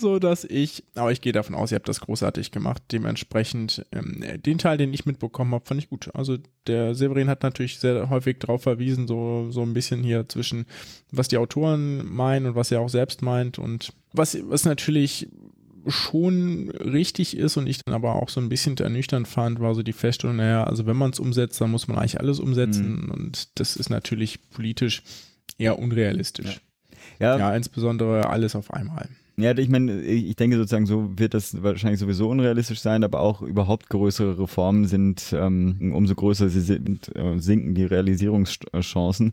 so 0.00 0.18
dass 0.18 0.44
ich, 0.44 0.84
aber 0.94 1.12
ich 1.12 1.20
gehe 1.20 1.32
davon 1.32 1.54
aus, 1.54 1.70
ihr 1.72 1.76
habt 1.76 1.88
das 1.88 2.00
großartig 2.00 2.50
gemacht. 2.50 2.82
Dementsprechend, 2.92 3.86
ähm, 3.92 4.22
den 4.44 4.58
Teil, 4.58 4.78
den 4.78 4.92
ich 4.92 5.06
mitbekommen 5.06 5.54
habe, 5.54 5.66
fand 5.66 5.80
ich 5.80 5.88
gut. 5.88 6.10
Also 6.14 6.38
der 6.66 6.94
Severin 6.94 7.28
hat 7.28 7.42
natürlich 7.42 7.78
sehr 7.78 8.10
häufig 8.10 8.38
darauf 8.38 8.62
verwiesen, 8.62 9.06
so, 9.06 9.50
so 9.50 9.62
ein 9.62 9.74
bisschen 9.74 10.02
hier 10.02 10.28
zwischen, 10.28 10.66
was 11.10 11.28
die 11.28 11.38
Autoren 11.38 12.06
meinen 12.06 12.46
und 12.46 12.54
was 12.54 12.70
er 12.70 12.80
auch 12.80 12.88
selbst 12.88 13.22
meint 13.22 13.58
und 13.58 13.92
was, 14.12 14.38
was 14.48 14.64
natürlich 14.64 15.28
schon 15.86 16.70
richtig 16.70 17.36
ist 17.36 17.56
und 17.56 17.66
ich 17.66 17.84
dann 17.84 17.94
aber 17.94 18.16
auch 18.16 18.28
so 18.28 18.40
ein 18.40 18.48
bisschen 18.48 18.76
ernüchternd 18.76 19.26
fand, 19.26 19.60
war 19.60 19.74
so 19.74 19.82
die 19.82 19.92
Feststellung, 19.92 20.36
naja, 20.36 20.64
also 20.64 20.86
wenn 20.86 20.96
man 20.96 21.10
es 21.10 21.20
umsetzt, 21.20 21.60
dann 21.60 21.70
muss 21.70 21.88
man 21.88 21.98
eigentlich 21.98 22.20
alles 22.20 22.40
umsetzen 22.40 23.04
mhm. 23.04 23.10
und 23.10 23.58
das 23.58 23.76
ist 23.76 23.88
natürlich 23.88 24.50
politisch 24.50 25.02
eher 25.56 25.78
unrealistisch. 25.78 26.60
Ja. 27.18 27.36
ja, 27.36 27.38
ja 27.38 27.56
insbesondere 27.56 28.28
alles 28.28 28.54
auf 28.54 28.72
einmal. 28.72 29.08
Ja, 29.40 29.56
ich 29.56 29.68
meine, 29.68 30.00
ich 30.02 30.34
denke 30.34 30.56
sozusagen, 30.56 30.86
so 30.86 31.16
wird 31.16 31.32
das 31.32 31.62
wahrscheinlich 31.62 32.00
sowieso 32.00 32.28
unrealistisch 32.28 32.80
sein, 32.80 33.04
aber 33.04 33.20
auch 33.20 33.40
überhaupt 33.40 33.88
größere 33.88 34.36
Reformen 34.36 34.86
sind, 34.86 35.32
ähm, 35.32 35.92
umso 35.94 36.16
größer 36.16 36.48
sie 36.48 36.60
sind, 36.60 37.14
äh, 37.14 37.38
sinken 37.38 37.76
die 37.76 37.84
Realisierungschancen. 37.84 39.32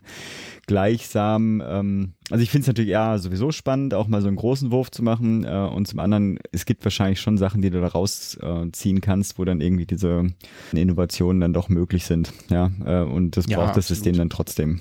Gleichsam, 0.68 1.60
ähm, 1.66 2.12
also 2.30 2.40
ich 2.40 2.50
finde 2.52 2.62
es 2.62 2.66
natürlich 2.68 2.90
ja 2.90 3.18
sowieso 3.18 3.50
spannend, 3.50 3.94
auch 3.94 4.06
mal 4.06 4.22
so 4.22 4.28
einen 4.28 4.36
großen 4.36 4.70
Wurf 4.70 4.92
zu 4.92 5.02
machen 5.02 5.44
äh, 5.44 5.48
und 5.74 5.88
zum 5.88 5.98
anderen, 5.98 6.38
es 6.52 6.66
gibt 6.66 6.84
wahrscheinlich 6.84 7.20
schon 7.20 7.36
Sachen, 7.36 7.60
die 7.60 7.70
du 7.70 7.80
da 7.80 7.88
rausziehen 7.88 8.98
äh, 8.98 9.00
kannst, 9.00 9.40
wo 9.40 9.44
dann 9.44 9.60
irgendwie 9.60 9.86
diese 9.86 10.28
Innovationen 10.70 11.40
dann 11.40 11.52
doch 11.52 11.68
möglich 11.68 12.06
sind, 12.06 12.32
ja, 12.48 12.70
äh, 12.84 13.02
und 13.02 13.36
das 13.36 13.46
ja, 13.48 13.58
braucht 13.58 13.76
das 13.76 13.88
System 13.88 14.16
dann 14.16 14.30
trotzdem. 14.30 14.78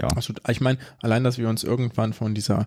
Ja. 0.00 0.08
Absolut. 0.08 0.40
Ich 0.48 0.60
meine, 0.60 0.78
allein, 1.02 1.22
dass 1.22 1.38
wir 1.38 1.48
uns 1.48 1.62
irgendwann 1.64 2.14
von 2.14 2.34
dieser 2.34 2.66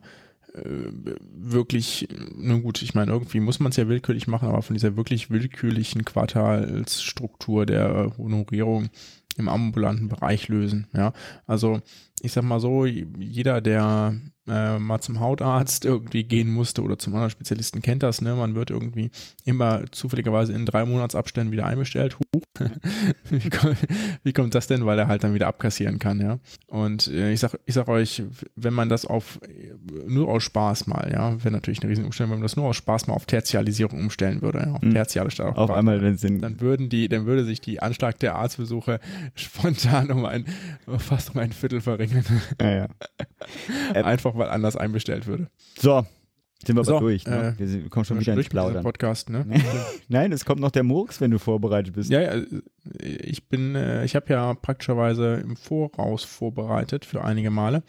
wirklich, 0.54 2.08
nun 2.36 2.64
gut, 2.64 2.82
ich 2.82 2.96
meine, 2.96 3.12
irgendwie 3.12 3.40
muss 3.40 3.60
man 3.60 3.70
es 3.70 3.78
ja 3.78 3.88
willkürlich 3.88 4.28
machen, 4.28 4.48
aber 4.48 4.62
von 4.62 4.74
dieser 4.74 4.98
wirklich 4.98 5.30
willkürlichen 5.30 6.06
Quartalsstruktur 6.06 7.66
der 7.66 8.14
Honorierung 8.18 8.90
im 9.38 9.50
ambulanten 9.50 10.10
Bereich 10.10 10.48
lösen. 10.48 10.88
Ja, 10.94 11.14
also 11.46 11.80
ich 12.22 12.32
sag 12.32 12.44
mal 12.44 12.60
so, 12.60 12.86
jeder, 12.86 13.62
der 13.62 14.16
äh, 14.48 14.80
mal 14.80 15.00
zum 15.00 15.20
Hautarzt 15.20 15.86
irgendwie 15.86 16.24
gehen 16.24 16.52
musste 16.52 16.82
oder 16.82 16.98
zum 16.98 17.14
anderen 17.14 17.30
Spezialisten 17.30 17.82
kennt 17.82 18.02
das, 18.02 18.22
ne? 18.22 18.34
Man 18.34 18.56
wird 18.56 18.72
irgendwie 18.72 19.12
immer 19.46 19.84
zufälligerweise 19.92 20.54
in 20.54 20.66
drei 20.66 20.86
Monatsabständen 20.86 21.52
wieder 21.52 21.68
einbestellt. 21.68 22.18
Wie, 23.30 23.50
kommt, 23.50 23.78
wie 24.24 24.34
kommt 24.34 24.56
das 24.56 24.68
denn? 24.68 24.86
Weil 24.86 25.00
er 25.00 25.08
halt 25.08 25.24
dann 25.24 25.34
wieder 25.34 25.48
abkassieren 25.48 26.00
kann, 26.00 26.22
ja. 26.22 26.40
Und 26.68 27.08
äh, 27.08 27.32
ich 27.32 27.40
sag, 27.40 27.60
ich 27.66 27.74
sag 27.74 27.88
euch, 27.88 28.24
wenn 28.56 28.74
man 28.74 28.90
das 28.90 29.06
auf 29.06 29.40
nur 30.08 30.30
aus 30.30 30.44
Spaß 30.44 30.88
mal, 30.88 31.12
ja, 31.12 31.44
wäre 31.44 31.52
natürlich 31.52 31.82
eine 31.82 31.90
riesen 31.90 32.06
Umstellung, 32.06 32.32
wenn 32.32 32.40
man 32.40 32.46
das 32.46 32.56
nur 32.56 32.68
aus 32.68 32.78
Spaß 32.78 33.08
mal 33.08 33.14
auf 33.14 33.26
Tertialisierung 33.26 34.00
umstellen 34.00 34.42
würde, 34.42 34.60
ja, 34.60 34.74
auf 34.74 34.82
mhm. 34.82 34.94
Tertiale 34.94 35.32
statt 35.32 35.58
auf, 35.58 35.70
einmal 35.72 36.18
Sinn. 36.18 36.42
Dann 36.42 36.62
würden 36.62 36.90
die, 36.90 37.10
dann 37.10 37.26
würde 37.26 37.44
sich 37.44 37.62
die 37.62 37.82
Anschlag 37.82 38.20
der 38.20 38.36
Arztbesuche 38.36 39.00
spontan 39.36 40.12
um 40.12 40.26
ein 40.26 40.46
fast 40.98 41.36
um 41.36 41.42
ein 41.42 41.52
Viertel 41.52 41.82
verringern. 41.82 42.24
Ja, 42.62 42.72
ja. 42.72 42.88
Einfach 44.04 44.36
weil 44.36 44.50
anders 44.50 44.76
einbestellt 44.76 45.28
würde. 45.28 45.48
So, 45.78 46.06
sind 46.66 46.76
wir 46.76 46.84
so, 46.84 46.98
aber 46.98 47.02
durch. 47.02 47.26
Ne? 47.26 47.56
Äh, 47.60 47.84
wir 47.84 47.90
kommen 47.90 48.06
schon 48.06 48.20
wieder 48.20 48.34
ins 48.34 48.50
Plaudern. 48.50 48.84
Podcast, 48.84 49.30
ne? 49.30 49.46
Nein, 50.08 50.32
es 50.32 50.44
kommt 50.44 50.60
noch 50.60 50.72
der 50.72 50.84
Murks, 50.84 51.22
wenn 51.22 51.32
du 51.32 51.40
vorbereitet 51.40 51.94
bist. 51.94 52.10
Ja, 52.10 52.22
ja 52.22 52.44
ich 53.00 53.48
bin, 53.48 53.76
äh, 53.76 54.04
ich 54.06 54.16
habe 54.16 54.26
ja 54.30 54.54
praktischerweise 54.54 55.36
im 55.36 55.56
Voraus 55.56 56.24
vorbereitet 56.24 57.06
für 57.06 57.24
einige 57.24 57.52
Male. 57.52 57.84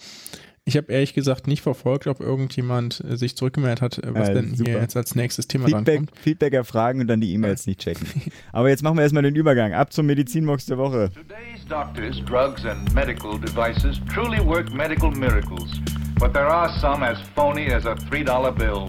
Ich 0.69 0.77
habe 0.77 0.93
ehrlich 0.93 1.15
gesagt 1.15 1.47
nicht 1.47 1.63
verfolgt, 1.63 2.07
ob 2.09 2.21
irgendjemand 2.21 3.03
äh, 3.03 3.17
sich 3.17 3.39
zurückgemeldet 3.39 3.81
hat, 3.81 4.05
äh, 4.05 4.15
was 4.15 4.29
äh, 4.29 4.35
denn 4.35 4.55
super. 4.55 4.71
hier 4.71 4.81
jetzt 4.83 4.99
als 4.99 5.15
nächstes 5.15 5.49
Thema 5.49 5.65
Feedback, 5.65 5.97
kommt. 5.97 6.19
Feedback 6.19 6.53
erfragen 6.53 7.01
und 7.01 7.07
dann 7.07 7.23
die 7.23 7.33
E-Mails 7.33 7.67
nicht 7.67 7.81
checken. 7.81 8.07
Aber 8.53 8.69
jetzt 8.69 8.83
machen 8.83 8.99
wir 8.99 9.03
erstmal 9.03 9.23
den 9.23 9.35
Übergang. 9.35 9.73
Ab 9.73 9.95
zum 9.95 10.05
Medizinbox 10.05 10.67
der 10.67 10.77
Woche. 10.77 11.11
Today's 11.15 11.65
doctors, 11.67 12.23
drugs 12.27 12.67
and 12.67 12.93
medical 12.93 13.41
devices 13.41 13.99
truly 14.13 14.45
work 14.45 14.71
medical 14.71 15.11
miracles. 15.11 15.81
But 16.19 16.33
there 16.33 16.49
are 16.49 16.69
some 16.81 17.05
as 17.05 17.17
phony 17.37 17.73
as 17.73 17.87
a 17.87 17.95
$3 17.95 18.53
bill. 18.59 18.89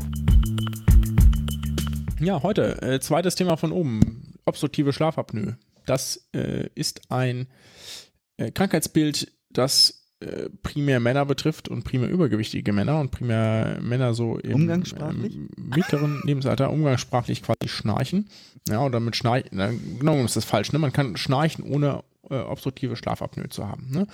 Ja, 2.19 2.41
heute 2.41 2.81
äh, 2.81 2.99
zweites 2.99 3.35
Thema 3.35 3.55
von 3.55 3.71
oben. 3.71 4.33
Obstruktive 4.45 4.93
Schlafapnoe. 4.93 5.57
Das 5.85 6.27
äh, 6.33 6.69
ist 6.73 7.11
ein 7.11 7.47
äh, 8.37 8.49
Krankheitsbild, 8.51 9.31
das 9.51 9.98
äh, 10.21 10.49
primär 10.63 10.99
Männer 10.99 11.25
betrifft 11.25 11.69
und 11.69 11.83
primär 11.83 12.09
übergewichtige 12.09 12.73
Männer 12.73 12.99
und 12.99 13.11
primär 13.11 13.79
Männer 13.81 14.13
so 14.13 14.37
im 14.39 14.55
umgangssprachlich? 14.55 15.35
Ähm, 15.35 15.49
mittleren 15.57 16.21
Lebensalter 16.25 16.71
umgangssprachlich 16.71 17.43
quasi 17.43 17.67
schnarchen. 17.67 18.29
Ja, 18.67 18.79
und 18.79 18.91
damit 18.91 19.15
schnarchen, 19.15 19.97
genau 19.99 20.23
ist 20.23 20.35
das 20.35 20.45
falsch, 20.45 20.71
ne? 20.73 20.79
Man 20.79 20.93
kann 20.93 21.15
schnarchen 21.17 21.63
ohne 21.63 22.03
äh, 22.29 22.39
obstruktive 22.39 22.95
Schlafapnoe 22.95 23.49
zu 23.49 23.67
haben. 23.67 23.89
Ne? 23.91 24.07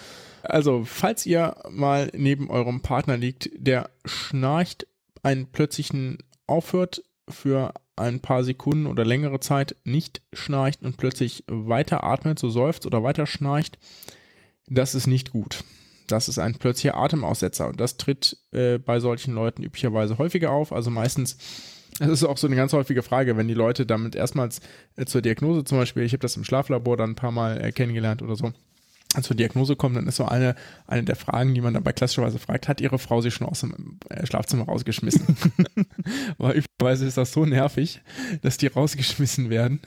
Also, 0.44 0.84
falls 0.86 1.26
ihr 1.26 1.56
mal 1.70 2.12
neben 2.16 2.50
eurem 2.50 2.82
Partner 2.82 3.18
liegt, 3.18 3.50
der 3.56 3.90
schnarcht, 4.06 4.88
einen 5.24 5.48
plötzlichen 5.48 6.20
aufhört 6.48 7.04
für 7.28 7.74
ein 7.96 8.20
paar 8.20 8.44
Sekunden 8.44 8.86
oder 8.88 9.06
längere 9.06 9.40
Zeit 9.40 9.76
nicht 9.84 10.22
schnarcht 10.34 10.84
und 10.84 10.98
plötzlich 10.98 11.44
weiter 11.48 12.04
atmet, 12.04 12.38
so 12.38 12.50
seufzt 12.50 12.86
oder 12.86 13.04
weiter 13.04 13.26
schnarcht, 13.26 13.80
das 14.68 14.96
ist 14.96 15.08
nicht 15.08 15.32
gut. 15.32 15.64
Das 16.08 16.28
ist 16.28 16.40
ein 16.40 16.56
plötzlicher 16.56 16.98
Atemaussetzer 16.98 17.68
und 17.68 17.80
das 17.80 17.98
tritt 17.98 18.38
äh, 18.52 18.78
bei 18.78 19.00
solchen 19.00 19.34
Leuten 19.34 19.64
üblicherweise 19.64 20.18
häufiger 20.18 20.52
auf. 20.52 20.72
Also 20.72 20.92
meistens, 20.92 21.38
das 22.00 22.10
ist 22.10 22.24
auch 22.24 22.38
so 22.38 22.48
eine 22.48 22.56
ganz 22.56 22.74
häufige 22.74 23.04
Frage, 23.04 23.38
wenn 23.38 23.48
die 23.48 23.54
Leute 23.54 23.86
damit 23.86 24.16
erstmals 24.16 24.62
äh, 24.96 25.06
zur 25.06 25.22
Diagnose 25.22 25.64
zum 25.64 25.78
Beispiel, 25.78 26.04
ich 26.04 26.14
habe 26.14 26.22
das 26.22 26.38
im 26.38 26.44
Schlaflabor 26.44 26.98
dann 26.98 27.12
ein 27.12 27.16
paar 27.16 27.32
Mal 27.32 27.62
äh, 27.62 27.72
kennengelernt 27.72 28.22
oder 28.22 28.36
so, 28.36 28.52
zur 29.22 29.36
Diagnose 29.36 29.76
kommen, 29.76 29.96
dann 29.96 30.08
ist 30.08 30.18
so 30.18 30.26
eine, 30.26 30.56
eine 30.88 31.04
der 31.04 31.16
Fragen, 31.16 31.54
die 31.54 31.62
man 31.62 31.74
dabei 31.74 31.94
klassischerweise 31.94 32.40
fragt, 32.40 32.68
hat 32.68 32.82
ihre 32.82 33.00
Frau 33.00 33.22
sich 33.22 33.34
schon 33.34 33.48
aus 33.48 33.62
dem 33.62 34.00
äh, 34.10 34.26
Schlafzimmer 34.26 34.66
rausgeschmissen? 34.66 35.26
Weil 36.38 36.58
üblicherweise 36.58 37.06
ist 37.06 37.18
das 37.18 37.32
so 37.32 37.46
nervig, 37.46 38.02
dass 38.42 38.58
die 38.58 38.68
rausgeschmissen 38.68 39.50
werden 39.50 39.82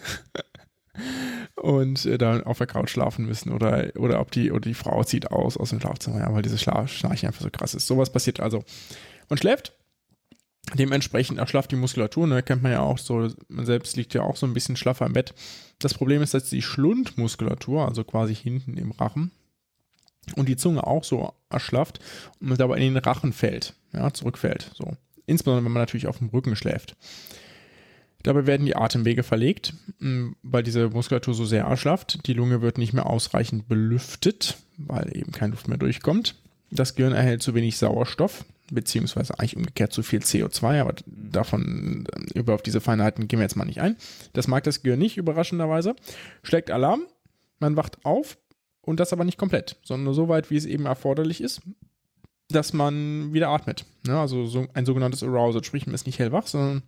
und 1.56 2.04
äh, 2.06 2.18
dann 2.18 2.44
auf 2.44 2.58
der 2.58 2.66
Couch 2.66 2.90
schlafen 2.90 3.26
müssen 3.26 3.52
oder, 3.52 3.90
oder 3.96 4.20
ob 4.20 4.30
die, 4.30 4.50
oder 4.50 4.60
die 4.60 4.74
Frau 4.74 5.02
zieht 5.04 5.30
aus 5.30 5.56
aus 5.56 5.70
dem 5.70 5.80
Schlafzimmer, 5.80 6.20
ja, 6.20 6.32
weil 6.32 6.42
dieses 6.42 6.60
Schlaf, 6.60 6.90
Schnarchen 6.92 7.28
einfach 7.28 7.42
so 7.42 7.50
krass 7.50 7.74
ist. 7.74 7.86
Sowas 7.86 8.10
passiert 8.10 8.40
also. 8.40 8.64
Und 9.28 9.38
schläft. 9.38 9.72
Dementsprechend 10.74 11.38
erschlafft 11.38 11.70
die 11.72 11.76
Muskulatur, 11.76 12.26
ne, 12.26 12.42
kennt 12.42 12.62
man 12.62 12.72
ja 12.72 12.80
auch 12.80 12.98
so, 12.98 13.28
man 13.48 13.64
selbst 13.64 13.96
liegt 13.96 14.12
ja 14.12 14.20
auch 14.22 14.36
so 14.36 14.44
ein 14.46 14.52
bisschen 14.52 14.76
schlaffer 14.76 15.06
im 15.06 15.14
Bett. 15.14 15.34
Das 15.78 15.94
Problem 15.94 16.20
ist, 16.20 16.34
dass 16.34 16.50
die 16.50 16.60
Schlundmuskulatur, 16.60 17.88
also 17.88 18.04
quasi 18.04 18.34
hinten 18.34 18.76
im 18.76 18.90
Rachen, 18.90 19.30
und 20.36 20.46
die 20.46 20.56
Zunge 20.56 20.86
auch 20.86 21.04
so 21.04 21.32
erschlafft 21.48 22.00
und 22.40 22.58
dabei 22.60 22.76
in 22.76 22.94
den 22.94 23.02
Rachen 23.02 23.32
fällt, 23.32 23.74
ja, 23.92 24.12
zurückfällt, 24.12 24.70
so. 24.74 24.96
Insbesondere, 25.24 25.64
wenn 25.64 25.72
man 25.72 25.82
natürlich 25.82 26.06
auf 26.06 26.18
dem 26.18 26.28
Rücken 26.28 26.56
schläft. 26.56 26.96
Dabei 28.28 28.44
werden 28.44 28.66
die 28.66 28.76
Atemwege 28.76 29.22
verlegt, 29.22 29.72
mm, 30.00 30.32
weil 30.42 30.62
diese 30.62 30.90
Muskulatur 30.90 31.32
so 31.32 31.46
sehr 31.46 31.64
erschlafft. 31.64 32.26
Die 32.26 32.34
Lunge 32.34 32.60
wird 32.60 32.76
nicht 32.76 32.92
mehr 32.92 33.06
ausreichend 33.06 33.68
belüftet, 33.68 34.58
weil 34.76 35.16
eben 35.16 35.32
keine 35.32 35.52
Luft 35.52 35.66
mehr 35.66 35.78
durchkommt. 35.78 36.34
Das 36.70 36.94
Gehirn 36.94 37.14
erhält 37.14 37.42
zu 37.42 37.54
wenig 37.54 37.78
Sauerstoff, 37.78 38.44
beziehungsweise 38.70 39.38
eigentlich 39.38 39.56
umgekehrt 39.56 39.94
zu 39.94 40.02
viel 40.02 40.18
CO2, 40.20 40.78
aber 40.78 40.94
davon, 41.06 42.06
über 42.34 42.52
auf 42.52 42.60
diese 42.60 42.82
Feinheiten 42.82 43.28
gehen 43.28 43.38
wir 43.38 43.44
jetzt 43.44 43.56
mal 43.56 43.64
nicht 43.64 43.80
ein. 43.80 43.96
Das 44.34 44.46
mag 44.46 44.62
das 44.62 44.82
Gehirn 44.82 44.98
nicht, 44.98 45.16
überraschenderweise. 45.16 45.96
Schlägt 46.42 46.70
Alarm, 46.70 47.06
man 47.60 47.76
wacht 47.78 48.04
auf 48.04 48.36
und 48.82 49.00
das 49.00 49.14
aber 49.14 49.24
nicht 49.24 49.38
komplett, 49.38 49.76
sondern 49.82 50.04
nur 50.04 50.14
so 50.14 50.28
weit, 50.28 50.50
wie 50.50 50.56
es 50.58 50.66
eben 50.66 50.84
erforderlich 50.84 51.40
ist, 51.40 51.62
dass 52.48 52.74
man 52.74 53.32
wieder 53.32 53.48
atmet. 53.48 53.86
Ja, 54.06 54.20
also 54.20 54.44
so 54.44 54.66
ein 54.74 54.84
sogenanntes 54.84 55.22
Arousal, 55.22 55.64
sprich 55.64 55.86
man 55.86 55.94
ist 55.94 56.04
nicht 56.04 56.18
hellwach, 56.18 56.46
sondern 56.46 56.82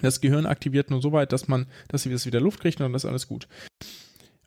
das 0.00 0.20
Gehirn 0.20 0.46
aktiviert 0.46 0.90
nur 0.90 1.02
so 1.02 1.12
weit, 1.12 1.32
dass 1.32 1.48
man, 1.48 1.66
dass 1.88 2.02
sie 2.02 2.10
wieder 2.26 2.40
Luft 2.40 2.60
kriegt 2.60 2.80
und 2.80 2.84
dann 2.84 2.94
ist 2.94 3.04
alles 3.04 3.28
gut. 3.28 3.48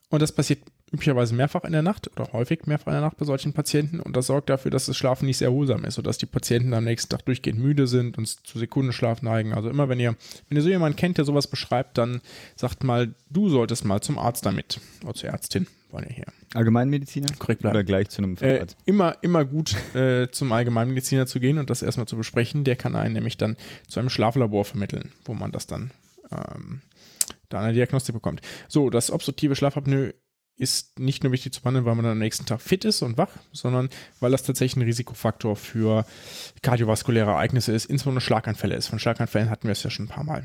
Und 0.10 0.22
das 0.22 0.32
passiert 0.32 0.60
üblicherweise 0.92 1.34
mehrfach 1.34 1.64
in 1.64 1.72
der 1.72 1.82
Nacht 1.82 2.10
oder 2.12 2.32
häufig 2.34 2.66
mehrfach 2.66 2.88
in 2.88 2.94
der 2.94 3.02
Nacht 3.02 3.18
bei 3.18 3.26
solchen 3.26 3.54
Patienten 3.54 4.00
und 4.00 4.16
das 4.16 4.28
sorgt 4.28 4.50
dafür, 4.50 4.72
dass 4.72 4.88
das 4.88 4.98
Schlafen 4.98 5.26
nicht 5.26 5.38
sehr 5.38 5.48
erholsam 5.48 5.86
ist, 5.86 5.96
sodass 5.96 6.18
die 6.18 6.26
Patienten 6.26 6.74
am 6.74 6.84
nächsten 6.84 7.10
Tag 7.10 7.26
durchgehend 7.26 7.60
müde 7.60 7.88
sind 7.88 8.18
und 8.18 8.28
zu 8.28 8.60
Sekundenschlaf 8.60 9.22
neigen. 9.22 9.54
Also 9.54 9.70
immer 9.70 9.88
wenn 9.90 10.00
ihr, 10.00 10.16
wenn 10.50 10.58
ihr 10.58 10.62
so 10.62 10.70
jemanden 10.70 10.98
kennt, 10.98 11.18
der 11.18 11.26
sowas 11.26 11.48
beschreibt, 11.48 11.98
dann 11.98 12.22
sagt 12.56 12.84
mal, 12.84 13.14
du 13.30 13.50
solltest 13.50 13.86
mal 13.86 14.02
zum 14.02 14.18
Arzt 14.18 14.46
damit 14.46 14.80
oder 15.04 15.14
zur 15.14 15.30
Ärztin, 15.30 15.68
wollen 15.92 16.06
wir 16.08 16.16
hier. 16.16 16.26
Allgemeinmediziner? 16.54 17.28
Korrekt 17.40 17.62
bleiben. 17.62 17.76
Oder 17.76 17.84
gleich 17.86 18.10
zu 18.10 18.22
einem 18.22 18.34
Äh, 18.34 18.38
Facharzt? 18.56 18.78
immer, 18.86 19.16
immer 19.22 19.46
gut 19.46 19.76
äh, 19.96 20.28
zum 20.32 20.52
Allgemeinmediziner 20.52 21.26
zu 21.26 21.40
gehen 21.40 21.58
und 21.58 21.70
das 21.70 21.82
erstmal 21.82 22.08
zu 22.08 22.18
besprechen. 22.18 22.64
Der 22.66 22.76
kann 22.76 22.96
einen 22.96 23.14
nämlich 23.14 23.38
dann 23.38 23.56
zu 23.88 24.00
einem 24.00 24.10
Schlaflabor 24.10 24.66
vermitteln, 24.66 25.12
wo 25.26 25.34
man 25.34 25.52
das 25.54 25.68
dann 25.68 25.92
ähm, 26.32 26.82
da 27.50 27.62
eine 27.62 27.74
Diagnostik 27.74 28.14
bekommt. 28.16 28.42
So, 28.68 28.90
das 28.90 29.12
obstruktive 29.12 29.56
Schlafapnoe 29.56 30.14
ist 30.62 31.00
nicht 31.00 31.24
nur 31.24 31.32
wichtig 31.32 31.54
zu 31.54 31.62
behandeln, 31.62 31.86
weil 31.86 31.96
man 31.96 32.04
dann 32.04 32.12
am 32.14 32.20
nächsten 32.20 32.46
Tag 32.46 32.62
fit 32.62 32.86
ist 32.86 33.02
und 33.02 33.18
wach, 33.18 33.32
sondern 33.52 33.90
weil 34.20 34.32
das 34.32 34.44
tatsächlich 34.44 34.78
ein 34.78 34.84
Risikofaktor 34.88 35.56
für 35.56 36.06
kardiovaskuläre 36.62 37.32
Ereignisse 37.32 37.72
ist, 37.72 37.86
insbesondere 37.86 38.22
Schlaganfälle 38.22 38.76
ist. 38.76 38.88
Von 38.88 39.00
Schlaganfällen 39.00 39.50
hatten 39.50 39.68
wir 39.68 39.72
es 39.72 39.84
ja 39.84 39.90
schon 39.90 40.06
ein 40.06 40.10
paar 40.10 40.24
Mal. 40.24 40.44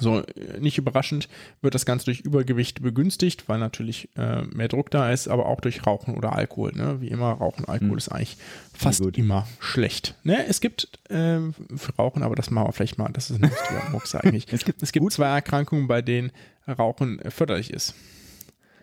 So, 0.00 0.20
äh, 0.20 0.58
nicht 0.60 0.78
überraschend 0.78 1.28
wird 1.60 1.74
das 1.74 1.86
Ganze 1.86 2.06
durch 2.06 2.20
Übergewicht 2.20 2.82
begünstigt, 2.82 3.48
weil 3.48 3.58
natürlich 3.58 4.08
äh, 4.16 4.42
mehr 4.42 4.68
Druck 4.68 4.90
da 4.90 5.10
ist, 5.12 5.28
aber 5.28 5.46
auch 5.46 5.60
durch 5.60 5.86
Rauchen 5.86 6.16
oder 6.16 6.34
Alkohol. 6.34 6.72
Ne? 6.72 7.00
Wie 7.00 7.08
immer, 7.08 7.32
Rauchen, 7.32 7.64
Alkohol 7.64 7.90
Hm. 7.90 7.98
ist 7.98 8.08
eigentlich 8.08 8.36
fast 8.72 9.02
gut. 9.02 9.18
immer 9.18 9.46
schlecht. 9.60 10.14
Ne? 10.24 10.46
Es 10.46 10.60
gibt 10.60 10.88
ähm, 11.10 11.54
für 11.76 11.94
Rauchen, 11.96 12.22
aber 12.22 12.34
das 12.34 12.50
machen 12.50 12.68
wir 12.68 12.72
vielleicht 12.72 12.98
mal, 12.98 13.08
das 13.12 13.30
ist 13.30 13.42
ein 13.42 13.48
lustiger 13.50 13.90
Mucks 13.90 14.14
eigentlich. 14.14 14.46
Es 14.52 14.64
gibt 14.64 14.82
es 14.82 14.92
gibt 14.92 15.12
zwei 15.12 15.26
Erkrankungen, 15.26 15.86
bei 15.86 16.02
denen 16.02 16.32
Rauchen 16.66 17.18
äh, 17.20 17.30
förderlich 17.30 17.70
ist. 17.72 17.94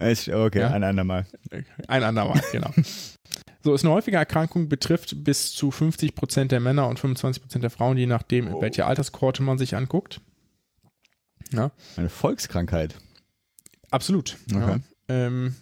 Ist- 0.01 0.27
Okay, 0.29 0.59
Ja. 0.59 0.71
ein 0.71 0.83
andermal. 0.83 1.25
Ein 1.87 2.03
andermal, 2.03 2.41
genau. 2.51 2.71
So, 3.63 3.75
ist 3.75 3.85
eine 3.85 3.93
häufige 3.93 4.17
Erkrankung, 4.17 4.69
betrifft 4.69 5.23
bis 5.23 5.51
zu 5.53 5.69
50 5.69 6.15
Prozent 6.15 6.51
der 6.51 6.59
Männer 6.59 6.87
und 6.87 6.99
25 6.99 7.43
Prozent 7.43 7.63
der 7.63 7.69
Frauen, 7.69 7.95
je 7.95 8.07
nachdem, 8.07 8.47
in 8.47 8.59
welcher 8.59 8.87
Alterskohorte 8.87 9.43
man 9.43 9.59
sich 9.59 9.75
anguckt. 9.75 10.19
Ja, 11.51 11.69
Eine 11.95 12.09
Volkskrankheit. 12.09 12.95
absolut. 13.91 14.37
Okay. 14.51 14.77
Ja. 14.77 15.15
Ähm, 15.15 15.53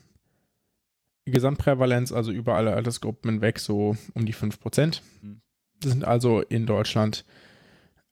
Gesamtprävalenz, 1.26 2.12
also 2.12 2.32
über 2.32 2.56
alle 2.56 2.74
Altersgruppen 2.74 3.30
hinweg, 3.32 3.60
so 3.60 3.98
um 4.14 4.26
die 4.26 4.34
5 4.34 4.60
Prozent. 4.60 5.02
Mhm. 5.22 5.42
Das 5.82 5.92
sind 5.92 6.06
also 6.06 6.42
in 6.42 6.66
Deutschland 6.66 7.26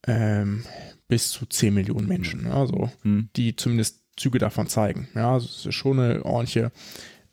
ähm, 0.06 0.66
bis 1.08 1.30
zu 1.30 1.46
10 1.46 1.74
Millionen 1.74 2.08
Menschen, 2.08 2.48
also 2.48 2.92
Hm. 3.04 3.30
die 3.36 3.56
zumindest 3.56 4.04
Züge 4.18 4.40
davon 4.40 4.68
zeigen. 4.68 5.08
Ja, 5.16 5.34
also 5.34 5.48
es 5.48 5.66
ist 5.66 5.76
schon 5.76 6.00
eine 6.00 6.26
ordentliche 6.26 6.72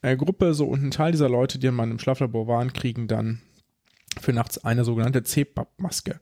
äh, 0.03 0.17
Gruppe. 0.17 0.55
So, 0.55 0.67
und 0.67 0.83
ein 0.85 0.91
Teil 0.91 1.13
dieser 1.13 1.29
Leute, 1.29 1.59
die 1.59 1.71
man 1.71 1.91
im 1.91 1.99
Schlaflabor 1.99 2.47
waren, 2.47 2.73
kriegen 2.73 3.09
dann 3.09 3.41
für 4.21 4.33
nachts 4.33 4.59
eine 4.65 4.85
sogenannte 4.85 5.23
CPAP-Maske. 5.23 6.21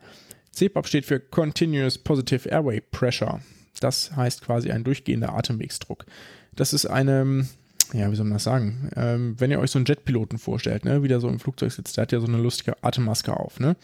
CPAP 0.53 0.87
steht 0.87 1.07
für 1.07 1.21
Continuous 1.21 1.99
Positive 1.99 2.49
Airway 2.49 2.81
Pressure. 2.81 3.41
Das 3.81 4.15
heißt 4.15 4.43
quasi 4.43 4.71
ein 4.71 4.85
durchgehender 4.85 5.35
Atemwegsdruck. 5.35 6.07
Das 6.55 6.73
ist 6.73 6.87
eine, 6.87 7.47
ja, 7.93 8.11
wie 8.11 8.17
soll 8.17 8.27
man 8.27 8.35
das 8.35 8.45
sagen? 8.45 8.91
Ähm, 8.95 9.35
wenn 9.39 9.51
ihr 9.51 9.59
euch 9.59 9.71
so 9.71 9.79
einen 9.79 9.87
Jetpiloten 9.87 10.39
vorstellt, 10.39 10.85
ne, 10.85 11.03
wie 11.03 11.09
der 11.09 11.21
so 11.21 11.29
im 11.29 11.41
Flugzeug 11.41 11.73
sitzt, 11.73 11.97
der 11.97 12.03
hat 12.03 12.13
ja 12.13 12.21
so 12.21 12.27
eine 12.27 12.39
lustige 12.39 12.83
Atemmaske 12.85 13.35
auf, 13.35 13.59
ne? 13.59 13.77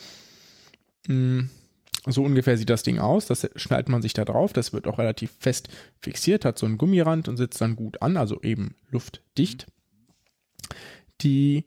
Mm, 1.09 1.49
So 2.07 2.23
ungefähr 2.23 2.57
sieht 2.57 2.71
das 2.71 2.83
Ding 2.83 2.99
aus. 2.99 3.27
Das 3.27 3.49
schnallt 3.57 3.89
man 3.89 4.03
sich 4.03 4.13
da 4.13 4.25
drauf. 4.25 4.53
Das 4.53 4.73
wird 4.73 4.87
auch 4.87 4.99
relativ 4.99 5.33
fest 5.39 5.69
fixiert, 6.01 6.45
hat 6.45 6.59
so 6.59 6.67
einen 6.67 6.79
Gummirand 6.79 7.29
und 7.29 7.37
sitzt 7.37 7.61
dann 7.61 7.77
gut 7.77 8.01
an, 8.03 8.17
also 8.17 8.41
eben 8.43 8.75
luftdicht. 8.91 9.67
Die, 11.21 11.65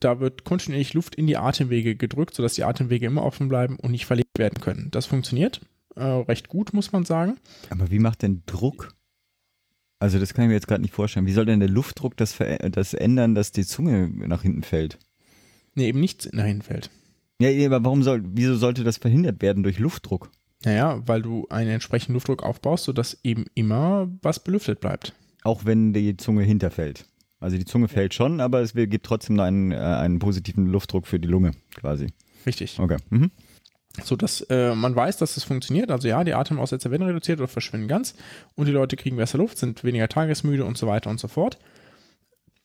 da 0.00 0.20
wird 0.20 0.44
kontinuierlich 0.44 0.94
Luft 0.94 1.14
in 1.14 1.26
die 1.26 1.36
Atemwege 1.36 1.96
gedrückt, 1.96 2.34
sodass 2.34 2.54
die 2.54 2.64
Atemwege 2.64 3.06
immer 3.06 3.24
offen 3.24 3.48
bleiben 3.48 3.76
und 3.76 3.90
nicht 3.90 4.06
verlegt 4.06 4.38
werden 4.38 4.60
können. 4.60 4.90
Das 4.90 5.06
funktioniert 5.06 5.60
äh, 5.96 6.02
recht 6.02 6.48
gut, 6.48 6.72
muss 6.72 6.92
man 6.92 7.04
sagen. 7.04 7.38
Aber 7.70 7.90
wie 7.90 7.98
macht 7.98 8.22
denn 8.22 8.42
Druck? 8.46 8.94
Also 9.98 10.18
das 10.18 10.34
kann 10.34 10.44
ich 10.44 10.48
mir 10.48 10.54
jetzt 10.54 10.66
gerade 10.66 10.82
nicht 10.82 10.94
vorstellen. 10.94 11.26
Wie 11.26 11.32
soll 11.32 11.46
denn 11.46 11.60
der 11.60 11.68
Luftdruck 11.68 12.16
das, 12.16 12.36
das 12.36 12.94
ändern, 12.94 13.34
dass 13.34 13.52
die 13.52 13.64
Zunge 13.64 14.08
nach 14.08 14.42
hinten 14.42 14.62
fällt? 14.62 14.98
Nee, 15.74 15.88
eben 15.88 16.00
nichts 16.00 16.26
in 16.26 16.36
der 16.36 16.46
hinfällt. 16.46 16.90
Ja, 17.42 17.66
aber 17.66 17.84
warum 17.84 18.02
soll, 18.02 18.22
wieso 18.24 18.54
sollte 18.54 18.84
das 18.84 18.98
verhindert 18.98 19.42
werden 19.42 19.62
durch 19.62 19.78
Luftdruck? 19.78 20.30
Naja, 20.64 21.02
weil 21.06 21.22
du 21.22 21.46
einen 21.48 21.70
entsprechenden 21.70 22.14
Luftdruck 22.14 22.42
aufbaust, 22.42 22.84
sodass 22.84 23.18
eben 23.24 23.46
immer 23.54 24.08
was 24.22 24.40
belüftet 24.40 24.80
bleibt. 24.80 25.12
Auch 25.42 25.64
wenn 25.64 25.92
die 25.92 26.16
Zunge 26.16 26.44
hinterfällt. 26.44 27.06
Also 27.40 27.56
die 27.56 27.64
Zunge 27.64 27.88
fällt 27.88 28.14
schon, 28.14 28.40
aber 28.40 28.60
es 28.60 28.74
gibt 28.74 29.04
trotzdem 29.04 29.40
einen, 29.40 29.72
äh, 29.72 29.76
einen 29.76 30.20
positiven 30.20 30.66
Luftdruck 30.66 31.08
für 31.08 31.18
die 31.18 31.26
Lunge 31.26 31.50
quasi. 31.74 32.08
Richtig. 32.46 32.78
Okay. 32.78 32.98
Mhm. 33.10 33.32
So 34.04 34.16
dass 34.16 34.40
äh, 34.42 34.74
man 34.74 34.94
weiß, 34.94 35.18
dass 35.18 35.36
es 35.36 35.44
funktioniert. 35.44 35.90
Also 35.90 36.06
ja, 36.06 36.22
die 36.22 36.34
Atemaussetzer 36.34 36.90
werden 36.90 37.02
reduziert 37.02 37.40
oder 37.40 37.48
verschwinden 37.48 37.88
ganz 37.88 38.14
und 38.54 38.66
die 38.66 38.72
Leute 38.72 38.96
kriegen 38.96 39.16
besser 39.16 39.38
Luft, 39.38 39.58
sind 39.58 39.82
weniger 39.82 40.08
tagesmüde 40.08 40.64
und 40.64 40.78
so 40.78 40.86
weiter 40.86 41.10
und 41.10 41.18
so 41.18 41.28
fort. 41.28 41.58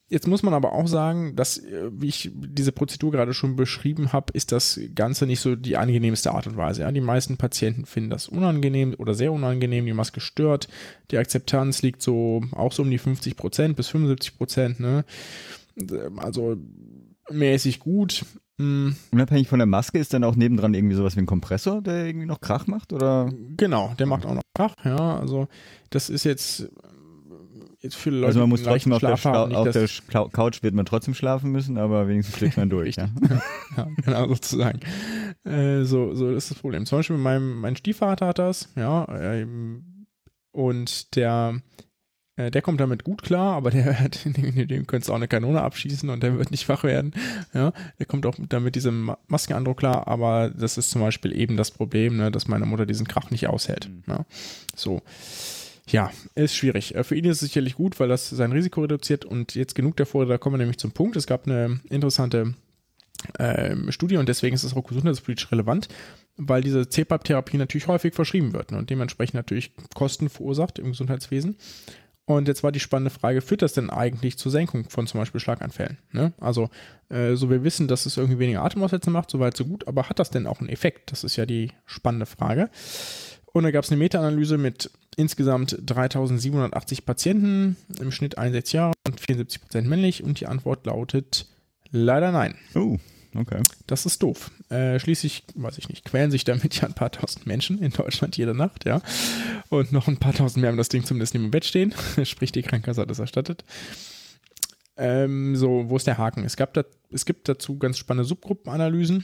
Jetzt 0.10 0.28
muss 0.28 0.41
man 0.41 0.53
aber 0.53 0.72
auch 0.72 0.88
sagen, 0.88 1.36
dass, 1.36 1.58
äh, 1.58 1.89
wie 1.91 2.08
ich 2.08 2.32
diese 2.34 2.72
Prozedur 2.72 3.12
gerade 3.12 3.34
schon 3.34 3.58
beschrieben 3.58 4.14
habe, 4.14 4.32
ist 4.34 4.53
das 4.53 4.80
Ganze 4.95 5.26
nicht 5.26 5.41
so 5.41 5.55
die 5.55 5.76
angenehmste 5.76 6.32
Art 6.32 6.47
und 6.47 6.55
Weise. 6.55 6.82
Ja? 6.82 6.91
Die 6.91 7.01
meisten 7.01 7.36
Patienten 7.36 7.86
finden 7.86 8.10
das 8.10 8.30
unangenehm 8.30 8.95
oder 8.97 9.14
sehr 9.14 9.34
unangenehm, 9.34 9.86
die 9.86 9.93
Maske 9.93 10.22
stört. 10.22 10.70
Die 11.12 11.18
Akzeptanz 11.18 11.82
liegt 11.82 12.01
so 12.01 12.41
auch 12.51 12.72
so 12.72 12.84
um 12.84 12.89
die 12.89 12.99
50 12.99 13.36
Prozent 13.36 13.76
bis 13.76 13.89
75 13.89 14.38
Prozent. 14.38 14.80
Ne? 14.80 15.03
Also 16.18 16.55
mäßig 17.30 17.80
gut. 17.80 18.26
Hm, 18.60 18.95
Unabhängig 19.12 19.47
von 19.47 19.60
der 19.60 19.68
Maske 19.68 19.99
ist 19.99 20.14
dann 20.14 20.24
auch 20.24 20.36
nebendran 20.36 20.74
irgendwie 20.74 20.95
sowas 20.95 21.16
wie 21.16 21.22
ein 21.22 21.28
Kompressor, 21.28 21.82
der 21.82 22.05
irgendwie 22.05 22.26
noch 22.26 22.41
Krach 22.41 22.66
macht? 22.66 22.91
Oder? 22.91 23.30
Genau, 23.55 23.93
der 23.99 24.08
macht 24.08 24.26
auch 24.26 24.34
noch 24.34 24.41
Krach, 24.55 24.74
ja, 24.84 25.20
also 25.20 25.47
das 25.91 26.10
ist 26.10 26.24
jetzt, 26.24 26.68
jetzt 27.82 27.95
für 27.95 28.09
Leute, 28.09 28.28
Also 28.28 28.39
man 28.41 28.49
muss 28.49 28.63
trotzdem 28.63 28.93
auf 28.93 28.99
der, 29.01 29.15
haben, 29.23 29.55
auf 29.55 29.69
der 29.71 29.88
Couch 30.32 30.63
wird 30.63 30.73
man 30.73 30.86
trotzdem 30.86 31.13
schlafen 31.13 31.51
müssen, 31.51 31.78
aber 31.78 32.07
wenigstens 32.07 32.38
schläft 32.38 32.57
man 32.57 32.69
durch. 32.69 32.95
ja. 32.95 33.09
ja, 33.78 33.88
genau 34.03 34.28
sozusagen. 34.28 34.80
Äh, 35.43 35.84
so, 35.84 36.13
so 36.15 36.32
ist 36.32 36.49
das 36.51 36.57
Problem. 36.59 36.86
Zum 36.86 36.99
Beispiel 36.99 37.17
mein, 37.17 37.43
mein 37.53 37.75
Stiefvater 37.75 38.28
hat 38.28 38.39
das, 38.39 38.69
ja, 38.75 39.07
ähm, 39.19 40.05
und 40.51 41.15
der, 41.15 41.61
äh, 42.36 42.49
der 42.49 42.61
kommt 42.63 42.80
damit 42.82 43.03
gut 43.03 43.21
klar, 43.21 43.53
aber 43.55 43.69
der, 43.69 43.93
dem, 44.09 44.67
dem 44.67 44.88
könntest 44.88 45.09
du 45.09 45.13
auch 45.13 45.17
eine 45.17 45.28
Kanone 45.28 45.61
abschießen 45.61 46.09
und 46.09 46.23
der 46.23 46.36
wird 46.38 46.49
nicht 46.49 46.67
wach 46.69 46.84
werden. 46.84 47.13
Ja, 47.53 47.73
der 47.99 48.05
kommt 48.07 48.25
auch 48.25 48.38
mit, 48.39 48.51
damit 48.53 48.73
diesem 48.75 49.03
Ma- 49.03 49.17
Maskenandruck 49.28 49.78
klar, 49.78 50.07
aber 50.07 50.49
das 50.49 50.80
ist 50.80 50.89
zum 50.89 51.01
Beispiel 51.01 51.38
eben 51.39 51.57
das 51.57 51.69
Problem, 51.69 52.17
ne, 52.17 52.32
dass 52.32 52.47
meine 52.47 52.65
Mutter 52.65 52.88
diesen 52.88 53.07
Krach 53.07 53.30
nicht 53.30 53.47
aushält. 53.47 53.89
Ja, 54.07 54.25
so. 54.75 55.01
Ja, 55.90 56.12
ist 56.36 56.56
schwierig. 56.56 56.96
Äh, 56.96 57.04
Für 57.04 57.16
ihn 57.16 57.26
ist 57.26 57.42
es 57.42 57.48
sicherlich 57.48 57.76
gut, 57.76 58.00
weil 58.00 58.10
das 58.10 58.30
sein 58.30 58.52
Risiko 58.52 58.82
reduziert 58.82 59.26
und 59.26 59.56
jetzt 59.56 59.76
genug 59.76 59.96
davor, 59.98 60.26
da 60.26 60.38
kommen 60.38 60.56
wir 60.56 60.60
nämlich 60.60 60.78
zum 60.78 60.92
Punkt. 60.92 61.16
Es 61.16 61.28
gab 61.28 61.46
eine 61.48 61.80
interessante 61.90 62.54
ähm, 63.40 63.92
Studie 63.92 64.18
und 64.18 64.30
deswegen 64.30 64.56
ist 64.56 64.64
es 64.64 64.76
auch 64.76 64.84
gesundheitspolitisch 64.84 65.52
relevant, 65.52 65.88
weil 66.36 66.62
diese 66.62 66.88
CPAP-Therapie 66.88 67.58
natürlich 67.58 67.88
häufig 67.88 68.14
verschrieben 68.14 68.54
wird 68.54 68.72
ne, 68.72 68.78
und 68.78 68.90
dementsprechend 68.90 69.36
natürlich 69.36 69.72
Kosten 69.96 70.30
verursacht 70.30 70.80
im 70.80 70.90
Gesundheitswesen. 70.90 71.58
Und 72.26 72.50
jetzt 72.50 72.62
war 72.62 72.74
die 72.74 72.82
spannende 72.82 73.10
Frage, 73.10 73.40
führt 73.40 73.62
das 73.62 73.72
denn 73.72 73.90
eigentlich 73.90 74.38
zur 74.38 74.52
Senkung 74.52 74.90
von 74.90 75.08
zum 75.08 75.22
Beispiel 75.22 75.40
Schlaganfällen? 75.40 75.98
Ne? 76.12 76.34
Also, 76.40 76.70
äh, 77.08 77.36
so 77.36 77.50
wir 77.50 77.64
wissen, 77.64 77.88
dass 77.88 78.06
es 78.06 78.18
irgendwie 78.18 78.40
weniger 78.40 78.64
Atemaussätze 78.64 79.10
macht, 79.10 79.32
soweit 79.32 79.56
so 79.56 79.64
gut, 79.64 79.88
aber 79.88 80.10
hat 80.10 80.20
das 80.20 80.30
denn 80.30 80.46
auch 80.46 80.60
einen 80.60 80.68
Effekt? 80.68 81.10
Das 81.14 81.24
ist 81.24 81.38
ja 81.38 81.46
die 81.46 81.72
spannende 81.86 82.26
Frage. 82.26 82.70
Und 83.58 83.64
da 83.64 83.72
gab 83.72 83.84
es 83.84 83.89
eine 83.89 83.97
Meta-Analyse 83.97 84.60
mit 84.60 84.91
insgesamt 85.16 85.80
3780 85.84 87.08
Patienten, 87.08 87.76
im 87.99 88.12
Schnitt 88.12 88.38
61 88.38 88.74
Jahre 88.74 88.93
und 89.08 89.20
74 89.20 89.62
Prozent 89.62 89.88
männlich 89.88 90.24
und 90.24 90.39
die 90.39 90.45
Antwort 90.45 90.86
lautet 90.86 91.47
leider 91.89 92.32
nein. 92.32 92.53
Oh, 92.76 92.99
okay. 93.34 93.64
Das 93.88 94.05
ist 94.05 94.22
doof. 94.22 94.51
Äh, 94.70 94.99
schließlich, 94.99 95.43
weiß 95.55 95.80
ich 95.80 95.89
nicht, 95.89 96.05
quälen 96.05 96.30
sich 96.30 96.43
damit 96.43 96.76
ja 96.80 96.88
ein 96.88 96.93
paar 96.93 97.12
tausend 97.12 97.47
Menschen 97.47 97.80
in 97.80 97.91
Deutschland 97.91 98.38
jede 98.38 98.53
Nacht, 98.53 98.86
ja. 98.86 99.01
Und 99.70 99.91
noch 99.91 100.08
ein 100.08 100.18
paar 100.18 100.34
tausend 100.34 100.62
mehr 100.62 100.70
haben 100.70 100.78
das 100.78 100.89
Ding 100.89 101.03
zumindest 101.03 101.34
neben 101.34 101.45
dem 101.45 101.51
Bett 101.51 101.66
stehen. 101.66 101.95
Sprich, 102.26 102.51
die 102.51 102.62
Krankenkasse 102.62 103.01
hat 103.01 103.10
es 103.10 103.18
erstattet. 103.18 103.64
Ähm, 104.97 105.55
so, 105.55 105.89
wo 105.89 105.95
ist 105.95 106.05
der 106.05 106.20
Haken? 106.20 106.43
Es, 106.43 106.58
gab 106.58 106.76
da, 106.76 106.84
es 107.12 107.26
gibt 107.26 107.49
dazu 107.49 107.80
ganz 107.80 107.97
spannende 107.97 108.28
Subgruppenanalysen, 108.28 109.24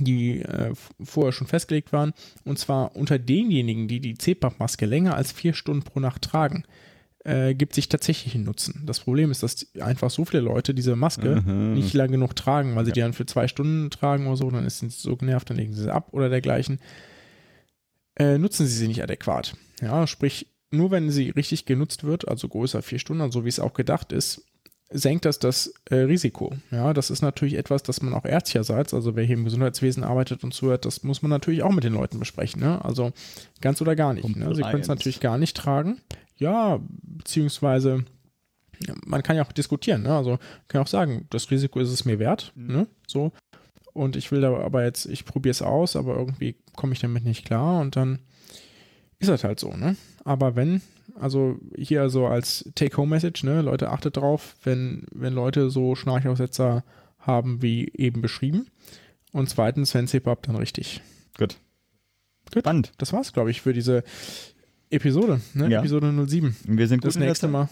die 0.00 0.40
äh, 0.42 0.72
vorher 1.02 1.32
schon 1.32 1.46
festgelegt 1.46 1.92
waren. 1.92 2.12
Und 2.44 2.58
zwar 2.58 2.96
unter 2.96 3.18
denjenigen, 3.18 3.88
die 3.88 4.00
die 4.00 4.14
CPAP-Maske 4.14 4.86
länger 4.86 5.14
als 5.16 5.32
vier 5.32 5.54
Stunden 5.54 5.82
pro 5.82 6.00
Nacht 6.00 6.22
tragen, 6.22 6.64
äh, 7.24 7.54
gibt 7.54 7.74
sich 7.74 7.88
tatsächlich 7.88 8.34
einen 8.34 8.44
Nutzen. 8.44 8.82
Das 8.84 9.00
Problem 9.00 9.30
ist, 9.30 9.42
dass 9.42 9.66
einfach 9.80 10.10
so 10.10 10.24
viele 10.24 10.42
Leute 10.42 10.74
diese 10.74 10.94
Maske 10.96 11.42
Mhm. 11.46 11.72
nicht 11.74 11.94
lange 11.94 12.12
genug 12.12 12.36
tragen, 12.36 12.76
weil 12.76 12.84
sie 12.84 12.92
die 12.92 13.00
dann 13.00 13.14
für 13.14 13.24
zwei 13.26 13.48
Stunden 13.48 13.90
tragen 13.90 14.26
oder 14.26 14.36
so, 14.36 14.50
dann 14.50 14.66
ist 14.66 14.80
sie 14.80 14.88
so 14.90 15.16
genervt, 15.16 15.48
dann 15.48 15.56
legen 15.56 15.72
sie 15.72 15.82
sie 15.84 15.92
ab 15.92 16.08
oder 16.12 16.28
dergleichen. 16.28 16.80
Äh, 18.16 18.38
nutzen 18.38 18.66
sie 18.66 18.76
sie 18.76 18.88
nicht 18.88 19.02
adäquat. 19.02 19.54
Ja, 19.80 20.06
sprich, 20.06 20.48
nur 20.70 20.90
wenn 20.90 21.10
sie 21.10 21.30
richtig 21.30 21.66
genutzt 21.66 22.04
wird, 22.04 22.28
also 22.28 22.48
größer 22.48 22.82
vier 22.82 22.98
Stunden, 22.98 23.22
also 23.22 23.44
wie 23.44 23.48
es 23.48 23.58
auch 23.60 23.74
gedacht 23.74 24.12
ist, 24.12 24.44
senkt 24.90 25.24
das 25.24 25.38
das 25.38 25.72
äh, 25.90 25.96
Risiko. 25.96 26.54
Ja, 26.70 26.92
das 26.92 27.10
ist 27.10 27.22
natürlich 27.22 27.54
etwas, 27.54 27.82
das 27.82 28.02
man 28.02 28.14
auch 28.14 28.24
ärztlicherseits, 28.24 28.94
also 28.94 29.16
wer 29.16 29.24
hier 29.24 29.36
im 29.36 29.44
Gesundheitswesen 29.44 30.04
arbeitet 30.04 30.44
und 30.44 30.52
zuhört, 30.52 30.84
das 30.84 31.02
muss 31.02 31.22
man 31.22 31.30
natürlich 31.30 31.62
auch 31.62 31.72
mit 31.72 31.84
den 31.84 31.94
Leuten 31.94 32.18
besprechen. 32.18 32.60
Ne? 32.60 32.84
Also 32.84 33.12
ganz 33.60 33.80
oder 33.80 33.96
gar 33.96 34.14
nicht. 34.14 34.36
Ne? 34.36 34.54
Sie 34.54 34.62
können 34.62 34.82
es 34.82 34.88
natürlich 34.88 35.20
gar 35.20 35.38
nicht 35.38 35.56
tragen. 35.56 36.00
Ja, 36.36 36.80
beziehungsweise 37.02 38.04
man 39.04 39.22
kann 39.22 39.36
ja 39.36 39.44
auch 39.44 39.52
diskutieren. 39.52 40.02
Ne? 40.02 40.14
Also 40.14 40.30
man 40.30 40.40
kann 40.68 40.82
auch 40.82 40.86
sagen, 40.86 41.26
das 41.30 41.50
Risiko 41.50 41.80
ist 41.80 41.90
es 41.90 42.04
mir 42.04 42.18
wert. 42.18 42.52
Ne? 42.54 42.86
So. 43.06 43.32
Und 43.92 44.16
ich 44.16 44.32
will 44.32 44.40
da 44.40 44.52
aber 44.56 44.84
jetzt, 44.84 45.06
ich 45.06 45.24
probiere 45.24 45.52
es 45.52 45.62
aus, 45.62 45.94
aber 45.96 46.16
irgendwie 46.16 46.56
komme 46.74 46.92
ich 46.92 47.00
damit 47.00 47.24
nicht 47.24 47.46
klar 47.46 47.80
und 47.80 47.96
dann 47.96 48.18
ist 49.20 49.28
das 49.28 49.44
halt 49.44 49.60
so, 49.60 49.70
ne? 49.76 49.96
Aber 50.24 50.56
wenn, 50.56 50.82
also 51.14 51.58
hier 51.76 52.08
so 52.10 52.26
als 52.26 52.70
Take-Home-Message, 52.74 53.44
ne, 53.44 53.62
Leute, 53.62 53.90
achtet 53.90 54.16
drauf, 54.16 54.56
wenn, 54.64 55.04
wenn 55.12 55.32
Leute 55.34 55.70
so 55.70 55.94
Schnarchaussetzer 55.94 56.84
haben, 57.18 57.62
wie 57.62 57.90
eben 57.94 58.20
beschrieben. 58.22 58.66
Und 59.32 59.48
zweitens, 59.48 59.94
wenn 59.94 60.06
CPAP, 60.06 60.42
dann 60.42 60.56
richtig. 60.56 61.00
Gut. 61.38 61.58
Gut. 62.52 62.62
Spannend. 62.62 62.92
Das 62.98 63.12
war's, 63.12 63.32
glaube 63.32 63.50
ich, 63.50 63.62
für 63.62 63.72
diese 63.72 64.04
Episode, 64.90 65.40
ne? 65.54 65.70
Ja. 65.70 65.80
Episode 65.80 66.12
07. 66.26 66.56
Wir 66.66 66.86
sind 66.86 67.00
gut 67.02 67.08
Das 67.08 67.16
nächste. 67.16 67.48
Mal. 67.48 67.68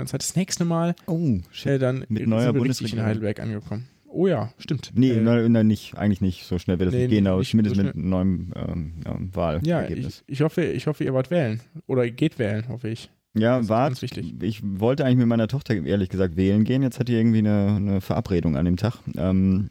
Das 0.00 0.36
nächste 0.36 0.64
Mal, 0.64 0.96
Oh, 1.06 1.38
äh, 1.64 1.78
dann 1.78 2.06
Mit 2.08 2.26
neuer 2.26 2.38
richtig 2.38 2.54
in 2.54 2.58
Bundesregierung. 2.58 3.06
Heidelberg 3.06 3.40
angekommen. 3.40 3.88
Oh 4.16 4.26
ja, 4.26 4.50
stimmt. 4.58 4.92
Nee, 4.94 5.10
Äh, 5.10 5.20
nein, 5.20 5.52
nein, 5.52 5.66
nicht, 5.66 5.96
eigentlich 5.98 6.22
nicht. 6.22 6.44
So 6.46 6.58
schnell 6.58 6.78
wird 6.78 6.88
das 6.88 6.94
Nee, 6.94 7.02
nicht 7.02 7.10
gehen, 7.10 7.26
aber 7.26 7.40
nicht 7.40 7.50
zumindest 7.50 7.76
so 7.76 7.82
mit 7.82 7.94
einem 7.94 8.08
neuen 8.08 8.52
ähm, 8.56 8.92
ähm, 9.04 9.04
Ja, 9.04 9.12
ich, 9.28 9.36
Wahlergebnis. 9.36 10.24
ich, 10.26 10.40
hoffe, 10.40 10.64
ich 10.64 10.86
hoffe, 10.86 11.04
ihr 11.04 11.12
wollt 11.12 11.30
wählen. 11.30 11.60
Oder 11.86 12.08
geht 12.10 12.38
wählen, 12.38 12.66
hoffe 12.68 12.88
ich. 12.88 13.10
Ja, 13.34 13.68
wart. 13.68 14.02
Ich 14.02 14.62
wollte 14.64 15.04
eigentlich 15.04 15.18
mit 15.18 15.26
meiner 15.26 15.48
Tochter 15.48 15.74
ehrlich 15.74 16.08
gesagt 16.08 16.36
wählen 16.36 16.64
gehen. 16.64 16.82
Jetzt 16.82 16.98
hat 16.98 17.08
die 17.08 17.12
irgendwie 17.14 17.40
eine, 17.40 17.74
eine 17.76 18.00
Verabredung 18.00 18.56
an 18.56 18.64
dem 18.64 18.78
Tag. 18.78 18.94
Ähm, 19.18 19.68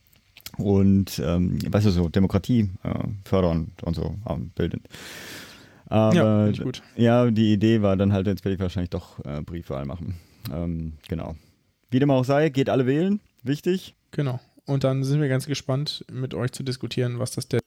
und, 0.57 1.19
ähm, 1.25 1.57
weißt 1.67 1.87
du, 1.87 1.89
so 1.89 2.07
Demokratie 2.07 2.69
äh, 2.83 2.93
fördern 3.23 3.71
und 3.81 3.95
so 3.95 4.15
ähm, 4.29 4.51
bilden. 4.55 4.83
Aber, 5.87 6.51
ja, 6.51 6.63
gut. 6.63 6.83
Ja, 6.95 7.29
die 7.31 7.53
Idee 7.53 7.81
war 7.81 7.97
dann 7.97 8.13
halt, 8.13 8.27
jetzt 8.27 8.45
werde 8.45 8.55
ich 8.55 8.61
wahrscheinlich 8.61 8.91
doch 8.91 9.19
äh, 9.25 9.41
Briefwahl 9.41 9.85
machen. 9.85 10.15
Ähm, 10.53 10.93
genau. 11.07 11.35
Wie 11.89 11.99
dem 11.99 12.11
auch 12.11 12.25
sei, 12.25 12.49
geht 12.49 12.69
alle 12.69 12.85
wählen. 12.85 13.19
Wichtig. 13.45 13.93
Genau. 14.09 14.39
Und 14.65 14.83
dann 14.83 15.03
sind 15.03 15.21
wir 15.21 15.29
ganz 15.29 15.45
gespannt, 15.45 16.03
mit 16.11 16.33
euch 16.33 16.51
zu 16.51 16.63
diskutieren, 16.63 17.19
was 17.19 17.31
das 17.31 17.47
denn, 17.47 17.61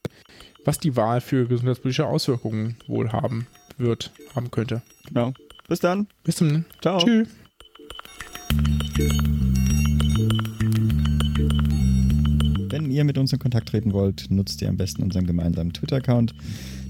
was 0.64 0.80
die 0.80 0.96
Wahl 0.96 1.20
für 1.20 1.46
gesundheitspolitische 1.46 2.06
Auswirkungen 2.06 2.76
wohl 2.88 3.12
haben 3.12 3.46
wird, 3.76 4.10
haben 4.34 4.50
könnte. 4.50 4.82
Genau. 5.06 5.32
Bis 5.68 5.78
dann. 5.78 6.08
Bis 6.24 6.34
zum 6.36 6.64
Ciao. 6.82 6.98
Tschüss. 6.98 7.28
Wenn 12.70 12.90
ihr 12.90 13.04
mit 13.04 13.16
uns 13.16 13.32
in 13.32 13.38
Kontakt 13.38 13.68
treten 13.68 13.92
wollt, 13.92 14.28
nutzt 14.30 14.60
ihr 14.62 14.68
am 14.68 14.76
besten 14.76 15.04
unseren 15.04 15.26
gemeinsamen 15.26 15.72
Twitter-Account. 15.72 16.34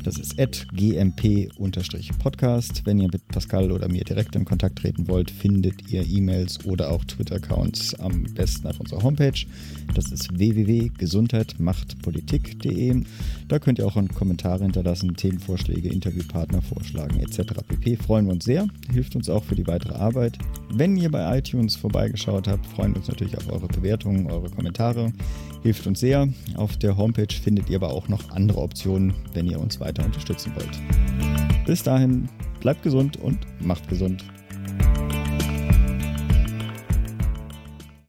Das 0.08 0.16
ist 0.16 0.36
gmp-podcast. 0.72 2.86
Wenn 2.86 2.98
ihr 2.98 3.10
mit 3.12 3.28
Pascal 3.28 3.70
oder 3.70 3.90
mir 3.90 4.04
direkt 4.04 4.34
in 4.36 4.46
Kontakt 4.46 4.78
treten 4.78 5.06
wollt, 5.06 5.30
findet 5.30 5.92
ihr 5.92 6.02
E-Mails 6.02 6.64
oder 6.64 6.90
auch 6.90 7.04
Twitter-Accounts 7.04 7.94
am 7.96 8.22
besten 8.22 8.68
auf 8.68 8.80
unserer 8.80 9.02
Homepage. 9.02 9.44
Das 9.94 10.10
ist 10.10 10.38
www.gesundheitmachtpolitik.de. 10.38 13.02
Da 13.48 13.58
könnt 13.58 13.78
ihr 13.78 13.86
auch 13.86 14.02
Kommentare 14.14 14.62
hinterlassen, 14.62 15.14
Themenvorschläge, 15.14 15.90
Interviewpartner 15.90 16.62
vorschlagen 16.62 17.20
etc. 17.20 17.40
pp. 17.68 17.96
Freuen 17.96 18.24
wir 18.24 18.32
uns 18.32 18.46
sehr, 18.46 18.66
hilft 18.90 19.14
uns 19.14 19.28
auch 19.28 19.44
für 19.44 19.56
die 19.56 19.66
weitere 19.66 19.92
Arbeit. 19.92 20.38
Wenn 20.72 20.96
ihr 20.96 21.10
bei 21.10 21.38
iTunes 21.38 21.76
vorbeigeschaut 21.76 22.48
habt, 22.48 22.64
freuen 22.64 22.94
wir 22.94 23.00
uns 23.00 23.08
natürlich 23.08 23.36
auf 23.36 23.52
eure 23.52 23.68
Bewertungen, 23.68 24.30
eure 24.30 24.48
Kommentare. 24.48 25.12
Hilft 25.62 25.86
uns 25.86 26.00
sehr. 26.00 26.28
Auf 26.54 26.76
der 26.76 26.96
Homepage 26.96 27.34
findet 27.34 27.68
ihr 27.68 27.76
aber 27.76 27.90
auch 27.90 28.08
noch 28.08 28.30
andere 28.30 28.60
Optionen, 28.60 29.14
wenn 29.34 29.46
ihr 29.46 29.58
uns 29.58 29.80
weiter 29.98 30.06
unterstützen 30.06 30.52
wollt. 30.54 31.66
Bis 31.66 31.82
dahin, 31.82 32.28
bleibt 32.60 32.82
gesund 32.82 33.16
und 33.18 33.38
macht 33.60 33.88
gesund. 33.88 34.24